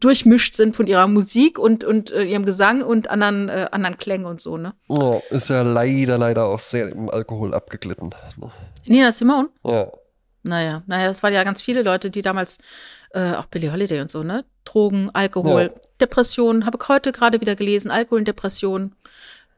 durchmischt 0.00 0.54
sind 0.54 0.76
von 0.76 0.86
ihrer 0.86 1.06
Musik 1.06 1.58
und, 1.58 1.84
und 1.84 2.10
äh, 2.10 2.24
ihrem 2.24 2.44
Gesang 2.44 2.82
und 2.82 3.10
anderen, 3.10 3.48
äh, 3.48 3.68
anderen 3.70 3.98
Klängen 3.98 4.26
und 4.26 4.40
so, 4.40 4.56
ne? 4.56 4.74
Oh, 4.88 5.20
ist 5.30 5.48
ja 5.50 5.62
leider, 5.62 6.18
leider 6.18 6.46
auch 6.46 6.58
sehr 6.58 6.88
im 6.88 7.10
Alkohol 7.10 7.54
abgeglitten. 7.54 8.14
Nina 8.86 9.12
Simone? 9.12 9.48
Ja. 9.64 9.88
Naja, 10.44 10.82
naja, 10.86 11.08
es 11.08 11.22
waren 11.22 11.32
ja 11.32 11.44
ganz 11.44 11.62
viele 11.62 11.82
Leute, 11.82 12.10
die 12.10 12.22
damals, 12.22 12.58
äh, 13.10 13.34
auch 13.34 13.46
Billie 13.46 13.72
Holiday 13.72 14.00
und 14.00 14.10
so, 14.10 14.22
ne? 14.22 14.44
Drogen, 14.64 15.10
Alkohol, 15.12 15.72
Ja. 15.74 15.80
Depressionen, 16.00 16.66
habe 16.66 16.78
ich 16.80 16.88
heute 16.88 17.12
gerade 17.12 17.40
wieder 17.40 17.54
gelesen, 17.54 17.90
Alkohol 17.90 18.20
und 18.20 18.28
Depression 18.28 18.94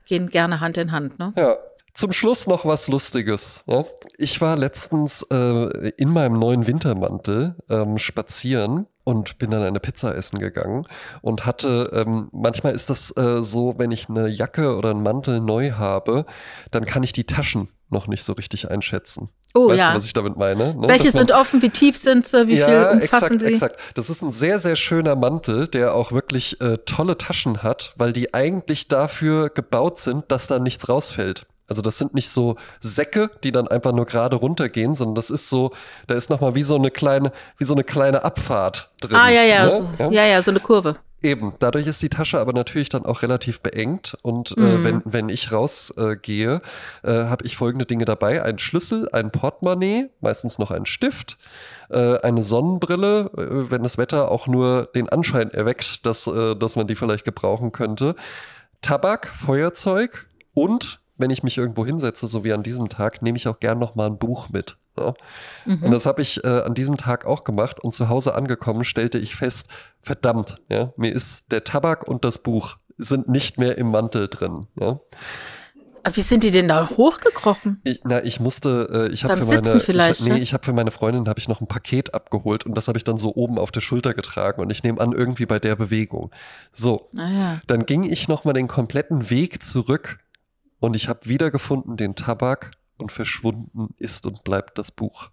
gehen 0.06 0.28
gerne 0.28 0.60
Hand 0.60 0.76
in 0.76 0.92
Hand, 0.92 1.18
ne? 1.18 1.32
Ja. 1.38 1.56
Zum 1.94 2.10
Schluss 2.10 2.48
noch 2.48 2.66
was 2.66 2.88
Lustiges. 2.88 3.62
Ja? 3.66 3.84
Ich 4.18 4.40
war 4.40 4.56
letztens 4.56 5.24
äh, 5.30 5.90
in 5.90 6.08
meinem 6.08 6.40
neuen 6.40 6.66
Wintermantel 6.66 7.54
ähm, 7.70 7.98
spazieren 7.98 8.86
und 9.04 9.38
bin 9.38 9.50
dann 9.50 9.62
eine 9.62 9.80
Pizza 9.80 10.14
essen 10.16 10.38
gegangen 10.38 10.86
und 11.22 11.46
hatte, 11.46 11.90
ähm, 11.94 12.28
manchmal 12.32 12.74
ist 12.74 12.90
das 12.90 13.16
äh, 13.16 13.42
so, 13.42 13.74
wenn 13.76 13.90
ich 13.90 14.08
eine 14.08 14.28
Jacke 14.28 14.76
oder 14.76 14.90
einen 14.90 15.02
Mantel 15.02 15.40
neu 15.40 15.72
habe, 15.72 16.24
dann 16.70 16.84
kann 16.84 17.02
ich 17.02 17.12
die 17.12 17.24
Taschen 17.24 17.68
noch 17.90 18.06
nicht 18.06 18.24
so 18.24 18.32
richtig 18.32 18.70
einschätzen. 18.70 19.28
Oh 19.54 19.68
weißt 19.68 19.78
ja. 19.78 19.90
du, 19.90 19.96
was 19.96 20.04
ich 20.04 20.12
damit 20.12 20.36
meine? 20.36 20.74
Ne? 20.74 20.88
Welche 20.88 21.04
man- 21.04 21.12
sind 21.12 21.32
offen, 21.32 21.62
wie 21.62 21.70
tief 21.70 21.96
sind 21.96 22.26
sie, 22.26 22.48
wie 22.48 22.56
viel 22.56 22.64
umfassen 22.64 23.00
exakt, 23.02 23.40
sie? 23.40 23.46
exakt. 23.46 23.80
Das 23.94 24.10
ist 24.10 24.22
ein 24.22 24.32
sehr, 24.32 24.58
sehr 24.58 24.74
schöner 24.74 25.14
Mantel, 25.14 25.68
der 25.68 25.94
auch 25.94 26.10
wirklich 26.10 26.60
äh, 26.60 26.78
tolle 26.86 27.16
Taschen 27.16 27.62
hat, 27.62 27.92
weil 27.96 28.12
die 28.12 28.34
eigentlich 28.34 28.88
dafür 28.88 29.50
gebaut 29.50 29.98
sind, 29.98 30.24
dass 30.32 30.48
da 30.48 30.58
nichts 30.58 30.88
rausfällt. 30.88 31.46
Also 31.68 31.82
das 31.82 31.98
sind 31.98 32.14
nicht 32.14 32.28
so 32.30 32.56
Säcke, 32.80 33.30
die 33.42 33.52
dann 33.52 33.68
einfach 33.68 33.92
nur 33.92 34.04
gerade 34.06 34.36
runtergehen, 34.36 34.94
sondern 34.94 35.14
das 35.14 35.30
ist 35.30 35.48
so, 35.48 35.72
da 36.06 36.14
ist 36.14 36.30
nochmal 36.30 36.54
wie 36.54 36.62
so 36.62 36.76
eine 36.76 36.90
kleine, 36.90 37.32
wie 37.58 37.64
so 37.64 37.74
eine 37.74 37.84
kleine 37.84 38.24
Abfahrt 38.24 38.90
drin. 39.00 39.16
Ah, 39.16 39.30
ja, 39.30 39.42
ja, 39.42 39.64
ne? 39.64 39.70
so, 39.70 39.88
ja, 40.10 40.26
ja, 40.26 40.42
so 40.42 40.50
eine 40.50 40.60
Kurve. 40.60 40.96
Eben, 41.22 41.54
dadurch 41.58 41.86
ist 41.86 42.02
die 42.02 42.10
Tasche 42.10 42.38
aber 42.38 42.52
natürlich 42.52 42.90
dann 42.90 43.06
auch 43.06 43.22
relativ 43.22 43.62
beengt. 43.62 44.14
Und 44.20 44.54
äh, 44.58 44.60
Mhm. 44.60 44.84
wenn, 44.84 45.02
wenn 45.06 45.28
ich 45.30 45.50
rausgehe, 45.52 46.60
äh, 47.02 47.10
äh, 47.10 47.24
habe 47.30 47.46
ich 47.46 47.56
folgende 47.56 47.86
Dinge 47.86 48.04
dabei. 48.04 48.42
Ein 48.42 48.58
Schlüssel, 48.58 49.08
ein 49.10 49.30
Portemonnaie, 49.30 50.10
meistens 50.20 50.58
noch 50.58 50.70
ein 50.70 50.84
Stift, 50.84 51.38
äh, 51.88 52.18
eine 52.18 52.42
Sonnenbrille, 52.42 53.30
äh, 53.38 53.70
wenn 53.70 53.82
das 53.82 53.96
Wetter 53.96 54.30
auch 54.30 54.46
nur 54.46 54.90
den 54.94 55.08
Anschein 55.08 55.50
erweckt, 55.50 56.04
dass, 56.04 56.26
äh, 56.26 56.56
dass 56.56 56.76
man 56.76 56.86
die 56.88 56.94
vielleicht 56.94 57.24
gebrauchen 57.24 57.72
könnte. 57.72 58.16
Tabak, 58.82 59.26
Feuerzeug 59.28 60.26
und 60.52 61.00
wenn 61.16 61.30
ich 61.30 61.42
mich 61.42 61.58
irgendwo 61.58 61.86
hinsetze, 61.86 62.26
so 62.26 62.44
wie 62.44 62.52
an 62.52 62.62
diesem 62.62 62.88
Tag, 62.88 63.22
nehme 63.22 63.36
ich 63.36 63.48
auch 63.48 63.60
gern 63.60 63.78
noch 63.78 63.94
mal 63.94 64.06
ein 64.06 64.18
Buch 64.18 64.48
mit. 64.50 64.76
Ja? 64.98 65.14
Mhm. 65.64 65.84
Und 65.84 65.90
das 65.92 66.06
habe 66.06 66.22
ich 66.22 66.42
äh, 66.44 66.48
an 66.48 66.74
diesem 66.74 66.96
Tag 66.96 67.24
auch 67.24 67.44
gemacht 67.44 67.80
und 67.80 67.92
zu 67.92 68.08
Hause 68.08 68.34
angekommen 68.34 68.84
stellte 68.84 69.18
ich 69.18 69.36
fest, 69.36 69.68
verdammt, 70.00 70.56
ja, 70.68 70.92
mir 70.96 71.12
ist 71.12 71.50
der 71.52 71.64
Tabak 71.64 72.06
und 72.08 72.24
das 72.24 72.38
Buch 72.38 72.76
sind 72.96 73.28
nicht 73.28 73.58
mehr 73.58 73.78
im 73.78 73.90
Mantel 73.90 74.28
drin. 74.28 74.66
Ja? 74.78 75.00
Wie 76.12 76.20
sind 76.20 76.44
die 76.44 76.50
denn 76.50 76.68
da 76.68 76.90
hochgekrochen? 76.90 77.80
Ich, 77.84 78.02
na, 78.04 78.22
ich 78.22 78.38
musste, 78.38 79.08
äh, 79.08 79.12
ich 79.12 79.24
habe 79.24 79.38
für 79.38 79.46
meine, 79.46 79.80
vielleicht, 79.80 80.20
ich, 80.20 80.26
nee, 80.26 80.34
ne? 80.34 80.40
ich 80.40 80.52
habe 80.52 80.62
für 80.62 80.74
meine 80.74 80.90
Freundin 80.90 81.28
habe 81.28 81.38
ich 81.38 81.48
noch 81.48 81.62
ein 81.62 81.66
Paket 81.66 82.12
abgeholt 82.12 82.66
und 82.66 82.76
das 82.76 82.88
habe 82.88 82.98
ich 82.98 83.04
dann 83.04 83.16
so 83.16 83.34
oben 83.34 83.58
auf 83.58 83.70
der 83.70 83.80
Schulter 83.80 84.12
getragen 84.12 84.60
und 84.60 84.70
ich 84.70 84.82
nehme 84.82 85.00
an 85.00 85.12
irgendwie 85.12 85.46
bei 85.46 85.58
der 85.58 85.76
Bewegung. 85.76 86.30
So, 86.72 87.08
ah, 87.16 87.30
ja. 87.30 87.60
dann 87.66 87.86
ging 87.86 88.02
ich 88.02 88.28
noch 88.28 88.44
mal 88.44 88.52
den 88.52 88.68
kompletten 88.68 89.30
Weg 89.30 89.62
zurück 89.62 90.18
und 90.80 90.96
ich 90.96 91.08
habe 91.08 91.20
wiedergefunden 91.24 91.96
den 91.96 92.14
Tabak 92.14 92.72
und 92.98 93.12
verschwunden 93.12 93.94
ist 93.98 94.26
und 94.26 94.44
bleibt 94.44 94.78
das 94.78 94.90
Buch. 94.90 95.30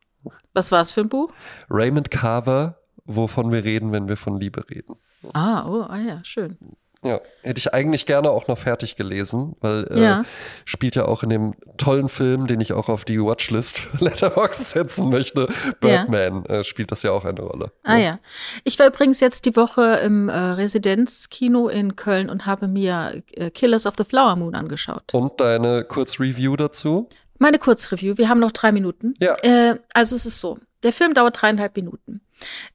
Was 0.54 0.72
war 0.72 0.82
es 0.82 0.92
für 0.92 1.02
ein 1.02 1.10
Buch? 1.10 1.32
Raymond 1.70 2.12
Carver, 2.12 2.80
wovon 3.06 3.52
wir 3.52 3.64
reden, 3.64 3.92
wenn 3.92 4.08
wir 4.08 4.18
von 4.18 4.40
Liebe 4.40 4.70
reden. 4.70 4.96
Ah, 5.34 5.68
oh, 5.68 5.84
ah 5.84 6.00
ja, 6.00 6.24
schön. 6.24 6.58
Ja, 7.04 7.20
hätte 7.42 7.58
ich 7.58 7.74
eigentlich 7.74 8.06
gerne 8.06 8.30
auch 8.30 8.48
noch 8.48 8.60
fertig 8.60 8.96
gelesen, 8.96 9.56
weil 9.60 9.88
äh, 9.92 10.04
ja. 10.04 10.24
spielt 10.66 10.96
ja 10.96 11.06
auch 11.06 11.24
in 11.24 11.30
dem 11.30 11.56
tollen 11.78 12.10
Film, 12.10 12.46
den 12.46 12.62
ich 12.62 12.74
auch 12.74 12.90
auf 12.90 13.06
die 13.06 13.20
Watchlist 13.20 13.88
Letterbox 14.00 14.72
setzen 14.72 15.10
möchte, 15.10 15.48
Birdman, 15.80 16.46
ja. 16.48 16.60
äh, 16.60 16.64
spielt 16.64 16.92
das 16.92 17.02
ja 17.02 17.12
auch 17.12 17.26
eine 17.26 17.42
Rolle. 17.42 17.72
Ah 17.84 17.96
ja. 17.96 18.04
ja. 18.04 18.20
Ich 18.66 18.78
war 18.78 18.86
übrigens 18.86 19.20
jetzt 19.20 19.46
die 19.46 19.56
Woche 19.56 19.96
im 20.04 20.30
äh, 20.30 20.38
Residenzkino 20.38 21.70
in 21.70 21.96
Köln 21.96 22.30
und 22.30 22.46
habe 22.46 22.68
mir 22.68 23.24
äh, 23.32 23.50
Killers 23.50 23.88
of 23.88 23.96
the 23.98 24.04
Flower 24.04 24.36
Moon 24.36 24.54
angeschaut. 24.54 25.12
Und 25.14 25.42
deine 25.42 25.84
Kurzreview 25.84 26.56
dazu? 26.56 27.10
Meine 27.40 27.58
Kurzreview, 27.58 28.20
wir 28.20 28.30
haben 28.30 28.40
noch 28.40 28.52
drei 28.52 28.72
Minuten. 28.72 29.16
Ja. 29.20 29.34
Äh, 29.42 29.80
also 29.96 30.16
es 30.16 30.28
ist 30.28 30.40
so, 30.40 30.60
der 30.84 30.94
Film 30.94 31.16
dauert 31.16 31.42
dreieinhalb 31.42 31.76
Minuten. 31.76 32.22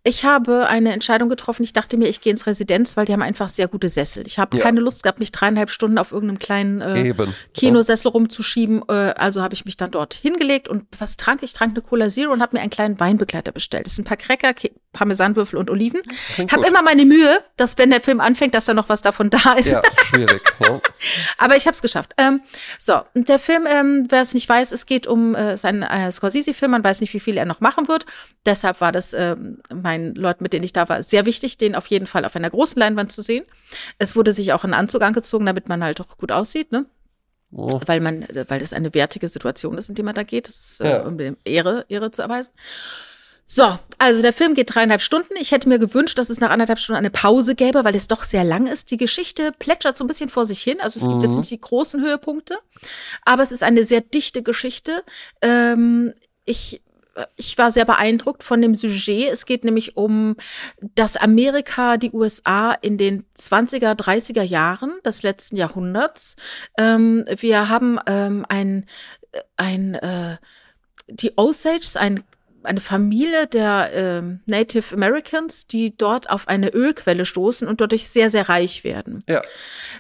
Ich 0.03 0.25
habe 0.25 0.67
eine 0.69 0.93
Entscheidung 0.93 1.29
getroffen. 1.29 1.62
Ich 1.62 1.73
dachte 1.73 1.97
mir, 1.97 2.09
ich 2.09 2.21
gehe 2.21 2.31
ins 2.31 2.47
Residenz, 2.47 2.97
weil 2.97 3.07
die 3.07 3.12
haben 3.12 3.23
einfach 3.23 3.49
sehr 3.49 3.69
gute 3.69 3.89
Sessel. 3.89 4.25
Ich 4.27 4.39
habe 4.39 4.57
ja. 4.57 4.62
keine 4.62 4.81
Lust 4.81 5.03
gehabt, 5.03 5.19
mich 5.19 5.33
dreieinhalb 5.33 5.71
Stunden 5.71 5.99
auf 5.99 6.12
irgendeinem 6.12 6.39
kleinen 6.39 6.81
äh, 6.81 7.14
Kinosessel 7.55 8.09
rumzuschieben. 8.09 8.83
Äh, 8.89 9.14
also 9.17 9.43
habe 9.43 9.55
ich 9.55 9.64
mich 9.64 9.77
dann 9.77 9.91
dort 9.91 10.14
hingelegt 10.14 10.69
und 10.69 10.85
was 10.99 11.17
trank 11.17 11.43
ich? 11.43 11.53
Trank 11.53 11.73
eine 11.73 11.83
Cola 11.83 12.09
Zero 12.09 12.33
und 12.33 12.43
habe 12.43 12.57
mir 12.57 12.62
einen 12.62 12.71
kleinen 12.71 12.99
Weinbegleiter 13.01 13.53
bestellt. 13.53 13.87
Das 13.87 13.97
sind 13.97 14.05
ein 14.05 14.09
paar 14.09 14.17
Cracker, 14.17 14.55
Parmesanwürfel 14.93 15.59
und 15.59 15.71
Oliven. 15.71 16.01
Ich 16.39 16.53
habe 16.53 16.67
immer 16.67 16.83
meine 16.83 17.05
Mühe, 17.05 17.41
dass 17.57 17.77
wenn 17.79 17.91
der 17.91 18.01
Film 18.01 18.21
anfängt, 18.21 18.55
dass 18.55 18.64
da 18.64 18.75
noch 18.75 18.89
was 18.89 19.03
davon 19.03 19.31
da 19.31 19.53
ist. 19.53 19.71
Ja, 19.71 19.83
schwierig. 20.05 20.41
ja. 20.61 20.81
Aber 21.39 21.57
ich 21.57 21.67
habe 21.67 21.75
es 21.75 21.83
geschafft. 21.83 22.14
Ähm, 22.17 22.41
so, 22.79 23.03
der 23.14 23.39
Film, 23.39 23.67
ähm, 23.69 24.07
wer 24.09 24.23
es 24.23 24.35
nicht 24.35 24.49
weiß, 24.49 24.73
es 24.73 24.87
geht 24.87 25.07
um 25.07 25.35
äh, 25.35 25.57
seinen 25.57 25.83
äh, 25.83 26.11
Scorsese-Film. 26.11 26.71
Man 26.71 26.85
weiß 26.85 27.01
nicht, 27.01 27.12
wie 27.12 27.21
viel 27.21 27.37
er 27.37 27.45
noch 27.45 27.61
machen 27.61 27.89
wird. 27.89 28.07
Deshalb 28.47 28.81
war 28.81 28.93
das 28.93 29.12
ähm, 29.12 29.56
meinen 29.73 30.15
Leuten, 30.15 30.43
mit 30.43 30.53
denen 30.53 30.65
ich 30.65 30.73
da 30.73 30.89
war, 30.89 31.03
sehr 31.03 31.27
wichtig, 31.27 31.59
den 31.59 31.75
auf 31.75 31.87
jeden 31.87 32.07
Fall 32.07 32.25
auf 32.25 32.37
einer 32.37 32.51
großen 32.51 32.79
Leinwand 32.79 33.13
zu 33.13 33.23
sehen. 33.23 33.45
Es 33.99 34.17
wurde 34.17 34.33
sich 34.33 34.53
auch 34.53 34.65
ein 34.65 34.75
Anzug 34.75 35.03
angezogen, 35.03 35.47
damit 35.47 35.69
man 35.69 35.83
halt 35.83 36.01
auch 36.01 36.17
gut 36.19 36.33
aussieht, 36.33 36.73
ne? 36.73 36.87
Oh. 37.53 37.81
Weil 37.87 38.01
man, 38.01 38.27
weil 38.49 38.61
das 38.61 38.73
eine 38.73 38.93
wertige 38.93 39.29
Situation 39.29 39.79
ist, 39.79 39.89
in 39.89 39.95
die 39.95 40.03
man 40.03 40.15
da 40.15 40.25
geht. 40.25 40.49
Das 40.49 40.57
ist, 40.57 40.81
äh, 40.81 40.91
ja. 40.91 41.03
äh, 41.03 41.07
um 41.07 41.17
dem 41.17 41.37
Ehre, 41.45 41.87
Ehre 41.89 42.11
zu 42.11 42.23
erweisen. 42.23 42.53
So, 43.49 43.79
also 43.99 44.23
der 44.23 44.33
Film 44.33 44.55
geht 44.55 44.75
dreieinhalb 44.75 45.01
Stunden. 45.01 45.35
Ich 45.39 45.53
hätte 45.53 45.69
mir 45.69 45.79
gewünscht, 45.79 46.19
dass 46.19 46.31
es 46.31 46.41
nach 46.41 46.51
anderthalb 46.51 46.81
Stunden 46.81 46.99
eine 46.99 47.11
Pause 47.11 47.55
gäbe, 47.55 47.85
weil 47.85 47.95
es 47.95 48.09
doch 48.09 48.25
sehr 48.25 48.43
lang 48.43 48.67
ist. 48.67 48.91
Die 48.91 48.97
Geschichte 48.97 49.53
plätschert 49.53 49.97
so 49.97 50.03
ein 50.03 50.09
bisschen 50.09 50.31
vor 50.31 50.47
sich 50.47 50.61
hin. 50.61 50.81
Also 50.81 50.99
es 50.99 51.07
mhm. 51.07 51.13
gibt 51.13 51.23
jetzt 51.23 51.33
mhm. 51.33 51.39
nicht 51.39 51.51
die 51.53 51.61
großen 51.61 52.03
Höhepunkte, 52.03 52.59
aber 53.25 53.45
es 53.45 53.53
ist 53.53 53.63
eine 53.63 53.85
sehr 53.85 54.01
dichte 54.01 54.43
Geschichte. 54.43 55.05
Ähm, 55.43 56.13
ich 56.45 56.83
ich 57.37 57.57
war 57.59 57.71
sehr 57.71 57.85
beeindruckt 57.85 58.43
von 58.43 58.61
dem 58.61 58.75
Sujet. 58.75 59.33
Es 59.33 59.47
geht 59.47 59.64
nämlich 59.64 59.97
um 59.97 60.37
das 60.95 61.17
Amerika, 61.17 61.97
die 61.97 62.12
USA 62.12 62.73
in 62.73 62.99
den 62.99 63.25
20er, 63.37 63.95
30er 63.95 64.43
Jahren 64.43 64.93
des 65.05 65.23
letzten 65.23 65.57
Jahrhunderts. 65.57 66.37
Ähm, 66.79 67.25
wir 67.39 67.69
haben 67.69 67.99
ähm, 68.07 68.45
ein, 68.49 68.87
ein 69.57 69.95
äh, 69.95 70.37
die 71.09 71.37
Osages, 71.37 71.97
ein 71.97 72.25
eine 72.67 72.81
Familie 72.81 73.47
der 73.47 73.93
äh, 73.95 74.23
Native 74.47 74.95
Americans, 74.95 75.67
die 75.67 75.97
dort 75.97 76.31
auf 76.31 76.49
eine 76.49 76.71
Ölquelle 76.75 77.25
stoßen 77.25 77.67
und 77.67 77.81
dadurch 77.81 78.09
sehr, 78.09 78.29
sehr 78.29 78.49
reich 78.49 78.85
werden. 78.85 79.23
Ja. 79.29 79.41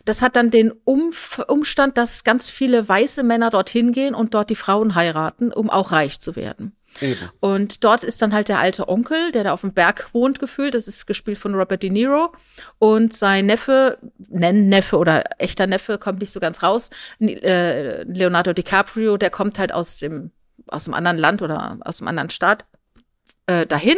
Das 0.04 0.20
hat 0.20 0.36
dann 0.36 0.50
den 0.50 0.72
Umf 0.84 1.40
Umstand, 1.46 1.96
dass 1.96 2.24
ganz 2.24 2.50
viele 2.50 2.88
weiße 2.88 3.22
Männer 3.22 3.50
dorthin 3.50 3.92
gehen 3.92 4.14
und 4.14 4.34
dort 4.34 4.50
die 4.50 4.56
Frauen 4.56 4.94
heiraten, 4.94 5.52
um 5.52 5.70
auch 5.70 5.92
reich 5.92 6.20
zu 6.20 6.36
werden. 6.36 6.76
Eben. 7.00 7.28
Und 7.40 7.84
dort 7.84 8.04
ist 8.04 8.22
dann 8.22 8.32
halt 8.32 8.48
der 8.48 8.58
alte 8.58 8.88
Onkel, 8.88 9.32
der 9.32 9.44
da 9.44 9.52
auf 9.52 9.60
dem 9.60 9.72
Berg 9.72 10.08
wohnt, 10.12 10.38
gefühlt. 10.38 10.74
Das 10.74 10.88
ist 10.88 11.06
gespielt 11.06 11.38
von 11.38 11.54
Robert 11.54 11.82
De 11.82 11.90
Niro. 11.90 12.32
Und 12.78 13.14
sein 13.14 13.46
Neffe, 13.46 13.98
nennen 14.28 14.68
Neffe 14.68 14.96
oder 14.96 15.24
echter 15.38 15.66
Neffe, 15.66 15.98
kommt 15.98 16.20
nicht 16.20 16.32
so 16.32 16.40
ganz 16.40 16.62
raus. 16.62 16.90
Äh, 17.20 18.02
Leonardo 18.04 18.52
DiCaprio, 18.52 19.16
der 19.16 19.30
kommt 19.30 19.58
halt 19.58 19.72
aus 19.72 19.98
dem, 19.98 20.30
aus 20.68 20.84
dem 20.84 20.94
anderen 20.94 21.18
Land 21.18 21.42
oder 21.42 21.78
aus 21.80 21.98
dem 21.98 22.08
anderen 22.08 22.30
Staat 22.30 22.64
äh, 23.46 23.66
dahin. 23.66 23.96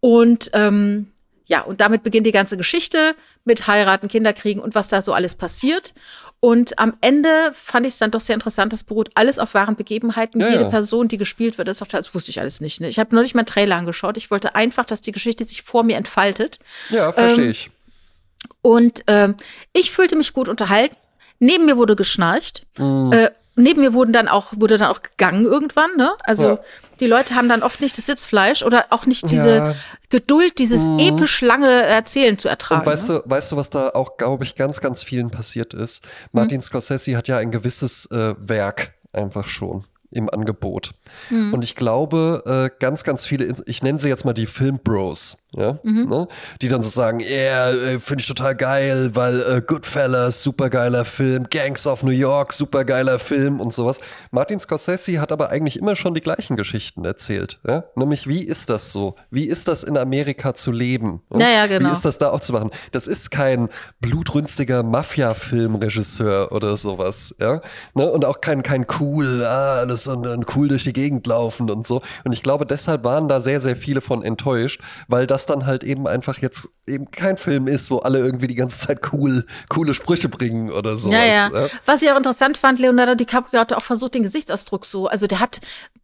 Und 0.00 0.50
ähm, 0.54 1.12
ja, 1.50 1.62
und 1.62 1.80
damit 1.80 2.04
beginnt 2.04 2.28
die 2.28 2.32
ganze 2.32 2.56
Geschichte 2.56 3.16
mit 3.44 3.66
Heiraten, 3.66 4.06
Kinderkriegen 4.06 4.62
und 4.62 4.76
was 4.76 4.86
da 4.86 5.00
so 5.00 5.12
alles 5.12 5.34
passiert. 5.34 5.94
Und 6.38 6.78
am 6.78 6.94
Ende 7.00 7.50
fand 7.52 7.86
ich 7.86 7.94
es 7.94 7.98
dann 7.98 8.12
doch 8.12 8.20
sehr 8.20 8.34
interessant, 8.34 8.72
das 8.72 8.84
beruht 8.84 9.10
alles 9.14 9.40
auf 9.40 9.52
wahren 9.54 9.74
Begebenheiten. 9.74 10.40
Ja, 10.40 10.48
Jede 10.48 10.62
ja. 10.62 10.68
Person, 10.68 11.08
die 11.08 11.18
gespielt 11.18 11.58
wird, 11.58 11.66
ist 11.66 11.82
auf 11.82 11.88
das 11.88 12.14
wusste 12.14 12.30
ich 12.30 12.38
alles 12.38 12.60
nicht. 12.60 12.80
Ne? 12.80 12.88
Ich 12.88 13.00
habe 13.00 13.12
nur 13.16 13.22
nicht 13.22 13.34
mal 13.34 13.40
einen 13.40 13.46
Trailer 13.46 13.74
angeschaut. 13.74 14.16
Ich 14.16 14.30
wollte 14.30 14.54
einfach, 14.54 14.84
dass 14.84 15.00
die 15.00 15.10
Geschichte 15.10 15.42
sich 15.42 15.62
vor 15.62 15.82
mir 15.82 15.96
entfaltet. 15.96 16.60
Ja, 16.88 17.10
verstehe 17.10 17.46
ähm, 17.46 17.50
ich. 17.50 17.70
Und 18.62 19.02
ähm, 19.08 19.34
ich 19.72 19.90
fühlte 19.90 20.14
mich 20.14 20.32
gut 20.32 20.48
unterhalten. 20.48 20.96
Neben 21.40 21.66
mir 21.66 21.76
wurde 21.76 21.96
geschnarcht. 21.96 22.64
Mhm. 22.78 23.12
Äh, 23.12 23.30
neben 23.56 23.80
mir 23.80 23.92
wurden 23.92 24.12
dann 24.12 24.28
auch, 24.28 24.52
wurde 24.56 24.78
dann 24.78 24.88
auch 24.88 25.02
gegangen 25.02 25.46
irgendwann, 25.46 25.90
ne? 25.96 26.12
Also 26.22 26.44
ja. 26.44 26.58
Die 27.00 27.06
Leute 27.06 27.34
haben 27.34 27.48
dann 27.48 27.62
oft 27.62 27.80
nicht 27.80 27.96
das 27.96 28.06
Sitzfleisch 28.06 28.62
oder 28.62 28.86
auch 28.90 29.06
nicht 29.06 29.30
diese 29.30 29.56
ja. 29.56 29.74
Geduld, 30.10 30.58
dieses 30.58 30.86
mhm. 30.86 30.98
episch 30.98 31.40
lange 31.40 31.68
Erzählen 31.68 32.38
zu 32.38 32.48
ertragen. 32.48 32.82
Und 32.82 32.86
weißt 32.86 33.08
ne? 33.08 33.22
du, 33.24 33.30
weißt 33.30 33.52
du, 33.52 33.56
was 33.56 33.70
da 33.70 33.90
auch, 33.90 34.16
glaube 34.16 34.44
ich, 34.44 34.54
ganz, 34.54 34.80
ganz 34.80 35.02
vielen 35.02 35.30
passiert 35.30 35.74
ist? 35.74 36.06
Martin 36.32 36.58
mhm. 36.58 36.62
Scorsese 36.62 37.16
hat 37.16 37.28
ja 37.28 37.38
ein 37.38 37.50
gewisses 37.50 38.06
äh, 38.06 38.34
Werk 38.38 38.94
einfach 39.12 39.46
schon 39.46 39.84
im 40.10 40.28
Angebot. 40.28 40.92
Mhm. 41.30 41.54
Und 41.54 41.64
ich 41.64 41.76
glaube, 41.76 42.42
äh, 42.44 42.76
ganz, 42.80 43.04
ganz 43.04 43.24
viele, 43.24 43.54
ich 43.66 43.82
nenne 43.82 43.98
sie 43.98 44.08
jetzt 44.08 44.24
mal 44.24 44.32
die 44.32 44.46
Filmbros, 44.46 45.38
ja, 45.56 45.78
mhm. 45.82 46.08
ne? 46.08 46.28
die 46.62 46.68
dann 46.68 46.82
so 46.82 46.88
sagen, 46.88 47.20
yeah, 47.20 47.70
äh, 47.70 47.98
finde 47.98 48.20
ich 48.20 48.28
total 48.28 48.54
geil, 48.54 49.10
weil 49.14 49.40
äh, 49.40 49.62
Goodfellas, 49.66 50.42
supergeiler 50.42 51.04
Film, 51.04 51.48
Gangs 51.50 51.86
of 51.86 52.02
New 52.04 52.12
York, 52.12 52.52
supergeiler 52.52 53.18
Film 53.18 53.60
und 53.60 53.72
sowas. 53.72 54.00
Martin 54.30 54.60
Scorsese 54.60 55.20
hat 55.20 55.32
aber 55.32 55.50
eigentlich 55.50 55.76
immer 55.76 55.96
schon 55.96 56.14
die 56.14 56.20
gleichen 56.20 56.56
Geschichten 56.56 57.04
erzählt, 57.04 57.58
ja? 57.66 57.84
nämlich 57.96 58.28
wie 58.28 58.42
ist 58.42 58.70
das 58.70 58.92
so? 58.92 59.16
Wie 59.30 59.46
ist 59.46 59.66
das 59.66 59.82
in 59.82 59.96
Amerika 59.96 60.54
zu 60.54 60.70
leben? 60.70 61.22
Ja? 61.30 61.38
Naja, 61.38 61.66
genau. 61.66 61.88
Wie 61.88 61.92
ist 61.92 62.04
das 62.04 62.18
da 62.18 62.28
aufzumachen? 62.28 62.70
Das 62.92 63.08
ist 63.08 63.30
kein 63.30 63.68
blutrünstiger 64.00 64.84
Mafia-Filmregisseur 64.84 66.52
oder 66.52 66.76
sowas, 66.76 67.34
ja, 67.40 67.60
ne? 67.94 68.08
und 68.08 68.24
auch 68.24 68.40
kein, 68.40 68.62
kein 68.62 68.86
cool, 69.00 69.44
ah, 69.44 69.80
alles 69.80 70.06
und, 70.06 70.26
und 70.26 70.56
cool 70.56 70.68
durch 70.68 70.84
die 70.84 70.92
Gegend 70.92 71.26
laufen 71.26 71.70
und 71.70 71.86
so. 71.86 72.02
Und 72.24 72.32
ich 72.32 72.42
glaube, 72.42 72.66
deshalb 72.66 73.02
waren 73.02 73.28
da 73.28 73.40
sehr, 73.40 73.60
sehr 73.60 73.74
viele 73.74 74.00
von 74.00 74.22
enttäuscht, 74.22 74.80
weil 75.08 75.26
das 75.26 75.39
dann 75.46 75.66
halt 75.66 75.84
eben 75.84 76.06
einfach 76.06 76.38
jetzt 76.38 76.68
eben 76.86 77.10
kein 77.10 77.36
Film 77.36 77.66
ist, 77.66 77.90
wo 77.90 77.98
alle 77.98 78.18
irgendwie 78.18 78.46
die 78.46 78.54
ganze 78.54 78.86
Zeit 78.86 79.12
cool, 79.12 79.44
coole 79.68 79.94
Sprüche 79.94 80.28
bringen 80.28 80.70
oder 80.70 80.96
sowas. 80.96 81.16
Ja, 81.16 81.24
ja. 81.24 81.48
ja. 81.52 81.68
Was 81.86 82.02
ich 82.02 82.10
auch 82.10 82.16
interessant 82.16 82.58
fand, 82.58 82.78
Leonardo 82.78 83.14
DiCaprio 83.14 83.60
hatte 83.60 83.76
auch 83.76 83.82
versucht, 83.82 84.14
den 84.14 84.22
Gesichtsausdruck 84.22 84.84
so, 84.84 85.06
also 85.06 85.26
der 85.26 85.40
hat 85.40 85.60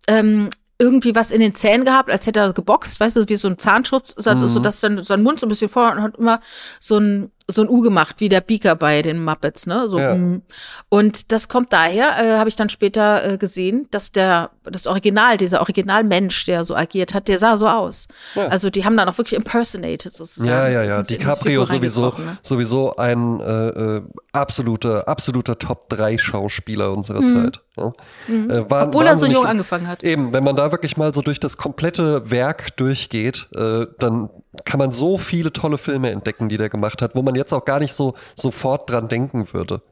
ähm, 0.09 0.51
irgendwie 0.79 1.15
was 1.15 1.31
in 1.31 1.41
den 1.41 1.55
Zähnen 1.55 1.85
gehabt, 1.85 2.11
als 2.11 2.27
hätte 2.27 2.41
er 2.41 2.53
geboxt, 2.53 3.01
weißt 3.01 3.17
du, 3.17 3.29
wie 3.29 3.37
so 3.37 3.49
ein 3.49 3.59
Zahnschutz, 3.59 4.15
so, 4.17 4.35
mhm. 4.35 4.49
so 4.49 4.61
dass 4.61 4.81
dann 4.81 5.03
sein 5.03 5.23
Mund 5.23 5.41
so 5.41 5.47
ein 5.47 5.49
bisschen 5.49 5.69
vor 5.69 5.91
und 5.93 6.03
hat 6.03 6.17
immer 6.17 6.41
so 6.81 6.99
ein 6.99 7.31
so 7.49 7.63
ein 7.63 7.69
U 7.69 7.81
gemacht, 7.81 8.17
wie 8.19 8.29
der 8.29 8.41
Beaker 8.41 8.75
bei 8.75 9.03
den 9.03 9.23
Muppets, 9.23 9.67
ne? 9.67 9.89
So, 9.89 9.99
ja. 9.99 10.17
mm. 10.17 10.43
Und 10.89 11.31
das 11.31 11.49
kommt 11.49 11.73
daher, 11.73 12.17
äh, 12.19 12.39
habe 12.39 12.49
ich 12.49 12.57
dann 12.57 12.69
später 12.69 13.25
äh, 13.25 13.39
gesehen, 13.39 13.87
dass 13.93 14.11
der, 14.11 14.51
das 14.65 14.89
Original, 14.89 15.37
dieser 15.37 15.61
Originalmensch, 15.61 16.45
der 16.47 16.65
so 16.65 16.75
agiert 16.75 17.15
hat, 17.15 17.29
der 17.29 17.39
sah 17.39 17.57
so 17.57 17.69
aus. 17.69 18.09
Ja. 18.35 18.49
Also 18.49 18.69
die 18.69 18.85
haben 18.85 18.97
dann 18.97 19.09
auch 19.09 19.17
wirklich 19.19 19.35
impersonated 19.35 20.13
sozusagen. 20.13 20.51
Ja, 20.51 20.69
ja, 20.69 20.83
ja. 20.83 21.03
DiCaprio 21.03 21.65
sowieso, 21.65 22.09
ne? 22.19 22.39
sowieso 22.43 22.97
ein 22.97 23.39
äh, 23.39 23.69
äh, 23.69 24.03
absoluter, 24.33 25.07
absoluter 25.07 25.57
Top-3-Schauspieler 25.57 26.93
unserer 26.93 27.21
mhm. 27.21 27.27
Zeit. 27.27 27.61
Ne? 27.77 27.93
Mhm. 28.27 28.51
Äh, 28.51 28.71
war, 28.71 28.89
Obwohl 28.89 29.07
er 29.07 29.15
so 29.15 29.27
jung 29.27 29.47
angefangen 29.47 29.87
hat. 29.87 30.03
Eben, 30.03 30.33
wenn 30.33 30.43
man 30.43 30.57
da 30.57 30.73
wirklich 30.73 30.97
mal 30.97 31.15
so 31.15 31.23
durch 31.23 31.39
das 31.39 31.57
komplette 31.57 32.29
Werk 32.29 32.77
durchgeht, 32.77 33.49
äh, 33.55 33.87
dann 33.99 34.31
kann 34.65 34.79
man 34.79 34.93
so 34.93 35.19
viele 35.19 35.53
tolle 35.53 35.79
Filme 35.79 36.11
entdecken, 36.11 36.49
die 36.49 36.57
der 36.57 36.69
gemacht 36.69 37.03
hat, 37.03 37.15
wo 37.15 37.23
man 37.23 37.35
jetzt 37.35 37.53
auch 37.53 37.65
gar 37.65 37.79
nicht 37.79 37.95
so 37.95 38.15
sofort 38.35 38.91
dran 38.91 39.09
denken 39.09 39.53
würde. 39.53 39.83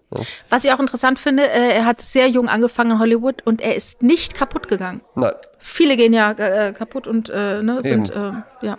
Was 0.51 0.65
ich 0.65 0.73
auch 0.73 0.81
interessant 0.81 1.19
finde, 1.19 1.49
äh, 1.49 1.77
er 1.77 1.85
hat 1.85 2.01
sehr 2.01 2.29
jung 2.29 2.49
angefangen 2.49 2.93
in 2.93 2.99
Hollywood 2.99 3.43
und 3.45 3.61
er 3.61 3.75
ist 3.75 4.03
nicht 4.03 4.35
kaputt 4.35 4.69
gegangen. 4.69 5.01
Nein. 5.15 5.33
Viele 5.67 5.97
gehen 5.97 6.13
ja 6.13 6.33
äh, 6.33 6.75
kaputt 6.75 7.09
und 7.09 7.31
äh, 7.31 7.63
ne, 7.63 7.81
sind, 7.81 8.11
äh, 8.11 8.33
ja. 8.61 8.77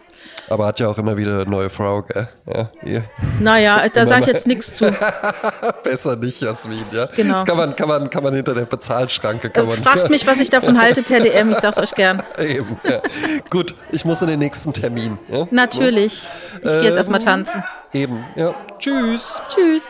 Aber 0.50 0.68
hat 0.68 0.80
ja 0.80 0.88
auch 0.88 1.00
immer 1.00 1.18
wieder 1.18 1.42
eine 1.42 1.50
neue 1.50 1.72
Frau, 1.72 2.04
gell? 2.04 2.30
Ja, 2.46 2.70
hier. 2.84 3.04
Naja, 3.40 3.84
äh, 3.84 3.90
da 3.90 4.06
sage 4.06 4.22
ich 4.22 4.28
jetzt 4.28 4.46
nichts 4.46 4.76
zu. 4.76 4.96
Besser 5.84 6.16
nicht, 6.16 6.42
Jasmin, 6.42 6.80
ja. 6.92 7.08
Genau. 7.16 7.34
Das 7.34 7.46
kann 7.46 7.58
man, 7.58 7.76
kann 7.76 7.88
man, 7.88 8.08
kann 8.12 8.22
man 8.22 8.36
hinter 8.36 8.54
der 8.54 8.66
Bezahlschranke. 8.66 9.50
Kann 9.50 9.66
äh, 9.66 9.70
man, 9.70 9.78
fragt 9.78 10.12
mich, 10.12 10.28
was 10.28 10.40
ich 10.40 10.52
davon 10.52 10.80
halte 10.82 11.02
per 11.02 11.22
DM, 11.22 11.50
ich 11.50 11.58
sag's 11.58 11.80
euch 11.80 11.96
gern. 11.96 12.22
Eben, 12.38 12.80
ja. 12.84 13.02
Gut, 13.50 13.74
ich 13.92 14.06
muss 14.06 14.22
in 14.22 14.28
den 14.28 14.40
nächsten 14.40 14.72
Termin. 14.72 15.18
Ja? 15.28 15.48
Natürlich. 15.50 16.28
Ich 16.58 16.62
gehe 16.62 16.84
jetzt 16.84 16.92
ähm, 16.92 16.98
erstmal 16.98 17.20
tanzen. 17.20 17.64
Eben, 17.94 18.24
ja. 18.36 18.54
Tschüss. 18.78 19.42
Tschüss. 19.50 19.90